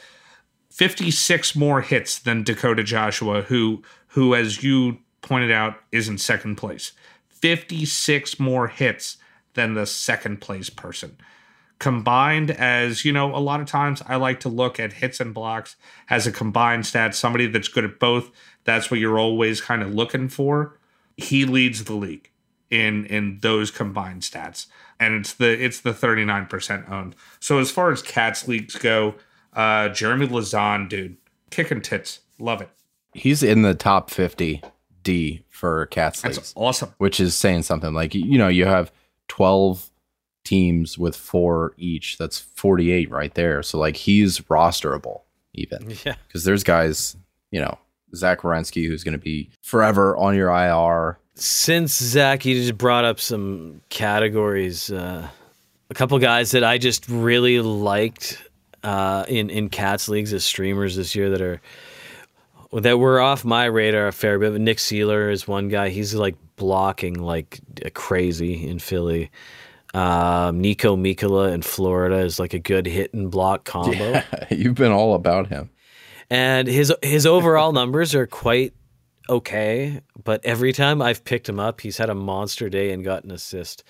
56 0.72 1.56
more 1.56 1.82
hits 1.82 2.18
than 2.18 2.44
Dakota 2.44 2.84
Joshua, 2.84 3.44
who 3.44 3.84
who, 4.14 4.34
as 4.34 4.64
you 4.64 4.98
pointed 5.22 5.52
out, 5.52 5.76
is 5.92 6.08
in 6.08 6.18
second 6.18 6.56
place. 6.56 6.94
56 7.28 8.40
more 8.40 8.68
hits 8.68 9.18
than 9.54 9.74
the 9.74 9.86
second 9.86 10.42
place 10.42 10.70
person. 10.70 11.18
Combined 11.80 12.52
as, 12.52 13.06
you 13.06 13.14
know, 13.14 13.34
a 13.36 13.40
lot 13.40 13.62
of 13.62 13.68
times 13.68 14.02
I 14.08 14.16
like 14.18 14.40
to 14.42 14.50
look 14.50 14.80
at 14.80 14.94
hits 14.94 15.20
and 15.20 15.34
blocks 15.34 15.76
as 16.10 16.28
a 16.28 16.32
combined 16.32 16.86
stat, 16.86 17.16
somebody 17.16 17.46
that's 17.48 17.68
good 17.68 17.86
at 17.86 18.00
both. 18.00 18.32
That's 18.66 18.92
what 18.92 19.00
you're 19.00 19.20
always 19.20 19.62
kind 19.62 19.82
of 19.82 19.94
looking 19.94 20.28
for. 20.28 20.79
He 21.22 21.46
leads 21.46 21.84
the 21.86 21.94
league 21.94 22.30
in 22.70 23.06
in 23.06 23.40
those 23.42 23.72
combined 23.72 24.22
stats. 24.22 24.68
And 25.00 25.16
it's 25.16 25.34
the 25.34 25.64
it's 25.64 25.80
the 25.82 25.92
39% 25.92 26.90
owned. 26.90 27.16
So 27.40 27.60
as 27.60 27.72
far 27.72 27.92
as 27.92 28.02
cats 28.02 28.48
leagues 28.48 28.76
go, 28.76 29.16
uh 29.54 29.90
Jeremy 29.90 30.28
Lauzon, 30.28 30.90
dude, 30.90 31.18
kicking 31.52 31.82
tits. 31.82 32.20
Love 32.40 32.62
it. 32.62 32.70
He's 33.14 33.42
in 33.44 33.64
the 33.64 33.74
top 33.74 34.10
50 34.12 34.62
D 35.04 35.44
for 35.50 35.86
Cats 35.88 36.22
That's 36.22 36.38
leagues, 36.38 36.54
awesome. 36.56 36.94
which 36.98 37.20
is 37.20 37.36
saying 37.36 37.64
something. 37.64 37.94
Like 37.94 38.14
you 38.14 38.38
know, 38.38 38.48
you 38.50 38.66
have 38.66 38.92
12 39.30 39.90
teams 40.44 40.98
with 40.98 41.16
four 41.16 41.74
each. 41.78 42.18
That's 42.18 42.40
48 42.40 43.10
right 43.10 43.34
there. 43.34 43.64
So 43.64 43.78
like 43.80 43.96
he's 43.96 44.40
rosterable 44.42 45.22
even. 45.54 45.94
Yeah. 46.06 46.16
because 46.28 46.44
there's 46.44 46.64
guys, 46.64 47.16
you 47.52 47.60
know, 47.62 47.78
Zach 48.16 48.40
Werenski 48.42 48.88
who's 48.88 49.04
going 49.04 49.14
to 49.14 49.18
be 49.24 49.50
forever 49.62 50.16
on 50.18 50.36
your 50.36 50.50
IR. 50.50 51.18
since 51.36 51.94
Zach, 51.98 52.46
you 52.46 52.56
just 52.56 52.78
brought 52.78 53.06
up 53.06 53.20
some 53.20 53.82
categories. 53.90 54.92
Uh, 54.92 55.28
a 55.90 55.94
couple 55.94 56.18
guys 56.20 56.52
that 56.52 56.64
I 56.64 56.78
just 56.78 57.08
really 57.10 57.60
liked 57.62 58.42
uh, 58.84 59.26
in 59.28 59.50
in 59.50 59.70
cats 59.70 60.08
leagues 60.10 60.34
as 60.34 60.46
streamers 60.46 60.96
this 60.96 61.16
year 61.16 61.30
that 61.32 61.42
are 61.42 61.62
that 62.74 63.00
were 63.00 63.20
off 63.20 63.44
my 63.44 63.66
radar 63.66 64.08
a 64.08 64.14
fair 64.14 64.38
bit. 64.38 64.52
But 64.52 64.62
Nick 64.62 64.78
Seeler 64.78 65.32
is 65.32 65.48
one 65.48 65.70
guy. 65.70 65.90
He's 65.90 66.14
like 66.14 66.36
blocking 66.56 67.16
like 67.16 67.60
crazy 67.94 68.68
in 68.68 68.80
Philly. 68.80 69.32
Um, 69.96 70.62
Niko 70.62 70.96
Mikkola 70.96 71.52
in 71.52 71.64
Florida 71.64 72.18
is 72.18 72.40
like 72.40 72.54
a 72.54 72.60
good 72.60 72.86
hit 72.86 73.12
and 73.14 73.32
block 73.32 73.64
combo. 73.66 73.94
Yeah, 74.30 74.46
You've 74.52 74.76
been 74.76 74.92
all 74.92 75.16
about 75.16 75.48
him. 75.48 75.72
And 76.30 76.68
his 76.68 76.94
his 77.02 77.26
overall 77.26 77.72
numbers 77.72 78.14
are 78.16 78.28
quite 78.28 78.74
okay. 79.30 80.02
But 80.24 80.44
every 80.46 80.74
time 80.74 81.02
I've 81.02 81.24
picked 81.24 81.48
him 81.48 81.60
up, 81.60 81.82
he's 81.82 81.98
had 81.98 82.10
a 82.10 82.16
monster 82.16 82.70
day 82.70 82.92
and 82.92 83.04
got 83.04 83.24
an 83.24 83.32
assist. 83.32 83.84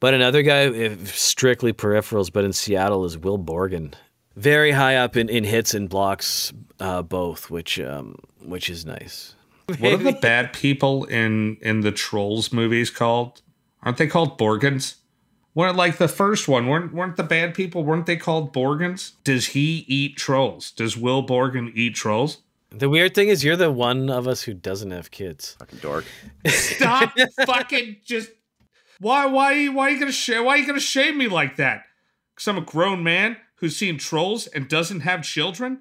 But 0.00 0.14
another 0.14 0.42
guy, 0.42 0.96
strictly 1.04 1.72
peripherals, 1.72 2.32
but 2.32 2.44
in 2.44 2.52
Seattle, 2.52 3.04
is 3.04 3.16
Will 3.16 3.38
Borgen. 3.38 3.94
Very 4.36 4.72
high 4.72 4.96
up 4.96 5.16
in, 5.16 5.28
in 5.28 5.44
hits 5.44 5.74
and 5.74 5.88
blocks, 5.88 6.52
uh, 6.80 7.02
both, 7.02 7.50
which 7.50 7.78
um, 7.80 8.16
which 8.42 8.68
is 8.68 8.84
nice. 8.84 9.34
What 9.78 9.94
are 9.94 9.96
the 9.96 10.12
bad 10.12 10.52
people 10.52 11.04
in 11.04 11.56
in 11.62 11.80
the 11.80 11.92
Trolls 11.92 12.52
movies 12.52 12.90
called? 12.90 13.40
Aren't 13.82 13.98
they 13.98 14.06
called 14.06 14.38
Borgans? 14.38 14.96
Weren't 15.54 15.76
like 15.76 15.98
the 15.98 16.08
first 16.08 16.48
one? 16.48 16.66
weren't 16.66 16.92
weren't 16.92 17.16
the 17.16 17.22
bad 17.22 17.54
people? 17.54 17.84
Weren't 17.84 18.06
they 18.06 18.16
called 18.16 18.52
Borgans? 18.52 19.12
Does 19.22 19.48
he 19.48 19.84
eat 19.86 20.16
trolls? 20.16 20.72
Does 20.72 20.96
Will 20.96 21.24
Borgen 21.24 21.70
eat 21.74 21.94
trolls? 21.94 22.38
The 22.70 22.88
weird 22.88 23.14
thing 23.14 23.28
is, 23.28 23.44
you're 23.44 23.54
the 23.54 23.70
one 23.70 24.10
of 24.10 24.26
us 24.26 24.42
who 24.42 24.52
doesn't 24.52 24.90
have 24.90 25.12
kids. 25.12 25.54
Fucking 25.60 25.78
dork. 25.78 26.04
Stop 26.46 27.14
fucking 27.46 27.98
just. 28.04 28.30
Why 28.98 29.26
why 29.26 29.68
why 29.68 29.88
are 29.88 29.90
you 29.90 30.00
gonna 30.00 30.12
shame 30.12 30.44
why 30.44 30.54
are 30.54 30.58
you 30.58 30.66
gonna 30.66 30.80
shame 30.80 31.18
me 31.18 31.28
like 31.28 31.56
that? 31.56 31.84
Because 32.34 32.48
I'm 32.48 32.58
a 32.58 32.62
grown 32.62 33.04
man 33.04 33.36
who's 33.56 33.76
seen 33.76 33.96
trolls 33.96 34.48
and 34.48 34.68
doesn't 34.68 35.00
have 35.00 35.22
children. 35.22 35.80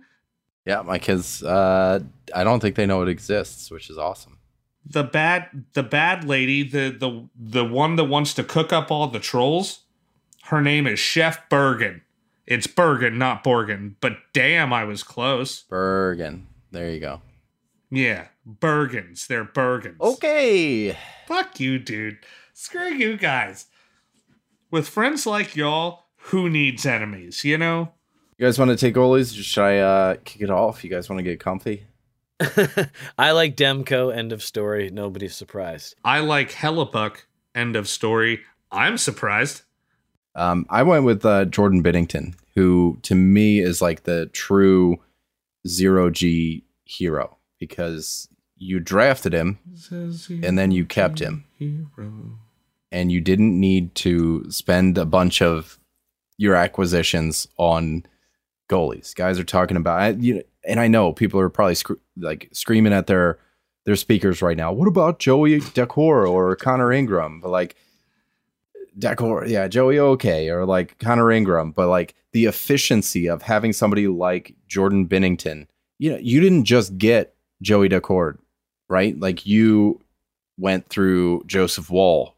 Yeah, 0.65 0.82
my 0.84 0.99
kids. 0.99 1.43
Uh, 1.43 2.01
I 2.34 2.43
don't 2.43 2.59
think 2.59 2.76
they 2.76 2.86
know 2.86 3.01
it 3.01 3.09
exists, 3.09 3.71
which 3.71 3.89
is 3.89 3.97
awesome. 3.97 4.32
The 4.86 5.03
bad 5.03 5.65
the 5.73 5.84
bad 5.84 6.23
lady 6.23 6.63
the 6.63 6.89
the 6.97 7.27
the 7.36 7.65
one 7.65 7.95
that 7.95 8.05
wants 8.05 8.34
to 8.34 8.43
cook 8.43 8.73
up 8.73 8.91
all 8.91 9.07
the 9.07 9.19
trolls 9.19 9.81
her 10.45 10.61
name 10.61 10.86
is 10.88 10.99
chef 10.99 11.47
bergen 11.49 12.01
it's 12.45 12.67
bergen 12.67 13.17
not 13.17 13.43
borgen 13.43 13.95
but 14.01 14.13
damn 14.34 14.73
i 14.73 14.84
was 14.84 15.01
close 15.03 15.63
Bergen. 15.63 16.47
There 16.71 16.89
you 16.91 16.99
go. 16.99 17.21
yeah 17.89 18.27
bergens 18.47 19.27
they're 19.27 19.45
bergens 19.45 19.99
Okay. 20.01 20.97
fuck 21.27 21.59
you 21.59 21.79
dude 21.79 22.17
screw 22.53 22.89
you 22.89 23.15
guys 23.17 23.67
with 24.69 24.88
friends 24.89 25.25
like 25.25 25.55
y'all 25.55 26.05
who 26.27 26.49
needs 26.49 26.86
enemies 26.86 27.43
you 27.45 27.57
know 27.57 27.93
You 28.38 28.45
guys 28.47 28.57
want 28.59 28.71
to 28.71 28.75
take 28.77 28.95
goalies? 28.95 29.34
Should 29.34 29.63
I 29.63 29.77
uh, 29.77 30.15
kick 30.25 30.41
it 30.41 30.49
off? 30.49 30.84
You 30.84 30.89
guys 30.89 31.07
want 31.09 31.19
to 31.19 31.23
get 31.23 31.39
comfy? 31.39 31.86
I 33.17 33.31
like 33.31 33.55
Demko. 33.55 34.15
End 34.15 34.31
of 34.31 34.43
story. 34.43 34.89
Nobody's 34.91 35.36
surprised. 35.36 35.95
i 36.03 36.19
like 36.19 36.51
Hellebuyck 36.51 37.17
end 37.55 37.75
of 37.75 37.88
story 37.88 38.41
i'm 38.71 38.97
surprised 38.97 39.61
Um, 40.36 40.65
I 40.69 40.81
went 40.81 41.05
with 41.05 41.23
uh, 41.23 41.45
Jordan 41.45 41.84
Binnington, 41.84 42.34
who 42.55 42.97
to 43.03 43.13
me 43.13 43.59
is 43.59 43.79
like 43.81 44.03
the 44.03 44.25
true 44.34 44.97
zero 45.67 46.09
G 46.09 46.63
hero 46.86 47.38
because 47.59 48.27
you 48.57 48.79
drafted 48.79 49.34
him 49.34 49.59
and 50.43 50.57
then 50.57 50.71
you 50.71 50.86
kept 50.86 51.19
him 51.19 51.43
and 52.91 53.11
you 53.11 53.21
didn't 53.21 53.59
need 53.59 53.93
to 53.95 54.49
spend 54.49 54.97
a 54.97 55.05
bunch 55.05 55.41
of 55.43 55.77
your 56.38 56.55
acquisitions 56.55 57.47
on 57.57 58.03
goalies. 58.70 59.16
Guys 59.16 59.39
are 59.39 59.43
talking 59.43 59.78
about, 59.78 60.22
you 60.22 60.43
and 60.66 60.80
I 60.80 60.88
know 60.88 61.14
people 61.14 61.39
are 61.39 61.49
probably 61.49 61.76
scr- 61.76 61.93
like 62.18 62.49
screaming 62.53 62.93
at 62.93 63.07
their 63.07 63.39
their 63.86 63.95
speakers 63.95 64.41
right 64.41 64.57
now. 64.57 64.72
What 64.72 64.88
about 64.88 65.20
Joey 65.20 65.59
Daccord 65.59 66.30
or 66.30 66.55
Connor 66.55 66.91
Ingram? 66.93 67.41
But 67.41 67.49
like 67.49 67.76
Daccord, 68.97 69.49
yeah, 69.49 69.68
Joey 69.68 69.99
okay, 69.99 70.49
or 70.49 70.66
like 70.66 70.97
Connor 70.99 71.32
Ingram, 71.32 71.72
but 71.72 71.88
like 71.88 72.16
the 72.32 72.45
efficiency 72.45 73.28
of 73.28 73.41
having 73.41 73.74
somebody 73.74 74.07
like 74.07 74.55
Jordan 74.68 75.07
Binnington. 75.07 75.68
you 75.99 76.11
know, 76.11 76.18
you 76.18 76.39
didn't 76.39 76.66
just 76.66 76.97
get 76.97 77.36
Joey 77.61 77.89
Daccord, 77.89 78.38
right? 78.89 79.20
Like 79.20 79.45
you 79.45 79.99
went 80.57 80.88
through 80.89 81.43
Joseph 81.45 81.89
Woll, 81.89 82.36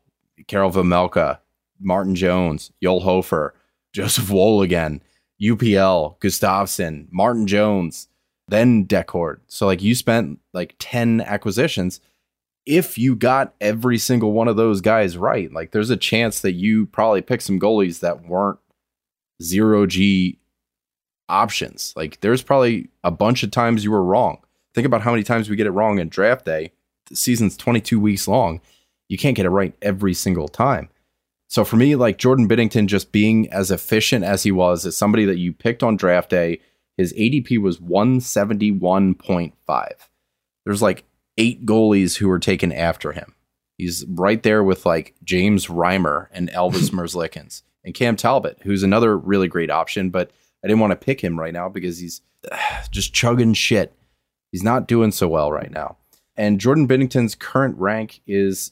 Karel 0.47 0.71
Vejmelka, 0.71 1.39
Martin 1.79 2.15
Jones, 2.15 2.71
Joel 2.81 3.01
Hofer, 3.01 3.53
Joseph 3.93 4.29
Woll 4.29 4.61
again, 4.61 5.01
UPL, 5.41 6.19
Gustavsson, 6.19 7.07
Martin 7.11 7.47
Jones, 7.47 8.07
then 8.47 8.85
Daccord. 8.85 9.39
So 9.47 9.65
like 9.65 9.81
you 9.81 9.95
spent 9.95 10.39
like 10.53 10.75
10 10.79 11.21
acquisitions. 11.21 11.99
If 12.65 12.97
you 12.97 13.15
got 13.15 13.53
every 13.61 13.97
single 13.97 14.31
one 14.31 14.47
of 14.47 14.55
those 14.55 14.81
guys 14.81 15.17
right, 15.17 15.51
like 15.51 15.71
there's 15.71 15.91
a 15.91 15.97
chance 15.97 16.39
that 16.41 16.53
you 16.53 16.87
probably 16.87 17.21
picked 17.21 17.43
some 17.43 17.59
goalies 17.59 17.99
that 17.99 18.25
weren't 18.25 18.59
zero 19.41 19.85
G 19.85 20.39
options. 21.29 21.93
Like 21.95 22.21
there's 22.21 22.41
probably 22.41 22.89
a 23.03 23.11
bunch 23.11 23.43
of 23.43 23.51
times 23.51 23.83
you 23.83 23.91
were 23.91 24.03
wrong. 24.03 24.39
Think 24.73 24.85
about 24.85 25.01
how 25.01 25.11
many 25.11 25.23
times 25.23 25.49
we 25.49 25.55
get 25.55 25.67
it 25.67 25.71
wrong 25.71 25.99
in 25.99 26.09
draft 26.09 26.45
day. 26.45 26.71
The 27.07 27.15
season's 27.15 27.55
22 27.55 27.99
weeks 27.99 28.27
long. 28.27 28.61
You 29.09 29.17
can't 29.17 29.35
get 29.35 29.45
it 29.45 29.51
right 29.51 29.73
every 29.81 30.13
single 30.13 30.47
time. 30.47 30.89
So 31.47 31.63
for 31.63 31.75
me, 31.75 31.95
like 31.95 32.17
Jordan 32.17 32.49
Binnington 32.49 32.87
just 32.87 33.11
being 33.11 33.51
as 33.51 33.69
efficient 33.71 34.25
as 34.25 34.43
he 34.43 34.51
was, 34.51 34.85
as 34.85 34.97
somebody 34.97 35.25
that 35.25 35.37
you 35.37 35.53
picked 35.53 35.83
on 35.83 35.95
draft 35.95 36.29
day, 36.29 36.59
his 36.97 37.13
ADP 37.13 37.59
was 37.59 37.79
171.5. 37.79 39.91
There's 40.65 40.81
like 40.81 41.05
eight 41.37 41.65
goalies 41.65 42.17
who 42.17 42.27
were 42.27 42.39
taken 42.39 42.71
after 42.71 43.11
him. 43.11 43.35
He's 43.77 44.05
right 44.07 44.41
there 44.41 44.63
with 44.63 44.85
like 44.85 45.15
James 45.23 45.67
Reimer 45.67 46.27
and 46.31 46.49
Elvis 46.51 46.89
Merzlikins 46.91 47.61
and 47.83 47.93
Cam 47.93 48.15
Talbot, 48.15 48.59
who's 48.63 48.83
another 48.83 49.17
really 49.17 49.47
great 49.47 49.69
option, 49.69 50.09
but 50.09 50.31
I 50.63 50.67
didn't 50.67 50.79
want 50.79 50.91
to 50.91 50.97
pick 50.97 51.21
him 51.21 51.39
right 51.39 51.53
now 51.53 51.69
because 51.69 51.99
he's 51.99 52.21
just 52.91 53.13
chugging 53.13 53.53
shit. 53.53 53.93
He's 54.51 54.63
not 54.63 54.87
doing 54.87 55.11
so 55.11 55.27
well 55.27 55.51
right 55.51 55.71
now. 55.71 55.97
And 56.37 56.59
Jordan 56.59 56.87
Binnington's 56.87 57.35
current 57.35 57.77
rank 57.77 58.21
is 58.25 58.71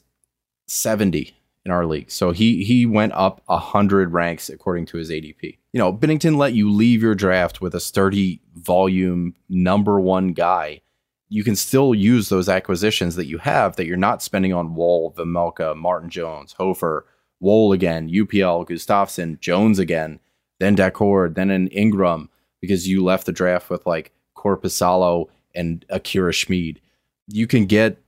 70 0.66 1.36
in 1.64 1.72
our 1.72 1.86
league. 1.86 2.10
So 2.10 2.32
he 2.32 2.64
he 2.64 2.86
went 2.86 3.12
up 3.14 3.42
100 3.46 4.12
ranks 4.12 4.50
according 4.50 4.86
to 4.86 4.98
his 4.98 5.10
ADP. 5.10 5.58
You 5.72 5.78
know, 5.78 5.92
Binnington 5.92 6.36
let 6.36 6.52
you 6.52 6.70
leave 6.70 7.02
your 7.02 7.14
draft 7.14 7.60
with 7.60 7.74
a 7.74 7.80
sturdy 7.80 8.40
volume 8.54 9.34
number 9.48 9.98
1 9.98 10.32
guy. 10.32 10.82
You 11.28 11.42
can 11.42 11.56
still 11.56 11.94
use 11.94 12.28
those 12.28 12.48
acquisitions 12.48 13.16
that 13.16 13.26
you 13.26 13.38
have 13.38 13.76
that 13.76 13.86
you're 13.86 13.96
not 13.96 14.22
spending 14.22 14.52
on 14.52 14.74
Woll, 14.74 15.12
Vejmelka, 15.16 15.74
Martin 15.74 16.10
Jones, 16.10 16.52
Hofer, 16.52 17.06
Woll 17.40 17.72
again, 17.72 18.08
UPL, 18.08 18.68
Gustavsson, 18.68 19.40
Jones 19.40 19.78
again, 19.78 20.20
then 20.60 20.76
Daccord, 20.76 21.34
then 21.34 21.50
an 21.50 21.68
Ingram 21.68 22.28
because 22.60 22.86
you 22.86 23.02
left 23.02 23.26
the 23.26 23.32
draft 23.32 23.68
with 23.70 23.84
like 23.86 24.12
Korpisalo 24.36 25.26
and 25.54 25.84
Akira 25.88 26.32
Schmid. 26.32 26.80
You 27.26 27.46
can 27.46 27.66
get 27.66 28.03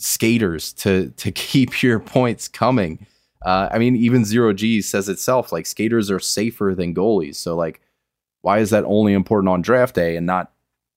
skaters 0.00 0.72
to 0.74 1.10
to 1.16 1.30
keep 1.32 1.82
your 1.82 1.98
points 2.00 2.48
coming. 2.48 3.06
Uh, 3.44 3.68
I 3.72 3.78
mean, 3.78 3.96
even 3.96 4.24
zero 4.24 4.52
G 4.52 4.82
says 4.82 5.08
itself 5.08 5.52
like 5.52 5.66
skaters 5.66 6.10
are 6.10 6.20
safer 6.20 6.74
than 6.76 6.94
goalies. 6.94 7.36
So 7.36 7.56
like, 7.56 7.80
why 8.42 8.58
is 8.58 8.70
that 8.70 8.84
only 8.84 9.12
important 9.12 9.48
on 9.48 9.62
draft 9.62 9.94
day 9.94 10.16
and 10.16 10.26
not 10.26 10.52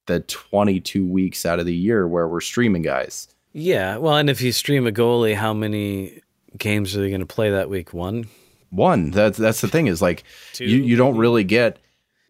the 0.08 0.20
22 0.22 1.06
weeks 1.06 1.46
out 1.46 1.60
of 1.60 1.66
the 1.66 1.74
year 1.74 2.08
where 2.08 2.28
we're 2.28 2.42
streaming 2.42 2.82
guys? 2.82 3.30
Yeah, 3.54 3.98
well, 3.98 4.18
and 4.18 4.30
if 4.30 4.42
you 4.42 4.52
stream 4.52 4.88
a 4.88 4.92
goalie, 4.92 5.36
how 5.36 5.54
many 5.54 6.22
games 6.58 6.96
are 6.96 7.02
they 7.02 7.10
going 7.10 7.22
to 7.22 7.28
play 7.28 7.52
that 7.52 7.70
week? 7.70 7.94
One. 7.94 8.28
One. 8.72 9.12
That's 9.12 9.38
that's 9.38 9.62
the 9.62 9.68
thing 9.68 9.88
is 9.88 10.02
like 10.02 10.24
Two, 10.54 10.66
you 10.66 10.78
you 10.82 10.96
don't 10.96 11.18
really 11.18 11.44
get. 11.44 11.78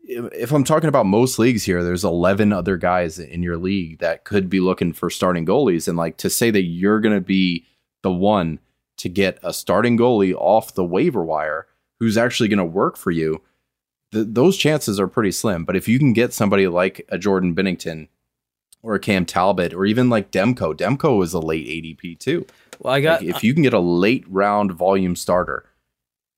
If 0.04 0.52
I'm 0.52 0.66
talking 0.66 0.90
about 0.90 1.06
most 1.06 1.40
leagues 1.40 1.64
here, 1.64 1.84
there's 1.84 2.04
11 2.04 2.52
other 2.52 2.76
guys 2.76 3.20
in 3.20 3.42
your 3.42 3.58
league 3.58 4.00
that 4.00 4.26
could 4.26 4.50
be 4.50 4.60
looking 4.60 4.92
for 4.92 5.10
starting 5.10 5.46
goalies, 5.46 5.88
and 5.88 5.98
like 5.98 6.18
to 6.18 6.30
say 6.30 6.52
that 6.52 6.64
you're 6.64 7.00
going 7.00 7.16
to 7.16 7.22
be 7.22 7.66
the 8.02 8.12
one 8.12 8.60
to 8.98 9.10
get 9.10 9.40
a 9.44 9.54
starting 9.54 9.98
goalie 9.98 10.36
off 10.36 10.76
the 10.76 10.84
waiver 10.84 11.24
wire 11.24 11.68
who's 12.00 12.18
actually 12.18 12.50
going 12.50 12.58
to 12.58 12.66
work 12.66 12.98
for 12.98 13.12
you, 13.12 13.42
th- 14.12 14.28
those 14.30 14.58
chances 14.58 15.00
are 15.00 15.08
pretty 15.08 15.32
slim. 15.32 15.66
But 15.66 15.76
if 15.76 15.88
you 15.88 15.98
can 16.00 16.14
get 16.14 16.34
somebody 16.34 16.68
like 16.68 17.06
a 17.10 17.18
Jordan 17.18 17.56
Binnington 17.56 18.10
or 18.82 18.96
a 18.96 19.00
Cam 19.00 19.26
Talbot 19.26 19.74
or 19.74 19.86
even 19.86 20.10
like 20.10 20.32
Demko, 20.32 20.76
Demko 20.76 21.24
is 21.24 21.34
a 21.34 21.40
late 21.40 21.66
ADP 21.66 22.20
too. 22.20 22.46
Well, 22.80 22.94
I 22.94 23.02
got. 23.02 23.22
Like, 23.22 23.36
if 23.36 23.44
you 23.44 23.54
can 23.54 23.64
get 23.64 23.74
a 23.74 23.80
late 23.80 24.26
round 24.28 24.74
volume 24.74 25.16
starter, 25.16 25.66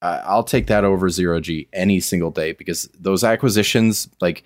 uh, 0.06 0.22
I'll 0.24 0.43
take 0.43 0.68
that 0.68 0.84
over 0.84 1.10
zero 1.10 1.39
G 1.39 1.68
any 1.74 1.99
single 1.99 2.30
day 2.30 2.51
because 2.51 2.88
those 2.99 3.24
acquisitions, 3.24 4.08
like, 4.22 4.43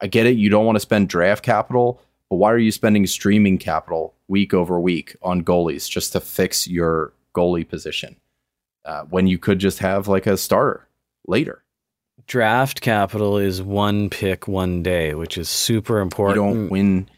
I 0.00 0.08
get 0.08 0.26
it, 0.26 0.36
you 0.36 0.50
don't 0.50 0.66
want 0.66 0.76
to 0.76 0.80
spend 0.80 1.08
draft 1.08 1.44
capital, 1.44 2.00
But 2.28 2.36
why 2.36 2.52
are 2.52 2.58
you 2.58 2.72
spending 2.72 3.06
streaming 3.06 3.58
capital 3.58 4.14
week 4.28 4.52
over 4.52 4.80
week 4.80 5.16
on 5.22 5.44
goalies 5.44 5.88
just 5.88 6.12
to 6.12 6.20
fix 6.20 6.66
your 6.66 7.12
goalie 7.34 7.68
position 7.68 8.16
uh, 8.84 9.04
when 9.04 9.26
you 9.26 9.38
could 9.38 9.58
just 9.58 9.78
have 9.78 10.08
like 10.08 10.26
a 10.26 10.36
starter 10.36 10.88
later? 11.26 11.62
Draft 12.26 12.80
capital 12.80 13.38
is 13.38 13.62
one 13.62 14.10
pick 14.10 14.48
one 14.48 14.82
day, 14.82 15.14
which 15.14 15.38
is 15.38 15.48
super 15.48 16.00
important. 16.00 16.44
You 16.44 16.54
don't 16.54 16.68
win 16.68 17.08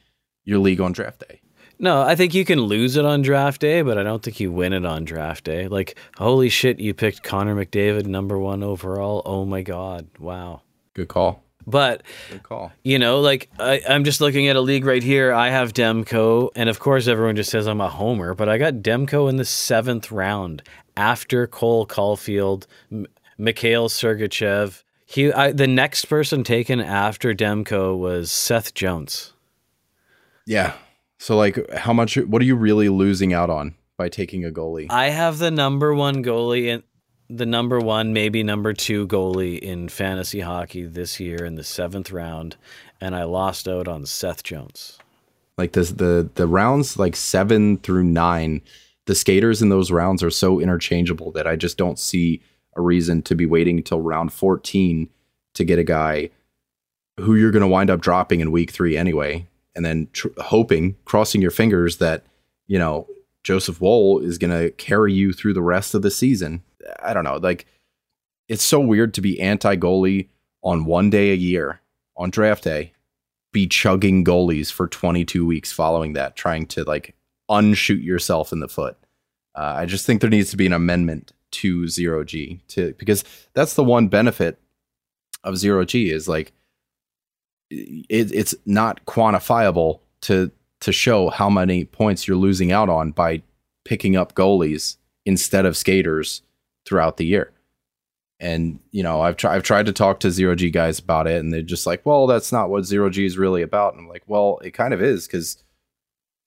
your 0.44 0.58
league 0.58 0.80
on 0.80 0.92
draft 0.92 1.26
day. 1.26 1.40
No, 1.80 2.02
I 2.02 2.16
think 2.16 2.34
you 2.34 2.44
can 2.44 2.60
lose 2.62 2.96
it 2.96 3.04
on 3.04 3.22
draft 3.22 3.60
day, 3.60 3.82
but 3.82 3.98
I 3.98 4.02
don't 4.02 4.22
think 4.22 4.40
you 4.40 4.50
win 4.50 4.72
it 4.72 4.84
on 4.84 5.04
draft 5.04 5.44
day. 5.44 5.68
Like, 5.68 5.96
holy 6.16 6.48
shit, 6.48 6.80
you 6.80 6.92
picked 6.92 7.22
Connor 7.22 7.54
McDavid 7.54 8.06
number 8.06 8.36
one 8.38 8.62
overall. 8.64 9.22
Oh 9.24 9.44
my 9.44 9.62
God. 9.62 10.08
Wow. 10.18 10.62
Good 10.94 11.08
call. 11.08 11.44
But, 11.66 12.02
Good 12.30 12.42
call. 12.42 12.72
you 12.82 12.98
know, 12.98 13.20
like, 13.20 13.50
I, 13.60 13.82
I'm 13.88 14.02
just 14.04 14.20
looking 14.22 14.48
at 14.48 14.56
a 14.56 14.60
league 14.60 14.86
right 14.86 15.02
here. 15.02 15.32
I 15.34 15.50
have 15.50 15.74
Demko, 15.74 16.48
and 16.56 16.68
of 16.68 16.80
course, 16.80 17.06
everyone 17.06 17.36
just 17.36 17.50
says 17.50 17.66
I'm 17.68 17.80
a 17.82 17.88
homer, 17.90 18.32
but 18.34 18.48
I 18.48 18.56
got 18.56 18.76
Demko 18.76 19.28
in 19.28 19.36
the 19.36 19.44
seventh 19.44 20.10
round 20.10 20.62
after 20.96 21.46
Cole 21.46 21.86
Caufield, 21.86 22.66
M- 22.90 23.06
Mikhail 23.36 23.88
Sergachev. 23.90 24.82
He, 25.04 25.30
I, 25.30 25.52
the 25.52 25.66
next 25.68 26.06
person 26.06 26.42
taken 26.42 26.80
after 26.80 27.34
Demko 27.34 27.96
was 27.98 28.32
Seth 28.32 28.72
Jones. 28.74 29.34
Yeah. 30.46 30.72
So 31.18 31.36
like, 31.36 31.70
how 31.72 31.92
much? 31.92 32.16
What 32.16 32.40
are 32.42 32.44
you 32.44 32.56
really 32.56 32.88
losing 32.88 33.32
out 33.32 33.50
on 33.50 33.74
by 33.96 34.08
taking 34.08 34.44
a 34.44 34.50
goalie? 34.50 34.86
I 34.90 35.08
have 35.10 35.38
the 35.38 35.50
number 35.50 35.94
one 35.94 36.22
goalie 36.22 36.72
and 36.74 36.82
the 37.28 37.46
number 37.46 37.78
one, 37.80 38.12
maybe 38.12 38.42
number 38.42 38.72
two 38.72 39.06
goalie 39.06 39.58
in 39.58 39.88
fantasy 39.88 40.40
hockey 40.40 40.84
this 40.86 41.20
year 41.20 41.44
in 41.44 41.56
the 41.56 41.64
seventh 41.64 42.10
round, 42.10 42.56
and 43.00 43.14
I 43.14 43.24
lost 43.24 43.68
out 43.68 43.86
on 43.88 44.06
Seth 44.06 44.42
Jones. 44.42 44.98
like 45.58 45.72
this 45.72 45.90
the 45.90 46.30
the 46.36 46.46
rounds 46.46 46.98
like 46.98 47.16
seven 47.16 47.76
through 47.78 48.04
nine 48.04 48.62
the 49.06 49.14
skaters 49.14 49.60
in 49.60 49.70
those 49.70 49.90
rounds 49.90 50.22
are 50.22 50.30
so 50.30 50.60
interchangeable 50.60 51.32
that 51.32 51.46
i 51.46 51.56
just 51.56 51.76
don't 51.78 51.98
see 51.98 52.40
a 52.76 52.80
reason 52.80 53.22
to 53.22 53.34
be 53.34 53.44
waiting 53.46 53.78
until 53.78 54.00
round 54.00 54.32
14 54.32 55.08
to 55.54 55.64
get 55.64 55.78
a 55.78 55.84
guy 55.84 56.30
who 57.18 57.34
you're 57.34 57.50
going 57.50 57.62
to 57.62 57.66
wind 57.66 57.90
up 57.90 58.00
dropping 58.00 58.38
in 58.40 58.52
week 58.52 58.70
three 58.70 58.96
anyway 58.96 59.44
and 59.78 59.86
then 59.86 60.08
tr- 60.12 60.28
hoping 60.38 60.96
crossing 61.06 61.40
your 61.40 61.50
fingers 61.50 61.96
that 61.98 62.24
you 62.66 62.78
know 62.78 63.06
joseph 63.42 63.80
woll 63.80 64.18
is 64.18 64.36
going 64.36 64.50
to 64.50 64.70
carry 64.72 65.12
you 65.12 65.32
through 65.32 65.54
the 65.54 65.62
rest 65.62 65.94
of 65.94 66.02
the 66.02 66.10
season 66.10 66.62
i 67.02 67.14
don't 67.14 67.24
know 67.24 67.36
like 67.36 67.64
it's 68.48 68.64
so 68.64 68.80
weird 68.80 69.14
to 69.14 69.20
be 69.20 69.40
anti 69.40 69.76
goalie 69.76 70.28
on 70.62 70.84
one 70.84 71.08
day 71.08 71.30
a 71.30 71.36
year 71.36 71.80
on 72.16 72.28
draft 72.28 72.64
day 72.64 72.92
be 73.52 73.66
chugging 73.66 74.24
goalies 74.24 74.70
for 74.70 74.86
22 74.86 75.46
weeks 75.46 75.72
following 75.72 76.12
that, 76.12 76.36
trying 76.36 76.66
to 76.66 76.84
like 76.84 77.14
unshoot 77.50 78.02
yourself 78.02 78.52
in 78.52 78.60
the 78.60 78.68
foot. 78.68 78.96
Uh, 79.54 79.74
I 79.76 79.86
just 79.86 80.06
think 80.06 80.20
there 80.20 80.30
needs 80.30 80.50
to 80.50 80.56
be 80.56 80.66
an 80.66 80.72
amendment 80.72 81.32
to 81.50 81.88
zero 81.88 82.24
G 82.24 82.60
to 82.68 82.94
because 82.98 83.24
that's 83.54 83.74
the 83.74 83.84
one 83.84 84.08
benefit 84.08 84.60
of 85.42 85.56
zero 85.56 85.84
G 85.84 86.10
is 86.10 86.28
like 86.28 86.52
it, 87.70 88.32
it's 88.32 88.54
not 88.66 89.04
quantifiable 89.06 90.00
to 90.22 90.50
to 90.80 90.92
show 90.92 91.28
how 91.28 91.50
many 91.50 91.84
points 91.84 92.28
you're 92.28 92.36
losing 92.36 92.70
out 92.70 92.88
on 92.88 93.10
by 93.10 93.42
picking 93.84 94.16
up 94.16 94.34
goalies 94.34 94.96
instead 95.26 95.66
of 95.66 95.76
skaters 95.76 96.42
throughout 96.86 97.16
the 97.16 97.26
year. 97.26 97.52
And 98.40 98.78
you 98.92 99.02
know, 99.02 99.20
I've 99.20 99.36
tried 99.36 99.56
I've 99.56 99.62
tried 99.64 99.86
to 99.86 99.92
talk 99.92 100.20
to 100.20 100.30
zero 100.30 100.54
G 100.54 100.70
guys 100.70 100.98
about 100.98 101.26
it, 101.26 101.40
and 101.40 101.52
they're 101.52 101.62
just 101.62 101.86
like, 101.86 102.06
"Well, 102.06 102.26
that's 102.28 102.52
not 102.52 102.70
what 102.70 102.84
zero 102.84 103.10
G 103.10 103.24
is 103.24 103.36
really 103.36 103.62
about." 103.62 103.94
And 103.94 104.02
I'm 104.02 104.08
like, 104.08 104.22
"Well, 104.28 104.60
it 104.62 104.70
kind 104.70 104.94
of 104.94 105.02
is 105.02 105.26
because 105.26 105.62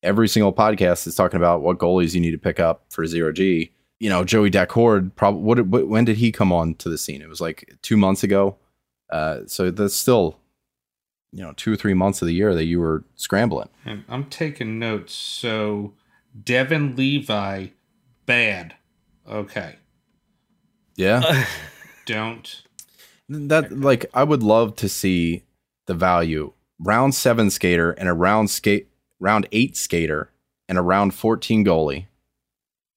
every 0.01 0.29
single 0.29 0.53
podcast 0.53 1.05
is 1.05 1.15
talking 1.15 1.37
about 1.37 1.61
what 1.61 1.79
goalies 1.79 2.15
you 2.15 2.21
need 2.21 2.31
to 2.31 2.37
pick 2.37 2.61
up 2.61 2.85
for 2.89 3.05
zero 3.05 3.33
G." 3.33 3.71
You 3.99 4.09
know, 4.09 4.23
Joey 4.23 4.49
Daccord. 4.49 5.13
Probably 5.15 5.41
what, 5.41 5.65
what? 5.67 5.87
When 5.89 6.05
did 6.05 6.15
he 6.17 6.31
come 6.31 6.53
on 6.53 6.75
to 6.75 6.89
the 6.89 6.97
scene? 6.97 7.21
It 7.21 7.29
was 7.29 7.41
like 7.41 7.77
two 7.81 7.97
months 7.97 8.23
ago. 8.23 8.55
Uh, 9.11 9.41
so 9.45 9.69
that's 9.69 9.93
still, 9.93 10.37
you 11.31 11.41
know, 11.41 11.53
two 11.55 11.73
or 11.73 11.75
three 11.75 11.93
months 11.93 12.21
of 12.21 12.27
the 12.27 12.33
year 12.33 12.53
that 12.53 12.65
you 12.65 12.79
were 12.79 13.03
scrambling. 13.15 13.69
And 13.85 14.03
I'm 14.09 14.25
taking 14.25 14.79
notes. 14.79 15.13
So 15.13 15.93
Devon 16.43 16.95
Levi, 16.95 17.67
bad. 18.25 18.75
Okay. 19.29 19.75
Yeah, 20.95 21.45
Don't. 22.05 22.63
that 23.29 23.71
like 23.71 24.05
I 24.13 24.23
would 24.23 24.43
love 24.43 24.75
to 24.77 24.89
see 24.89 25.43
the 25.87 25.93
value 25.93 26.51
round 26.79 27.15
seven 27.15 27.49
skater 27.49 27.91
and 27.91 28.09
a 28.09 28.13
round 28.13 28.49
skate 28.49 28.89
round 29.19 29.47
eight 29.51 29.77
skater 29.77 30.31
and 30.67 30.77
a 30.77 30.81
round 30.81 31.13
14 31.13 31.63
goalie. 31.65 32.07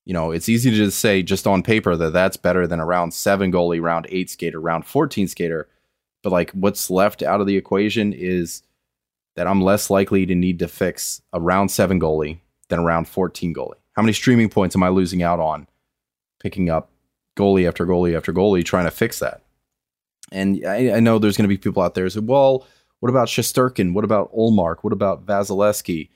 You 0.05 0.12
know, 0.12 0.32
it's 0.32 0.49
easy 0.49 0.70
to 0.70 0.76
just 0.76 0.99
say 0.99 1.22
just 1.22 1.47
on 1.47 1.62
paper 1.62 1.97
that 1.97 2.12
that's 2.12 2.37
better 2.37 2.66
than 2.66 2.80
a 2.80 2.85
round 2.85 3.14
seven 3.14 3.51
goalie, 3.53 3.80
round 3.80 4.07
eight 4.11 4.28
skater, 4.28 4.61
round 4.61 4.87
14 4.87 5.28
skater. 5.28 5.68
But 6.25 6.33
like 6.33 6.51
what's 6.53 6.91
left 6.91 7.22
out 7.22 7.41
of 7.41 7.47
the 7.47 7.57
equation 7.57 8.12
is 8.12 8.62
that 9.37 9.47
I'm 9.47 9.62
less 9.62 9.91
likely 9.91 10.27
to 10.27 10.35
need 10.35 10.59
to 10.61 10.66
fix 10.66 11.22
a 11.33 11.41
round 11.41 11.70
seven 11.70 12.01
goalie 12.01 12.39
than 12.68 12.81
a 12.81 12.83
round 12.83 13.07
14 13.07 13.55
goalie. 13.55 13.75
How 13.93 14.03
many 14.03 14.14
streaming 14.14 14.49
points 14.49 14.75
am 14.75 14.83
I 14.83 14.89
losing 14.89 15.22
out 15.22 15.39
on 15.39 15.68
picking 16.41 16.70
up 16.70 16.91
goalie 17.37 17.68
after 17.68 17.87
goalie 17.87 18.16
after 18.16 18.33
goalie 18.33 18.64
trying 18.64 18.87
to 18.87 18.91
fix 18.91 19.18
that? 19.18 19.43
And 20.33 20.66
I, 20.66 20.95
I 20.95 21.01
know 21.01 21.18
there's 21.18 21.37
going 21.37 21.49
to 21.49 21.55
be 21.55 21.59
people 21.59 21.83
out 21.83 21.95
there 21.95 22.05
who 22.05 22.11
say, 22.11 22.20
well, 22.20 22.66
what 23.01 23.11
about 23.11 23.29
Shesterkin? 23.29 23.93
What 23.93 24.05
about 24.05 24.35
Ullmark? 24.35 24.79
What 24.81 24.95
about 24.95 25.27
Vasilevskiy? 25.27 26.09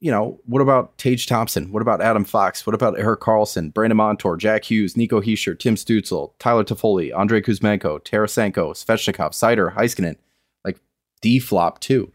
You 0.00 0.10
know, 0.10 0.40
what 0.46 0.62
about 0.62 0.96
Tage 0.96 1.26
Thompson? 1.26 1.72
What 1.72 1.82
about 1.82 2.00
Adam 2.00 2.24
Fox? 2.24 2.66
What 2.66 2.74
about 2.74 2.98
Erik 2.98 3.20
Karlsson, 3.20 3.72
Brandon 3.72 3.98
Montour, 3.98 4.36
Jack 4.36 4.64
Hughes, 4.64 4.96
Nico 4.96 5.20
Hischier, 5.20 5.58
Tim 5.58 5.74
Stützle, 5.74 6.32
Tyler 6.38 6.64
Toffoli, 6.64 7.16
Andrei 7.16 7.42
Kuzmenko, 7.42 8.00
Tarasenko, 8.00 8.72
Svechnikov, 8.72 9.32
Seider, 9.32 9.74
Heiskanen? 9.74 10.16
Like 10.64 10.80
D 11.20 11.38
flop 11.38 11.80
too. 11.80 12.10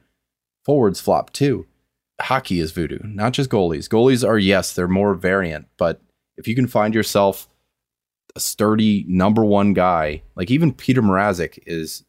Forwards 0.65 0.99
flop 0.99 1.31
too. 1.31 1.67
Hockey 2.19 2.59
is 2.59 2.71
voodoo, 2.71 2.99
not 3.03 3.33
just 3.33 3.49
goalies. 3.49 3.87
Goalies 3.87 4.27
are, 4.27 4.39
yes, 4.39 4.73
they're 4.73 4.87
more 4.87 5.13
variant, 5.13 5.67
but 5.77 6.01
if 6.37 6.47
you 6.47 6.55
can 6.55 6.67
find 6.67 6.95
yourself 6.95 7.47
a 8.35 8.39
sturdy 8.39 9.05
number 9.07 9.43
one 9.45 9.73
guy, 9.73 10.23
like 10.35 10.49
even 10.49 10.73
Peter 10.73 11.01
Mrazek 11.01 11.59
is 11.65 12.03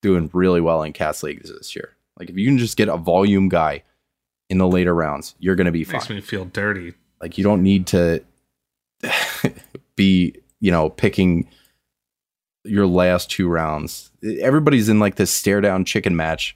doing 0.00 0.30
really 0.32 0.60
well 0.60 0.82
in 0.82 0.92
cast 0.92 1.22
leagues 1.22 1.50
this 1.50 1.76
year. 1.76 1.96
Like 2.18 2.28
if 2.28 2.36
you 2.36 2.46
can 2.46 2.58
just 2.58 2.76
get 2.76 2.88
a 2.88 2.96
volume 2.96 3.48
guy 3.48 3.82
in 4.52 4.58
the 4.58 4.68
later 4.68 4.94
rounds, 4.94 5.34
you're 5.38 5.56
going 5.56 5.64
to 5.64 5.72
be 5.72 5.82
fine. 5.82 5.94
Makes 5.94 6.10
me 6.10 6.20
feel 6.20 6.44
dirty. 6.44 6.92
Like 7.22 7.38
you 7.38 7.42
don't 7.42 7.62
need 7.62 7.86
to 7.86 8.22
be, 9.96 10.36
you 10.60 10.70
know, 10.70 10.90
picking 10.90 11.48
your 12.62 12.86
last 12.86 13.30
two 13.30 13.48
rounds. 13.48 14.10
Everybody's 14.40 14.90
in 14.90 15.00
like 15.00 15.14
this 15.14 15.30
stare 15.30 15.62
down 15.62 15.86
chicken 15.86 16.14
match 16.14 16.54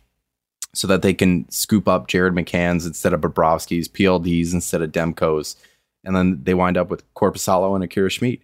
so 0.75 0.87
that 0.89 1.01
they 1.01 1.15
can 1.15 1.51
scoop 1.51 1.89
up 1.89 2.07
Jared 2.07 2.35
McCann's 2.35 2.85
instead 2.85 3.15
of 3.15 3.23
Bobrovsky's, 3.23 3.89
PLDs 3.89 4.53
instead 4.53 4.83
of 4.83 4.93
Demko's. 4.93 5.57
And 6.05 6.15
then 6.15 6.45
they 6.45 6.53
wind 6.53 6.77
up 6.77 6.91
with 6.91 7.03
Korpisalo 7.15 7.75
and 7.75 7.83
Akira 7.83 8.11
Schmid. 8.11 8.41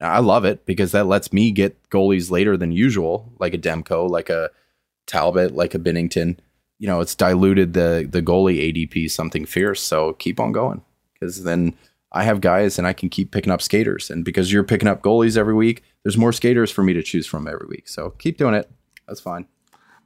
I 0.00 0.20
love 0.20 0.44
it 0.44 0.64
because 0.64 0.92
that 0.92 1.08
lets 1.08 1.32
me 1.32 1.50
get 1.50 1.90
goalies 1.90 2.30
later 2.30 2.56
than 2.56 2.70
usual, 2.70 3.32
like 3.40 3.52
a 3.52 3.58
Demko, 3.58 4.08
like 4.08 4.30
a 4.30 4.50
Talbot, 5.08 5.56
like 5.56 5.74
a 5.74 5.80
Binnington. 5.80 6.36
You 6.80 6.88
know, 6.88 7.00
it's 7.00 7.14
diluted 7.14 7.74
the 7.74 8.08
the 8.10 8.20
goalie 8.22 8.58
ADP 8.72 9.08
something 9.10 9.46
fierce. 9.46 9.80
So 9.80 10.14
keep 10.14 10.40
on 10.40 10.50
going 10.50 10.82
because 11.14 11.44
then 11.44 11.74
I 12.10 12.24
have 12.24 12.40
guys 12.40 12.76
and 12.78 12.86
I 12.88 12.92
can 12.92 13.08
keep 13.08 13.30
picking 13.30 13.52
up 13.52 13.62
skaters. 13.62 14.10
And 14.10 14.24
because 14.24 14.52
you're 14.52 14.64
picking 14.64 14.88
up 14.88 15.00
goalies 15.02 15.36
every 15.36 15.54
week, 15.54 15.84
there's 16.02 16.16
more 16.18 16.32
skaters 16.32 16.70
for 16.72 16.82
me 16.82 16.92
to 16.94 17.02
choose 17.04 17.26
from 17.26 17.46
every 17.46 17.68
week. 17.68 17.86
So 17.88 18.10
keep 18.18 18.36
doing 18.38 18.54
it. 18.54 18.68
That's 19.06 19.20
fine. 19.20 19.46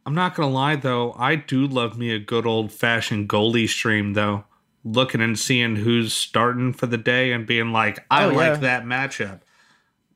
I'm 0.05 0.15
not 0.15 0.35
gonna 0.35 0.53
lie 0.53 0.77
though, 0.77 1.15
I 1.17 1.37
do 1.37 1.67
love 1.67 1.97
me 1.97 2.11
a 2.11 2.19
good 2.19 2.45
old 2.45 2.71
fashioned 2.73 3.29
goalie 3.29 3.69
stream 3.69 4.13
though. 4.13 4.45
Looking 4.87 5.23
and 5.23 5.39
seeing 5.39 5.77
who's 5.77 6.13
starting 6.13 6.75
for 6.75 6.85
the 6.87 6.99
day 6.99 7.33
and 7.33 7.47
being 7.47 7.73
like, 7.73 8.05
I 8.11 8.25
Oh, 8.25 8.31
yeah. 8.31 8.37
like 8.37 8.61
that 8.61 8.85
matchup. 8.85 9.41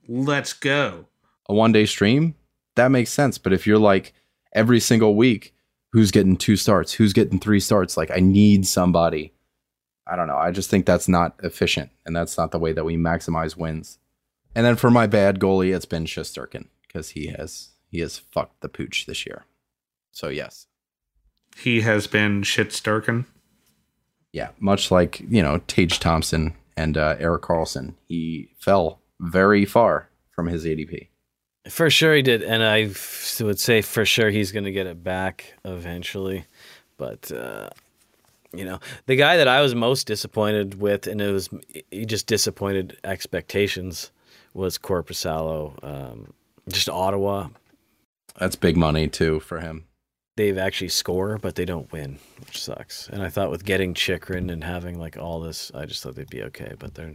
Let's 0.06 0.52
go. 0.52 1.06
a 1.48 1.54
one 1.54 1.72
day 1.72 1.86
stream, 1.86 2.34
that 2.74 2.90
makes 2.90 3.10
sense. 3.10 3.38
But 3.38 3.52
if 3.54 3.66
you're 3.66 3.78
like 3.78 4.12
every 4.52 4.80
single 4.80 5.14
week, 5.16 5.54
who's 5.92 6.10
getting 6.10 6.36
two 6.36 6.56
starts? 6.56 6.92
Who's 6.92 7.12
getting 7.12 7.38
three 7.38 7.60
starts? 7.60 7.96
Like, 7.96 8.10
I 8.10 8.20
need 8.20 8.66
somebody. 8.66 9.32
I 10.06 10.16
don't 10.16 10.28
know. 10.28 10.36
I 10.36 10.50
just 10.50 10.70
think 10.70 10.86
that's 10.86 11.08
not 11.08 11.34
efficient. 11.42 11.90
And 12.06 12.16
that's 12.16 12.38
not 12.38 12.50
the 12.50 12.58
way 12.58 12.72
that 12.72 12.84
we 12.84 12.96
maximize 12.96 13.56
wins. 13.56 13.98
And 14.54 14.64
then 14.64 14.76
for 14.76 14.90
my 14.90 15.06
bad 15.06 15.38
goalie, 15.38 15.74
it's 15.74 15.84
been 15.84 16.04
Shesterkin 16.04 16.66
because 16.86 17.10
he 17.10 17.28
has 17.28 17.70
he 17.90 18.00
has 18.00 18.18
fucked 18.18 18.60
the 18.60 18.68
pooch 18.68 19.06
this 19.06 19.26
year. 19.26 19.44
So 20.12 20.28
yes. 20.28 20.66
He 21.56 21.82
has 21.82 22.06
been 22.06 22.42
shit. 22.42 22.72
Yeah. 24.32 24.50
Much 24.58 24.90
like, 24.90 25.20
you 25.20 25.42
know, 25.42 25.60
Tage 25.66 25.98
Thompson 26.00 26.54
and 26.76 26.96
uh, 26.96 27.16
Erik 27.18 27.42
Karlsson, 27.42 27.94
he 28.06 28.50
fell 28.58 29.00
very 29.20 29.64
far 29.64 30.08
from 30.30 30.46
his 30.46 30.64
ADP. 30.64 31.08
For 31.68 31.90
sure 31.90 32.14
he 32.14 32.22
did, 32.22 32.42
and 32.42 32.62
I 32.62 32.90
would 33.40 33.58
say 33.60 33.82
for 33.82 34.04
sure 34.04 34.30
he's 34.30 34.52
going 34.52 34.64
to 34.64 34.72
get 34.72 34.86
it 34.86 35.02
back 35.04 35.54
eventually. 35.64 36.44
But 36.96 37.30
uh, 37.30 37.68
You 38.54 38.64
know, 38.64 38.80
the 39.06 39.16
guy 39.16 39.36
that 39.36 39.48
I 39.48 39.60
was 39.60 39.74
most 39.74 40.06
disappointed 40.06 40.80
with, 40.80 41.06
and 41.06 41.20
it 41.20 41.30
was 41.32 41.50
he 41.90 42.06
just 42.06 42.26
disappointed 42.26 42.98
expectations, 43.04 44.10
was 44.54 44.78
Korpisalo. 44.78 45.74
Um, 45.84 46.32
just 46.68 46.88
Ottawa, 46.88 47.48
That's 48.38 48.56
big 48.56 48.76
money 48.76 49.08
too 49.08 49.40
for 49.40 49.60
him. 49.60 49.84
they've 50.36 50.56
actually 50.58 50.88
score, 50.88 51.36
but 51.38 51.54
they 51.56 51.64
don't 51.64 51.90
win, 51.92 52.18
which 52.46 52.62
sucks. 52.62 53.08
And 53.08 53.22
I 53.22 53.28
thought 53.28 53.50
with 53.50 53.64
getting 53.64 53.92
Chychrun 53.92 54.48
and 54.50 54.64
having 54.64 54.98
like 54.98 55.16
all 55.18 55.40
this, 55.40 55.70
I 55.74 55.84
just 55.84 56.02
thought 56.02 56.14
they'd 56.14 56.30
be 56.30 56.42
okay, 56.44 56.74
but 56.78 56.94
they're 56.94 57.14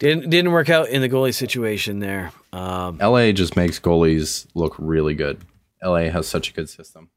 didn't 0.00 0.30
didn't 0.30 0.50
work 0.50 0.68
out 0.68 0.88
in 0.88 1.02
the 1.02 1.08
goalie 1.08 1.34
situation 1.34 2.00
there. 2.00 2.32
Um, 2.52 2.98
LA 2.98 3.30
just 3.30 3.54
makes 3.54 3.78
goalies 3.78 4.46
look 4.54 4.74
really 4.78 5.14
good. 5.14 5.42
LA 5.82 6.08
has 6.10 6.26
such 6.26 6.50
a 6.50 6.52
good 6.52 6.68
system. 6.68 7.10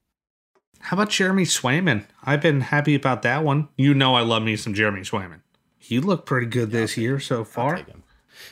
How 0.79 0.97
about 0.97 1.09
Jeremy 1.09 1.45
Swayman? 1.45 2.03
I've 2.23 2.41
been 2.41 2.61
happy 2.61 2.93
about 2.93 3.21
that 3.21 3.43
one. 3.43 3.69
You 3.77 3.93
know 3.93 4.15
I 4.15 4.21
love 4.21 4.43
me 4.43 4.57
some 4.57 4.73
Jeremy 4.73 5.01
Swayman. 5.01 5.39
He 5.77 5.99
looked 5.99 6.25
pretty 6.25 6.45
good 6.45 6.71
this 6.71 6.97
year 6.97 7.19
so 7.19 7.43
far. 7.45 7.79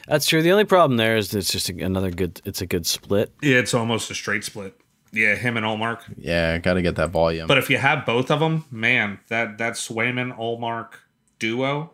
That's 0.08 0.26
true. 0.26 0.42
The 0.42 0.52
only 0.52 0.64
problem 0.64 0.98
there 0.98 1.18
is 1.18 1.34
it's 1.34 1.52
just 1.52 1.70
another 1.70 2.10
good. 2.10 2.42
It's 2.46 2.62
a 2.62 2.66
good 2.66 2.86
split. 2.86 3.34
Yeah, 3.42 3.58
it's 3.58 3.74
almost 3.74 4.10
a 4.12 4.16
straight 4.16 4.46
split. 4.46 4.80
Yeah, 5.12 5.36
him 5.36 5.58
and 5.58 5.66
Ullmark. 5.66 6.00
Yeah, 6.18 6.58
got 6.60 6.76
to 6.76 6.82
get 6.82 6.96
that 6.96 7.10
volume. 7.10 7.48
But 7.48 7.58
if 7.58 7.70
you 7.70 7.78
have 7.78 8.06
both 8.06 8.32
of 8.32 8.40
them, 8.40 8.64
man, 8.72 9.20
that 9.28 9.58
that 9.58 9.74
Swayman 9.74 10.38
Ullmark 10.38 10.94
duo 11.38 11.92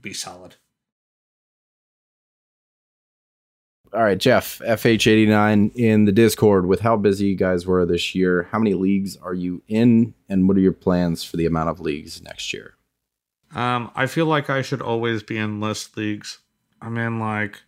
be 0.00 0.12
solid. 0.12 0.54
All 3.94 4.02
right, 4.02 4.18
Jeff, 4.18 4.58
FH89 4.58 5.76
in 5.76 6.04
the 6.04 6.10
Discord 6.10 6.66
with 6.66 6.80
how 6.80 6.96
busy 6.96 7.26
you 7.26 7.36
guys 7.36 7.64
were 7.64 7.86
this 7.86 8.12
year. 8.12 8.48
How 8.50 8.58
many 8.58 8.74
leagues 8.74 9.16
are 9.18 9.34
you 9.34 9.62
in, 9.68 10.14
and 10.28 10.48
what 10.48 10.56
are 10.56 10.60
your 10.60 10.72
plans 10.72 11.22
for 11.22 11.36
the 11.36 11.46
amount 11.46 11.68
of 11.68 11.78
leagues 11.78 12.20
next 12.20 12.52
year? 12.52 12.74
Um, 13.54 13.92
I 13.94 14.06
feel 14.06 14.26
like 14.26 14.50
I 14.50 14.62
should 14.62 14.82
always 14.82 15.22
be 15.22 15.38
in 15.38 15.60
list 15.60 15.96
leagues. 15.96 16.40
I'm 16.82 16.98
in 16.98 17.20
like 17.20 17.62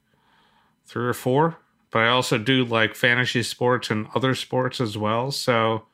three 0.84 1.06
or 1.06 1.14
four, 1.14 1.58
but 1.92 2.00
I 2.00 2.08
also 2.08 2.38
do 2.38 2.64
like 2.64 2.96
fantasy 2.96 3.44
sports 3.44 3.88
and 3.88 4.08
other 4.12 4.34
sports 4.34 4.80
as 4.80 4.98
well. 4.98 5.30
So, 5.30 5.84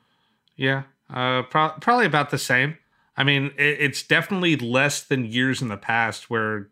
yeah, 0.56 0.84
uh, 1.12 1.42
pro- 1.42 1.74
probably 1.78 2.06
about 2.06 2.30
the 2.30 2.38
same. 2.38 2.78
I 3.18 3.24
mean, 3.24 3.52
it, 3.58 3.80
it's 3.80 4.02
definitely 4.02 4.56
less 4.56 5.02
than 5.02 5.26
years 5.26 5.60
in 5.60 5.68
the 5.68 5.76
past 5.76 6.30
where 6.30 6.70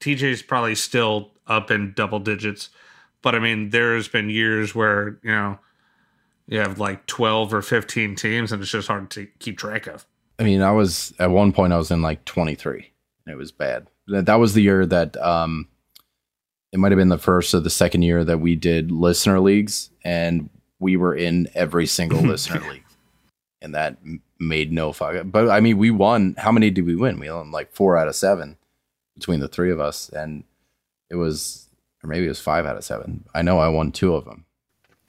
TJ's 0.00 0.42
probably 0.42 0.74
still 0.74 1.30
up 1.46 1.70
in 1.70 1.94
double 1.96 2.18
digits. 2.18 2.68
But 3.22 3.34
I 3.34 3.38
mean, 3.38 3.70
there's 3.70 4.08
been 4.08 4.30
years 4.30 4.74
where, 4.74 5.18
you 5.22 5.30
know, 5.30 5.58
you 6.46 6.58
have 6.58 6.78
like 6.78 7.06
12 7.06 7.54
or 7.54 7.62
15 7.62 8.16
teams 8.16 8.52
and 8.52 8.60
it's 8.60 8.70
just 8.70 8.88
hard 8.88 9.10
to 9.10 9.26
keep 9.38 9.56
track 9.56 9.86
of. 9.86 10.06
I 10.38 10.42
mean, 10.42 10.62
I 10.62 10.72
was 10.72 11.14
at 11.18 11.30
one 11.30 11.52
point 11.52 11.72
I 11.72 11.78
was 11.78 11.90
in 11.90 12.02
like 12.02 12.24
23. 12.24 12.90
It 13.26 13.36
was 13.36 13.52
bad. 13.52 13.86
That 14.08 14.36
was 14.36 14.54
the 14.54 14.62
year 14.62 14.84
that 14.86 15.16
um 15.18 15.68
it 16.72 16.78
might 16.78 16.92
have 16.92 16.98
been 16.98 17.08
the 17.08 17.18
first 17.18 17.54
or 17.54 17.60
the 17.60 17.70
second 17.70 18.02
year 18.02 18.24
that 18.24 18.38
we 18.38 18.56
did 18.56 18.90
listener 18.90 19.40
leagues 19.40 19.90
and 20.04 20.50
we 20.78 20.96
were 20.96 21.14
in 21.14 21.48
every 21.54 21.86
single 21.86 22.20
listener 22.22 22.60
league. 22.68 22.84
And 23.62 23.74
that 23.74 23.98
made 24.38 24.72
no 24.72 24.92
fuck. 24.92 25.16
But 25.26 25.50
I 25.50 25.60
mean, 25.60 25.78
we 25.78 25.90
won. 25.90 26.34
How 26.38 26.50
many 26.50 26.70
did 26.70 26.86
we 26.86 26.96
win? 26.96 27.20
We 27.20 27.30
won 27.30 27.50
like 27.50 27.72
4 27.72 27.96
out 27.96 28.08
of 28.08 28.16
7 28.16 28.56
between 29.14 29.40
the 29.40 29.48
three 29.48 29.70
of 29.70 29.78
us 29.78 30.08
and 30.08 30.44
it 31.10 31.16
was 31.16 31.69
or 32.02 32.08
maybe 32.08 32.26
it 32.26 32.28
was 32.28 32.40
5 32.40 32.66
out 32.66 32.76
of 32.76 32.84
7. 32.84 33.24
I 33.34 33.42
know 33.42 33.58
I 33.58 33.68
won 33.68 33.92
2 33.92 34.14
of 34.14 34.24
them. 34.24 34.44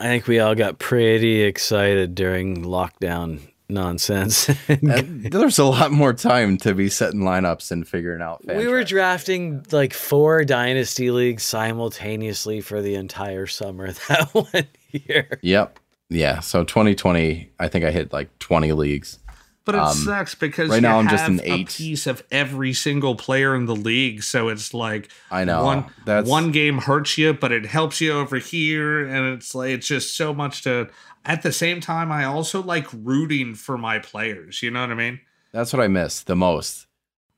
I 0.00 0.04
think 0.04 0.26
we 0.26 0.40
all 0.40 0.54
got 0.54 0.78
pretty 0.78 1.42
excited 1.42 2.14
during 2.14 2.64
lockdown 2.64 3.40
nonsense. 3.68 4.46
There's 4.66 5.58
a 5.58 5.64
lot 5.64 5.92
more 5.92 6.12
time 6.12 6.56
to 6.58 6.74
be 6.74 6.88
setting 6.88 7.20
lineups 7.20 7.70
and 7.70 7.86
figuring 7.86 8.20
out 8.20 8.44
we 8.44 8.66
were 8.66 8.78
tracks. 8.78 8.90
drafting 8.90 9.66
like 9.70 9.94
four 9.94 10.44
dynasty 10.44 11.10
leagues 11.10 11.42
simultaneously 11.44 12.60
for 12.60 12.82
the 12.82 12.94
entire 12.96 13.46
summer 13.46 13.92
that 14.08 14.28
one 14.32 14.66
year. 14.90 15.38
Yep. 15.42 15.78
Yeah. 16.10 16.40
So 16.40 16.64
2020, 16.64 17.50
I 17.58 17.68
think 17.68 17.84
I 17.84 17.90
hit 17.90 18.12
like 18.12 18.38
20 18.40 18.72
leagues. 18.72 19.18
But 19.64 19.76
it 19.76 19.80
Um, 19.80 19.94
sucks 19.94 20.34
because 20.34 20.70
right 20.70 20.76
you 20.76 20.80
now 20.82 20.98
I'm 20.98 21.06
have 21.06 21.18
just 21.18 21.28
an 21.28 21.40
a 21.40 21.52
eight. 21.54 21.68
piece 21.68 22.06
of 22.08 22.24
every 22.32 22.72
single 22.72 23.14
player 23.14 23.54
in 23.54 23.66
the 23.66 23.76
league. 23.76 24.24
So 24.24 24.48
it's 24.48 24.74
like 24.74 25.08
I 25.30 25.44
know. 25.44 25.64
one 25.64 25.84
That's 26.04 26.28
one 26.28 26.50
game 26.50 26.78
hurts 26.78 27.16
you, 27.16 27.32
but 27.32 27.52
it 27.52 27.66
helps 27.66 28.00
you 28.00 28.12
over 28.12 28.38
here, 28.38 29.06
and 29.06 29.34
it's 29.34 29.54
like 29.54 29.70
it's 29.70 29.86
just 29.86 30.16
so 30.16 30.34
much 30.34 30.62
to. 30.64 30.88
At 31.24 31.42
the 31.42 31.52
same 31.52 31.80
time, 31.80 32.10
I 32.10 32.24
also 32.24 32.60
like 32.60 32.88
rooting 32.92 33.54
for 33.54 33.78
my 33.78 34.00
players. 34.00 34.60
You 34.62 34.72
know 34.72 34.80
what 34.80 34.90
I 34.90 34.94
mean? 34.94 35.20
that's 35.52 35.72
what 35.72 35.80
I 35.82 35.86
miss 35.86 36.22
the 36.22 36.34
most. 36.34 36.86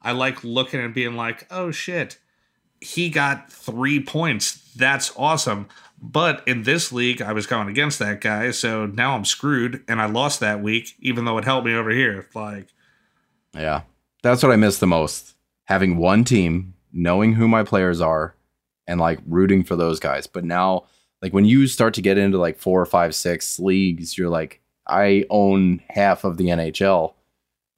I 0.01 0.13
like 0.13 0.43
looking 0.45 0.81
and 0.81 0.95
being 0.95 1.17
like, 1.17 1.47
oh 1.51 1.71
shit, 1.73 2.19
he 2.81 3.09
got 3.11 3.51
three 3.53 4.01
points. 4.01 4.73
That's 4.77 5.13
awesome. 5.17 5.67
But 6.07 6.47
in 6.47 6.65
this 6.65 6.93
league, 6.93 7.23
I 7.23 7.33
was 7.33 7.47
going 7.47 7.69
against 7.69 7.99
that 7.99 8.21
guy, 8.21 8.51
so 8.51 8.85
now 8.85 9.17
I'm 9.17 9.25
screwed, 9.25 9.83
and 9.89 10.03
I 10.03 10.07
lost 10.07 10.39
that 10.41 10.63
week, 10.63 10.95
even 11.01 11.25
though 11.25 11.39
it 11.39 11.47
helped 11.47 11.67
me 11.67 11.75
over 11.75 11.91
here. 11.91 12.29
Like, 12.35 12.69
Yeah. 13.55 13.83
That's 14.23 14.43
what 14.43 14.53
I 14.53 14.57
miss 14.57 14.79
the 14.79 14.87
most. 14.87 15.35
Having 15.65 15.97
one 15.97 16.25
team, 16.25 16.75
knowing 16.93 17.35
who 17.35 17.49
my 17.49 17.63
players 17.63 18.03
are, 18.03 18.35
and 18.87 19.01
like 19.01 19.19
rooting 19.27 19.65
for 19.65 19.77
those 19.77 19.99
guys. 19.99 20.27
But 20.27 20.45
now, 20.45 20.85
like 21.23 21.33
when 21.33 21.47
you 21.47 21.67
start 21.67 21.95
to 21.95 22.03
get 22.03 22.19
into 22.19 22.37
like 22.37 22.59
four 22.59 22.81
or 22.81 22.87
five, 22.87 23.15
six 23.15 23.59
leagues, 23.59 24.19
you're 24.19 24.29
like, 24.29 24.61
I 24.87 25.25
own 25.31 25.81
half 25.89 26.25
of 26.25 26.37
the 26.37 26.49
NHL, 26.49 27.15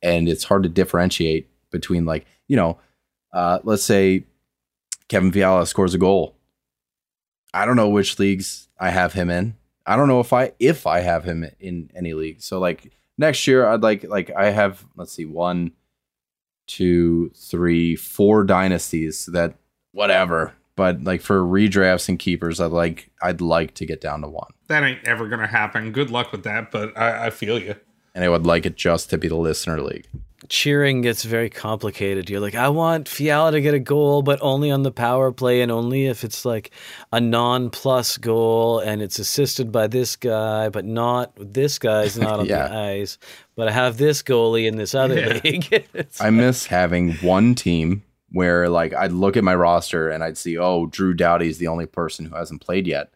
and 0.03 0.29
it's 0.29 0.45
hard 0.45 0.65
to 0.65 0.69
differentiate 0.69 1.49
between 1.71 2.07
like, 2.07 2.27
you 2.49 2.57
know, 2.57 2.79
uh, 3.33 3.61
let's 3.63 3.85
say 3.85 4.25
Kevin 5.09 5.31
Fiala 5.31 5.67
scores 5.67 5.95
a 5.95 5.99
goal. 5.99 6.37
I 7.55 7.65
don't 7.65 7.77
know 7.77 7.89
which 7.89 8.19
leagues 8.19 8.69
I 8.79 8.91
have 8.91 9.13
him 9.15 9.31
in. 9.31 9.57
I 9.87 9.97
don't 9.97 10.09
know 10.09 10.21
if 10.21 10.33
I 10.33 10.53
if 10.59 10.87
I 10.87 11.01
have 11.01 11.25
him 11.25 11.47
in 11.61 11.91
any 11.95 12.13
league. 12.13 12.43
So 12.43 12.59
like 12.59 12.93
next 13.19 13.47
year, 13.47 13.67
I'd 13.67 13.83
like 13.83 14.05
like 14.05 14.31
I 14.37 14.51
have 14.51 14.85
let's 14.97 15.13
see 15.13 15.25
one, 15.25 15.73
two, 16.67 17.31
three, 17.31 17.97
four 17.97 18.45
dynasties 18.45 19.27
that 19.27 19.55
whatever. 19.93 20.55
But 20.75 21.05
like 21.05 21.23
for 21.23 21.41
redrafts 21.41 22.09
and 22.09 22.19
keepers, 22.19 22.61
I'd 22.61 22.73
like 22.73 23.11
I'd 23.23 23.41
like 23.41 23.75
to 23.75 23.87
get 23.87 24.01
down 24.01 24.21
to 24.23 24.29
one, 24.29 24.53
that 24.69 24.83
ain't 24.83 25.05
ever 25.07 25.27
gonna 25.29 25.47
happen. 25.47 25.93
Good 25.93 26.11
luck 26.11 26.33
with 26.33 26.43
that, 26.45 26.71
but 26.71 26.97
I, 26.99 27.27
I 27.27 27.31
feel 27.31 27.59
you. 27.59 27.77
and 28.15 28.23
I 28.25 28.29
would 28.29 28.45
like 28.45 28.67
it 28.67 28.77
just 28.77 29.09
to 29.11 29.19
be 29.19 29.29
the 29.29 29.37
listener 29.37 29.81
league. 29.81 30.07
Cheering 30.49 31.03
gets 31.03 31.25
very 31.25 31.51
complicated. 31.51 32.29
You're 32.31 32.41
like, 32.41 32.55
I 32.55 32.69
want 32.69 33.09
Fiala 33.09 33.53
to 33.53 33.61
get 33.61 33.75
a 33.75 33.79
goal, 33.79 34.23
but 34.23 34.39
only 34.43 34.71
on 34.71 34.83
the 34.83 34.91
power 34.91 35.33
play 35.33 35.61
and 35.63 35.71
only 35.73 36.07
if 36.07 36.25
it's 36.25 36.45
like 36.45 36.71
a 37.13 37.21
non 37.21 37.71
plus 37.71 38.17
goal 38.19 38.79
and 38.79 39.03
it's 39.03 39.19
assisted 39.19 39.71
by 39.73 39.87
this 39.87 40.17
guy, 40.17 40.69
but 40.69 40.85
not 40.85 41.33
this 41.37 41.79
guy's 41.79 42.17
not 42.19 42.41
on 42.41 42.47
Yeah. 42.47 42.69
the 42.69 42.75
ice. 42.75 43.19
But 43.55 43.69
I 43.69 43.73
have 43.73 43.97
this 43.97 44.23
goalie 44.23 44.67
in 44.67 44.77
this 44.77 44.95
other 44.95 45.19
Yeah. 45.19 45.41
league. 45.45 45.87
I 46.21 46.31
miss 46.31 46.67
having 46.67 47.13
one 47.15 47.55
team 47.55 48.03
where 48.31 48.69
like 48.69 48.93
I'd 48.93 49.13
look 49.13 49.37
at 49.37 49.45
my 49.45 49.55
roster 49.55 50.11
and 50.11 50.23
I'd 50.25 50.37
see, 50.39 50.59
oh, 50.59 50.87
Drew 50.87 51.15
Doughty's 51.15 51.59
the 51.59 51.69
only 51.69 51.87
person 51.87 52.27
who 52.27 52.35
hasn't 52.37 52.61
played 52.61 52.87
yet. 52.87 53.13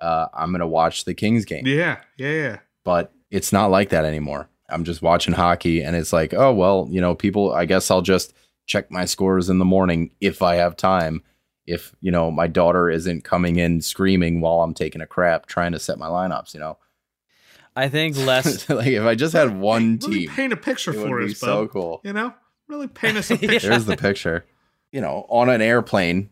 Uh, 0.00 0.26
I'm 0.34 0.50
gonna 0.52 0.66
watch 0.66 1.04
the 1.04 1.14
Kings 1.14 1.44
game. 1.44 1.66
Yeah, 1.66 1.98
yeah, 2.18 2.30
yeah. 2.32 2.58
but 2.84 3.12
it's 3.30 3.52
not 3.52 3.70
like 3.70 3.90
that 3.90 4.04
anymore. 4.04 4.48
I'm 4.74 4.84
just 4.84 5.02
watching 5.02 5.34
hockey 5.34 5.82
and 5.82 5.94
it's 5.94 6.12
like, 6.12 6.34
oh, 6.34 6.52
well, 6.52 6.88
you 6.90 7.00
know, 7.00 7.14
people, 7.14 7.52
I 7.52 7.64
guess 7.64 7.90
I'll 7.90 8.02
just 8.02 8.34
check 8.66 8.90
my 8.90 9.04
scores 9.04 9.48
in 9.48 9.58
the 9.58 9.64
morning 9.64 10.10
if 10.20 10.42
I 10.42 10.56
have 10.56 10.76
time. 10.76 11.22
If, 11.64 11.94
you 12.00 12.10
know, 12.10 12.30
my 12.30 12.48
daughter 12.48 12.90
isn't 12.90 13.22
coming 13.24 13.56
in 13.56 13.80
screaming 13.80 14.40
while 14.40 14.62
I'm 14.62 14.74
taking 14.74 15.00
a 15.00 15.06
crap 15.06 15.46
trying 15.46 15.72
to 15.72 15.78
set 15.78 15.96
my 15.96 16.08
lineups, 16.08 16.54
you 16.54 16.60
know? 16.60 16.76
I 17.76 17.88
think 17.88 18.16
less. 18.16 18.68
like 18.68 18.88
if 18.88 19.04
I 19.04 19.14
just 19.14 19.32
had 19.32 19.56
one 19.58 19.98
Really 20.02 20.26
team, 20.26 20.30
paint 20.30 20.52
a 20.52 20.56
picture 20.56 20.90
it 20.90 20.94
for 20.94 21.18
would 21.18 21.26
be 21.26 21.32
us, 21.32 21.38
so 21.38 21.62
bub. 21.62 21.70
cool. 21.72 22.00
You 22.04 22.12
know, 22.12 22.34
really 22.68 22.88
paint 22.88 23.16
us 23.16 23.30
a 23.30 23.36
picture. 23.38 23.68
There's 23.68 23.84
the 23.86 23.96
picture. 23.96 24.44
You 24.92 25.00
know, 25.00 25.26
on 25.28 25.48
an 25.48 25.62
airplane, 25.62 26.30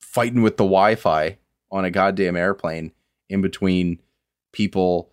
fighting 0.00 0.42
with 0.42 0.56
the 0.56 0.64
Wi 0.64 0.94
Fi 0.94 1.38
on 1.70 1.84
a 1.84 1.90
goddamn 1.90 2.36
airplane 2.36 2.92
in 3.28 3.42
between 3.42 4.00
people 4.52 5.10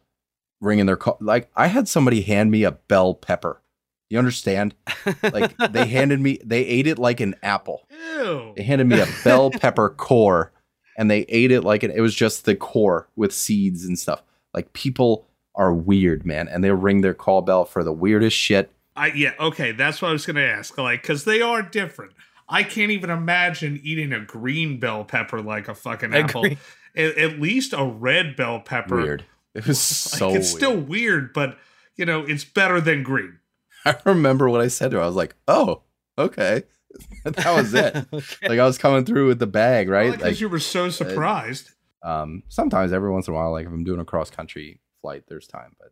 ringing 0.62 0.86
their 0.86 0.96
call. 0.96 1.18
Like, 1.20 1.50
I 1.56 1.68
had 1.68 1.88
somebody 1.90 2.22
hand 2.22 2.52
me 2.52 2.64
a 2.64 2.72
bell 2.72 3.14
pepper. 3.14 3.62
You 4.10 4.18
understand? 4.20 4.76
Like, 5.24 5.56
they 5.58 5.88
handed 5.88 6.20
me, 6.22 6.40
they 6.44 6.66
ate 6.66 6.88
it 6.88 7.00
like 7.00 7.20
an 7.20 7.36
apple. 7.44 7.88
Ew. 7.90 8.54
They 8.56 8.64
handed 8.64 8.88
me 8.88 9.00
a 9.00 9.08
bell 9.24 9.50
pepper 9.52 9.90
core 9.98 10.52
and 10.98 11.10
they 11.10 11.22
ate 11.30 11.52
it 11.52 11.62
like 11.62 11.84
it, 11.84 11.92
it 11.92 12.02
was 12.02 12.14
just 12.16 12.46
the 12.46 12.56
core 12.56 13.08
with 13.16 13.34
seeds 13.34 13.84
and 13.86 13.98
stuff. 13.98 14.22
Like, 14.54 14.74
people 14.74 15.28
are 15.56 15.74
weird, 15.74 16.26
man. 16.26 16.48
And 16.48 16.64
they 16.64 16.72
ring 16.72 17.02
their 17.02 17.14
call 17.14 17.42
bell 17.42 17.66
for 17.66 17.84
the 17.84 17.92
weirdest 17.94 18.38
shit. 18.38 18.72
I 18.96 19.08
yeah, 19.08 19.34
okay, 19.40 19.72
that's 19.72 20.02
what 20.02 20.10
I 20.10 20.12
was 20.12 20.26
gonna 20.26 20.42
ask. 20.42 20.78
Like, 20.78 21.02
because 21.02 21.24
they 21.24 21.42
are 21.42 21.62
different. 21.62 22.12
I 22.50 22.64
can't 22.64 22.92
even 22.92 23.10
imagine 23.10 23.80
eating 23.84 24.12
a 24.12 24.20
green 24.20 24.80
bell 24.80 25.06
pepper 25.06 25.42
like 25.42 25.70
a 25.70 25.74
fucking 25.74 26.14
A 26.14 26.20
apple. 26.20 26.42
green- 26.42 26.58
at 26.96 27.40
least 27.40 27.72
a 27.74 27.86
red 27.86 28.36
bell 28.36 28.60
pepper. 28.60 28.98
Weird. 28.98 29.24
It 29.56 29.68
was 29.68 29.78
Like, 30.14 30.20
so 30.20 30.34
it's 30.36 30.50
still 30.50 30.76
weird. 30.76 30.88
weird, 30.90 31.34
but 31.34 31.58
you 31.98 32.06
know, 32.06 32.22
it's 32.24 32.46
better 32.46 32.80
than 32.82 33.04
green. 33.04 33.40
I 33.86 33.96
remember 34.06 34.50
what 34.50 34.62
I 34.62 34.68
said 34.68 34.92
to 34.92 34.98
her. 34.98 35.04
I 35.04 35.08
was 35.08 35.16
like, 35.16 35.36
"Oh, 35.48 35.84
okay." 36.18 36.64
that 37.24 37.54
was 37.56 37.74
it. 37.74 37.96
Like 38.44 38.60
I 38.60 38.66
was 38.66 38.78
coming 38.78 39.06
through 39.06 39.28
with 39.28 39.40
the 39.40 39.48
bag, 39.48 39.88
right? 39.90 40.12
Because 40.12 40.26
Like 40.26 40.42
you 40.42 40.50
were 40.50 40.60
so 40.60 40.90
surprised. 40.90 41.70
um 42.04 42.44
sometimes 42.50 42.92
every 42.92 43.10
once 43.12 43.28
in 43.28 43.34
a 43.34 43.38
while 43.38 43.52
like 43.52 43.66
if 43.66 43.72
i'm 43.72 43.84
doing 43.84 44.00
a 44.00 44.06
cross 44.06 44.30
country 44.32 44.80
flight 45.02 45.24
there's 45.28 45.46
time 45.48 45.76
but 45.80 45.92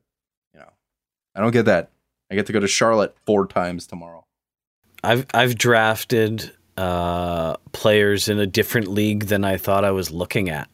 you 0.55 0.59
know 0.59 0.69
i 1.35 1.39
don't 1.39 1.51
get 1.51 1.65
that 1.65 1.91
i 2.31 2.35
get 2.35 2.47
to 2.47 2.51
go 2.53 2.59
to 2.59 2.67
charlotte 2.67 3.15
four 3.27 3.45
times 3.47 3.85
tomorrow 3.87 4.25
I've 5.03 5.25
I've 5.33 5.55
drafted 5.55 6.51
uh, 6.77 7.55
players 7.73 8.27
in 8.27 8.39
a 8.39 8.47
different 8.47 8.87
league 8.87 9.25
than 9.27 9.45
I 9.45 9.55
thought 9.57 9.85
I 9.85 9.91
was 9.91 10.11
looking 10.11 10.49
at. 10.49 10.67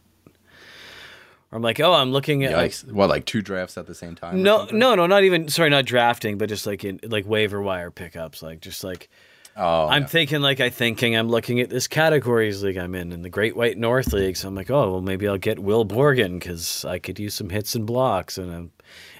I'm 1.56 1.62
like, 1.62 1.80
oh, 1.80 1.94
I'm 1.94 2.12
looking 2.12 2.44
at 2.44 2.52
like, 2.52 2.76
what 2.94 3.08
like 3.08 3.26
two 3.26 3.42
drafts 3.42 3.78
at 3.78 3.88
the 3.88 3.96
same 3.96 4.14
time 4.14 4.44
no, 4.44 4.68
no, 4.74 4.94
no, 4.94 5.08
not 5.08 5.24
even 5.24 5.48
sorry, 5.48 5.70
not 5.70 5.86
drafting, 5.86 6.38
but 6.38 6.50
just 6.50 6.68
like 6.68 6.84
in 6.84 7.00
like 7.04 7.26
waiver 7.26 7.62
wire 7.62 7.92
pickups, 7.92 8.44
like 8.44 8.60
just 8.60 8.84
like 8.84 9.10
oh 9.56 9.88
I'm 9.88 10.02
yeah. 10.02 10.08
thinking 10.10 10.42
like 10.42 10.60
I 10.60 10.70
thinking 10.70 11.16
I'm 11.16 11.30
looking 11.30 11.62
at 11.62 11.70
this 11.70 11.88
categories 11.88 12.62
league 12.62 12.76
I'm 12.76 12.94
in 12.94 13.14
in 13.14 13.22
the 13.22 13.30
Great 13.30 13.56
White 13.56 13.78
North 13.78 14.12
League. 14.12 14.36
So 14.36 14.50
I'm 14.50 14.56
like, 14.56 14.70
oh 14.70 14.92
well, 14.92 15.02
maybe 15.02 15.30
I'll 15.30 15.38
get 15.38 15.58
Will 15.58 15.86
Borgen 15.86 16.42
because 16.42 16.84
I 16.84 17.00
could 17.00 17.20
use 17.20 17.34
some 17.34 17.50
hits 17.50 17.74
and 17.74 17.88
blocks, 17.88 18.38
and 18.38 18.54
I'm 18.54 18.72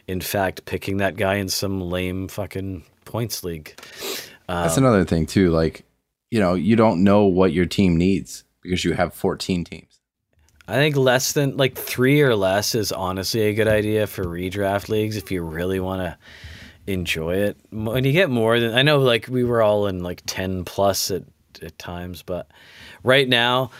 in 0.06 0.20
fact 0.20 0.66
picking 0.66 0.98
that 0.98 1.16
guy 1.16 1.36
in 1.36 1.48
some 1.48 1.80
lame 1.80 2.28
fucking 2.28 2.84
points 3.06 3.46
league. 3.46 3.80
that's 4.46 4.78
um, 4.78 4.84
another 4.84 5.06
thing 5.06 5.26
too 5.26 5.52
like 5.52 5.86
you 6.32 6.42
know 6.42 6.54
you 6.54 6.76
don't 6.76 7.02
know 7.02 7.24
what 7.28 7.54
your 7.54 7.66
team 7.66 7.96
needs 7.96 8.44
because 8.62 8.84
you 8.84 8.92
have 8.92 9.14
14 9.14 9.64
teams 9.64 9.95
I 10.68 10.74
think 10.76 10.96
less 10.96 11.34
than 11.34 11.58
like 11.58 11.76
three 11.76 12.22
or 12.22 12.36
less 12.36 12.74
is 12.74 12.92
honestly 12.92 13.42
a 13.44 13.54
good 13.54 13.68
idea 13.68 14.08
for 14.08 14.24
redraft 14.24 14.90
leagues 14.90 15.16
if 15.16 15.32
you 15.32 15.44
really 15.44 15.80
want 15.80 16.02
to 16.02 16.18
enjoy 16.92 17.36
it. 17.36 17.58
When 17.72 18.04
you 18.04 18.12
get 18.12 18.30
more 18.30 18.60
than 18.60 18.74
I 18.74 18.82
know, 18.82 19.00
like 19.00 19.28
we 19.28 19.44
were 19.44 19.62
all 19.62 19.88
in 19.88 20.02
like 20.02 20.24
ten 20.26 20.66
plus 20.66 21.12
at, 21.12 21.24
at 21.62 21.78
times, 21.78 22.24
but 22.24 22.50
right 23.04 23.28
now 23.28 23.72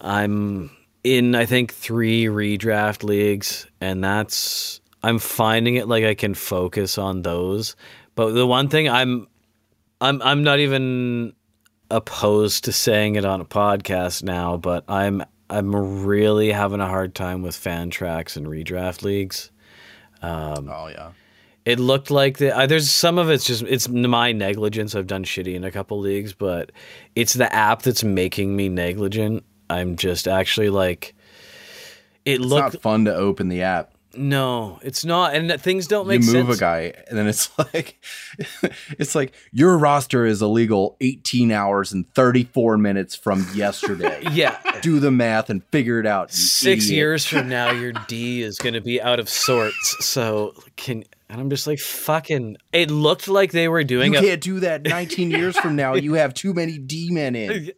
I'm 0.00 0.70
in 1.04 1.34
I 1.34 1.46
think 1.46 1.72
three 1.72 2.24
redraft 2.24 3.04
leagues, 3.04 3.66
and 3.80 4.02
that's 4.02 4.80
I'm 5.02 5.20
finding 5.20 5.76
it 5.76 5.86
like 5.86 6.04
I 6.04 6.14
can 6.14 6.34
focus 6.34 6.98
on 6.98 7.22
those. 7.22 7.76
But 8.16 8.32
the 8.32 8.46
one 8.46 8.68
thing 8.68 8.88
I'm 8.88 9.28
I'm 10.00 10.20
I'm 10.22 10.42
not 10.42 10.58
even 10.58 11.34
opposed 11.90 12.64
to 12.64 12.72
saying 12.72 13.14
it 13.14 13.24
on 13.24 13.40
a 13.40 13.44
podcast 13.44 14.24
now, 14.24 14.56
but 14.56 14.84
I'm 14.88 15.22
I'm 15.48 16.04
really 16.04 16.50
having 16.50 16.80
a 16.80 16.86
hard 16.86 17.14
time 17.14 17.42
with 17.42 17.54
Fantrax 17.54 18.36
and 18.36 18.46
redraft 18.46 19.02
leagues. 19.02 19.50
oh 20.68 20.88
yeah 20.88 21.12
It 21.64 21.78
looked 21.80 22.10
like 22.10 22.38
the, 22.38 22.56
uh, 22.56 22.66
there's 22.66 22.90
some 22.90 23.18
of 23.18 23.30
it's 23.30 23.44
just 23.44 23.62
it's 23.62 23.88
my 23.88 24.32
negligence. 24.32 24.94
I've 24.94 25.06
done 25.06 25.24
shitty 25.24 25.54
in 25.54 25.64
a 25.64 25.70
couple 25.70 25.98
leagues, 25.98 26.32
but 26.32 26.72
it's 27.14 27.34
the 27.34 27.52
app 27.52 27.82
that's 27.82 28.04
making 28.04 28.54
me 28.56 28.68
negligent. 28.68 29.44
I'm 29.68 29.96
just 29.96 30.28
actually 30.28 30.70
like 30.70 31.14
it 32.24 32.40
it's 32.40 32.44
looked 32.44 32.74
not 32.74 32.82
fun 32.82 33.04
to 33.06 33.14
open 33.14 33.48
the 33.48 33.62
app 33.62 33.95
no, 34.18 34.78
it's 34.82 35.04
not, 35.04 35.34
and 35.34 35.60
things 35.60 35.86
don't 35.86 36.06
make 36.06 36.22
sense. 36.22 36.32
you 36.34 36.38
move 36.40 36.46
sense. 36.48 36.58
a 36.58 36.60
guy 36.60 36.92
and 37.08 37.18
then 37.18 37.26
it's 37.26 37.50
like 37.74 38.02
it's 38.98 39.14
like 39.14 39.32
your 39.52 39.76
roster 39.78 40.24
is 40.26 40.42
illegal 40.42 40.96
18 41.00 41.50
hours 41.52 41.92
and 41.92 42.12
34 42.14 42.78
minutes 42.78 43.14
from 43.14 43.46
yesterday 43.54 44.22
Yeah, 44.32 44.58
do 44.82 44.98
the 45.00 45.10
math 45.10 45.50
and 45.50 45.62
figure 45.72 45.98
it 46.00 46.06
out 46.06 46.32
six 46.32 46.84
idiot. 46.86 46.96
years 46.96 47.24
from 47.26 47.48
now, 47.48 47.70
your 47.70 47.92
D 48.08 48.42
is 48.42 48.58
going 48.58 48.74
to 48.74 48.80
be 48.80 49.00
out 49.00 49.18
of 49.20 49.28
sorts. 49.28 49.96
So 50.00 50.54
can 50.76 51.04
and 51.28 51.40
I'm 51.40 51.50
just 51.50 51.66
like 51.66 51.78
fucking. 51.78 52.56
It 52.72 52.90
looked 52.90 53.28
like 53.28 53.52
they 53.52 53.68
were 53.68 53.84
doing 53.84 54.12
You 54.12 54.18
a. 54.18 54.22
can't 54.22 54.40
do 54.40 54.60
that 54.60 54.82
19 54.84 55.30
years 55.30 55.58
from 55.58 55.74
now. 55.76 55.94
You 55.94 56.12
have 56.14 56.34
too 56.34 56.54
many 56.54 56.78
D 56.78 57.10
men 57.10 57.34
in. 57.34 57.72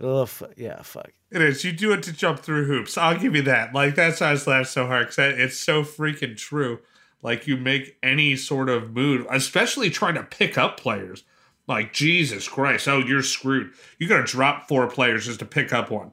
Oh, 0.00 0.26
fu- 0.26 0.46
yeah, 0.56 0.82
fuck. 0.82 1.10
It 1.30 1.42
is. 1.42 1.64
You 1.64 1.72
do 1.72 1.92
it 1.92 2.02
to 2.04 2.12
jump 2.12 2.40
through 2.40 2.66
hoops. 2.66 2.96
I'll 2.96 3.18
give 3.18 3.34
you 3.34 3.42
that. 3.42 3.74
Like 3.74 3.94
that's 3.96 4.20
why 4.20 4.28
I 4.28 4.32
was 4.32 4.46
laughing 4.46 4.64
so 4.66 4.86
hard 4.86 5.08
because 5.08 5.38
it's 5.38 5.58
so 5.58 5.82
freaking 5.82 6.36
true. 6.36 6.78
Like 7.22 7.46
you 7.48 7.56
make 7.56 7.96
any 8.02 8.36
sort 8.36 8.68
of 8.68 8.92
move, 8.94 9.26
especially 9.30 9.90
trying 9.90 10.14
to 10.14 10.22
pick 10.22 10.56
up 10.56 10.78
players. 10.78 11.24
Like 11.66 11.92
Jesus 11.92 12.46
Christ, 12.46 12.86
oh 12.86 12.98
you're 12.98 13.22
screwed. 13.24 13.72
You 13.98 14.06
got 14.06 14.18
to 14.18 14.32
drop 14.32 14.68
four 14.68 14.86
players 14.86 15.26
just 15.26 15.40
to 15.40 15.44
pick 15.46 15.72
up 15.72 15.90
one. 15.90 16.12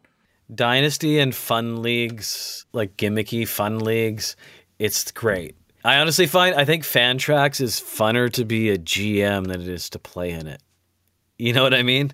Dynasty 0.53 1.19
and 1.19 1.34
fun 1.36 1.84
leagues, 1.84 2.65
like 2.74 2.97
gimmicky 2.97 3.47
fun 3.47 3.78
leagues, 3.80 4.36
it's 4.80 5.11
great. 5.11 5.55
I 5.84 5.97
honestly 5.99 6.27
find 6.27 6.55
I 6.55 6.65
think 6.65 6.84
Fantrax 6.84 7.59
is 7.61 7.79
funner 7.81 8.31
to 8.34 8.45
be 8.45 8.69
a 8.69 8.77
GM 8.77 9.47
than 9.47 9.61
it 9.61 9.67
is 9.67 9.89
to 9.91 9.99
play 9.99 10.31
in 10.31 10.47
it. 10.47 10.61
You 11.38 11.51
know 11.53 11.63
what 11.63 11.73
I 11.73 11.84
mean? 11.84 12.13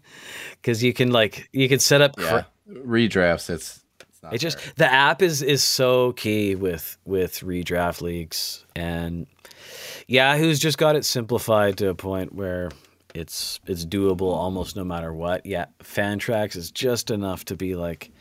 Because 0.53 0.82
you 0.84 0.93
can 0.93 1.11
like 1.11 1.49
you 1.53 1.70
can 1.70 1.80
set 1.80 2.01
up. 2.01 2.15
Yeah. 2.20 2.43
Redrafts, 2.70 3.49
it's, 3.49 3.84
it's 4.07 4.24
not 4.24 4.34
It 4.34 4.38
just 4.39 4.59
fair. 4.59 4.74
the 4.78 4.91
app 4.91 5.22
is 5.22 5.41
is 5.41 5.63
so 5.63 6.11
key 6.13 6.55
with 6.55 6.97
with 7.05 7.39
redraft 7.41 8.01
leagues 8.01 8.63
and 8.76 9.26
Yahoo's 10.07 10.59
just 10.59 10.78
got 10.78 10.95
it 10.95 11.05
simplified 11.05 11.78
to 11.78 11.89
a 11.89 11.95
point 11.95 12.34
where 12.34 12.70
it's 13.13 13.59
it's 13.67 13.86
doable 13.86 14.32
almost 14.34 14.76
no 14.76 14.84
matter 14.84 15.13
what. 15.13 15.45
Yeah, 15.45 15.65
Fantrax 15.84 16.55
is 16.55 16.72
just 16.72 17.11
enough 17.11 17.45
to 17.45 17.55
be 17.55 17.76
like, 17.76 18.11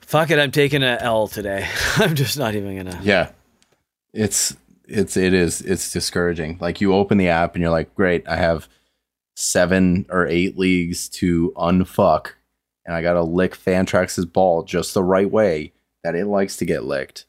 fuck 0.00 0.30
it, 0.30 0.38
I'm 0.38 0.50
taking 0.50 0.82
a 0.82 0.98
L 1.00 1.28
today. 1.28 1.66
I'm 1.96 2.14
just 2.14 2.38
not 2.38 2.54
even 2.54 2.76
gonna. 2.76 3.00
Yeah. 3.02 3.30
It's 4.12 4.56
it's 4.86 5.16
it 5.16 5.34
is 5.34 5.60
it's 5.60 5.92
discouraging. 5.92 6.58
Like 6.60 6.80
you 6.80 6.94
open 6.94 7.18
the 7.18 7.28
app 7.28 7.54
and 7.54 7.62
you're 7.62 7.70
like, 7.70 7.94
great, 7.94 8.26
I 8.28 8.36
have 8.36 8.68
seven 9.36 10.06
or 10.08 10.26
eight 10.26 10.58
leagues 10.58 11.08
to 11.10 11.52
unfuck, 11.56 12.28
and 12.86 12.94
I 12.94 13.02
gotta 13.02 13.22
lick 13.22 13.56
Fantrax's 13.56 14.26
ball 14.26 14.62
just 14.62 14.94
the 14.94 15.04
right 15.04 15.30
way 15.30 15.72
that 16.04 16.14
it 16.14 16.26
likes 16.26 16.56
to 16.58 16.64
get 16.64 16.84
licked. 16.84 17.26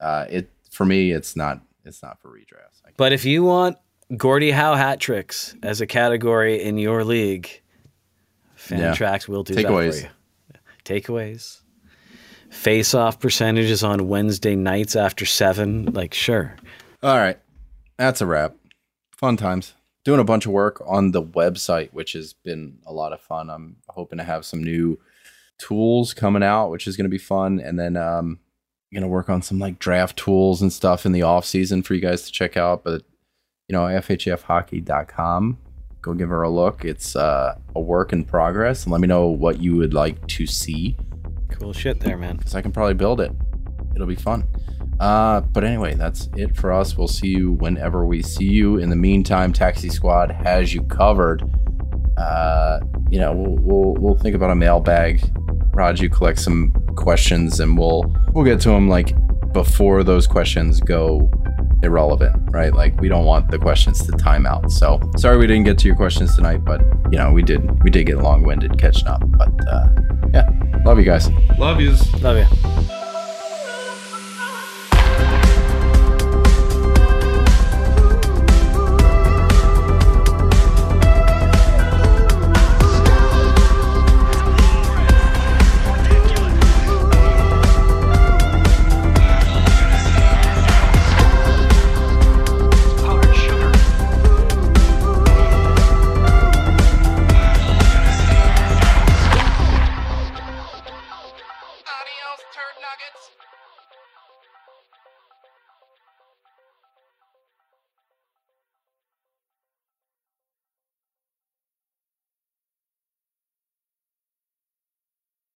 Uh, 0.00 0.26
it 0.30 0.50
for 0.70 0.84
me, 0.84 1.10
it's 1.12 1.34
not 1.36 1.60
it's 1.84 2.02
not 2.02 2.20
for 2.20 2.28
redrafts. 2.28 2.82
But 2.96 3.12
if 3.12 3.24
you 3.24 3.44
want 3.44 3.76
Gordie 4.16 4.50
Howe 4.50 4.74
hat 4.74 5.00
tricks 5.00 5.54
as 5.62 5.80
a 5.80 5.86
category 5.86 6.62
in 6.62 6.78
your 6.78 7.04
league, 7.04 7.48
Yeah. 8.70 8.92
Fantrax 8.94 9.28
will 9.28 9.42
do 9.44 9.54
Takeaways. 9.54 10.02
that 10.02 10.10
for 10.84 10.92
you. 10.92 11.00
Takeaways. 11.00 11.60
Face 12.50 12.94
off 12.94 13.20
percentages 13.20 13.82
on 13.82 14.08
Wednesday 14.08 14.56
nights 14.56 14.96
after 14.96 15.26
seven. 15.26 15.86
Like, 15.86 16.14
sure. 16.14 16.56
All 17.02 17.16
right. 17.16 17.38
That's 17.96 18.20
a 18.20 18.26
wrap. 18.26 18.54
Fun 19.16 19.36
times. 19.36 19.74
Doing 20.04 20.20
a 20.20 20.24
bunch 20.24 20.46
of 20.46 20.52
work 20.52 20.82
on 20.86 21.10
the 21.10 21.22
website, 21.22 21.92
which 21.92 22.12
has 22.12 22.32
been 22.32 22.78
a 22.86 22.92
lot 22.92 23.12
of 23.12 23.20
fun. 23.20 23.50
I'm 23.50 23.76
hoping 23.88 24.18
to 24.18 24.24
have 24.24 24.44
some 24.44 24.62
new 24.62 24.98
tools 25.58 26.14
coming 26.14 26.42
out, 26.42 26.70
which 26.70 26.86
is 26.86 26.96
going 26.96 27.04
to 27.04 27.10
be 27.10 27.18
fun. 27.18 27.60
And 27.60 27.78
then 27.78 27.96
um 27.96 28.38
going 28.92 29.02
to 29.02 29.08
work 29.08 29.28
on 29.28 29.42
some 29.42 29.58
like 29.58 29.78
draft 29.78 30.16
tools 30.16 30.62
and 30.62 30.72
stuff 30.72 31.04
in 31.04 31.12
the 31.12 31.22
off 31.22 31.44
season 31.44 31.82
for 31.82 31.94
you 31.94 32.00
guys 32.00 32.22
to 32.22 32.32
check 32.32 32.56
out. 32.56 32.84
But 32.84 33.02
you 33.68 33.74
know, 33.74 33.82
FHFhockey.com. 33.82 35.58
Go 36.00 36.14
give 36.14 36.28
her 36.30 36.42
a 36.42 36.48
look. 36.48 36.84
It's 36.84 37.16
uh, 37.16 37.58
a 37.74 37.80
work 37.80 38.12
in 38.12 38.24
progress. 38.24 38.84
And 38.84 38.92
let 38.92 39.00
me 39.00 39.08
know 39.08 39.26
what 39.26 39.60
you 39.60 39.76
would 39.76 39.92
like 39.92 40.26
to 40.28 40.46
see 40.46 40.96
Cool 41.50 41.72
shit 41.72 42.00
there, 42.00 42.16
man. 42.16 42.36
because 42.36 42.54
I 42.54 42.62
can 42.62 42.72
probably 42.72 42.94
build 42.94 43.20
it. 43.20 43.32
It'll 43.94 44.06
be 44.06 44.14
fun. 44.14 44.46
Uh, 45.00 45.40
but 45.40 45.64
anyway, 45.64 45.94
that's 45.94 46.28
it 46.36 46.56
for 46.56 46.72
us. 46.72 46.96
We'll 46.96 47.08
see 47.08 47.28
you 47.28 47.52
whenever 47.52 48.04
we 48.04 48.22
see 48.22 48.44
you. 48.44 48.78
In 48.78 48.90
the 48.90 48.96
meantime, 48.96 49.52
Taxi 49.52 49.88
Squad 49.88 50.30
has 50.30 50.74
you 50.74 50.82
covered. 50.84 51.42
Uh, 52.16 52.80
you 53.10 53.18
know, 53.18 53.32
we'll, 53.32 53.56
we'll 53.58 53.94
we'll 53.94 54.18
think 54.18 54.34
about 54.34 54.50
a 54.50 54.54
mailbag. 54.56 55.22
Rog, 55.72 56.00
you 56.00 56.10
collect 56.10 56.40
some 56.40 56.72
questions, 56.96 57.60
and 57.60 57.78
we'll 57.78 58.12
we'll 58.32 58.44
get 58.44 58.60
to 58.62 58.70
them 58.70 58.88
like 58.88 59.14
before 59.52 60.02
those 60.02 60.26
questions 60.26 60.80
go 60.80 61.30
irrelevant, 61.82 62.36
right? 62.50 62.74
Like 62.74 63.00
we 63.00 63.08
don't 63.08 63.24
want 63.24 63.50
the 63.50 63.58
questions 63.58 64.04
to 64.06 64.12
time 64.12 64.46
out. 64.46 64.70
So 64.72 65.00
sorry 65.16 65.38
we 65.38 65.46
didn't 65.46 65.64
get 65.64 65.78
to 65.78 65.86
your 65.86 65.96
questions 65.96 66.34
tonight, 66.34 66.64
but 66.64 66.80
you 67.10 67.18
know 67.18 67.32
we 67.32 67.42
did 67.42 67.82
we 67.82 67.90
did 67.90 68.06
get 68.06 68.18
long 68.18 68.42
winded 68.44 68.78
catching 68.78 69.08
up. 69.08 69.22
But 69.26 69.68
uh, 69.68 69.88
yeah, 70.32 70.48
love 70.84 70.98
you 70.98 71.04
guys. 71.04 71.30
Love 71.58 71.80
yous. 71.80 72.12
Love 72.22 72.38
you. 72.38 72.97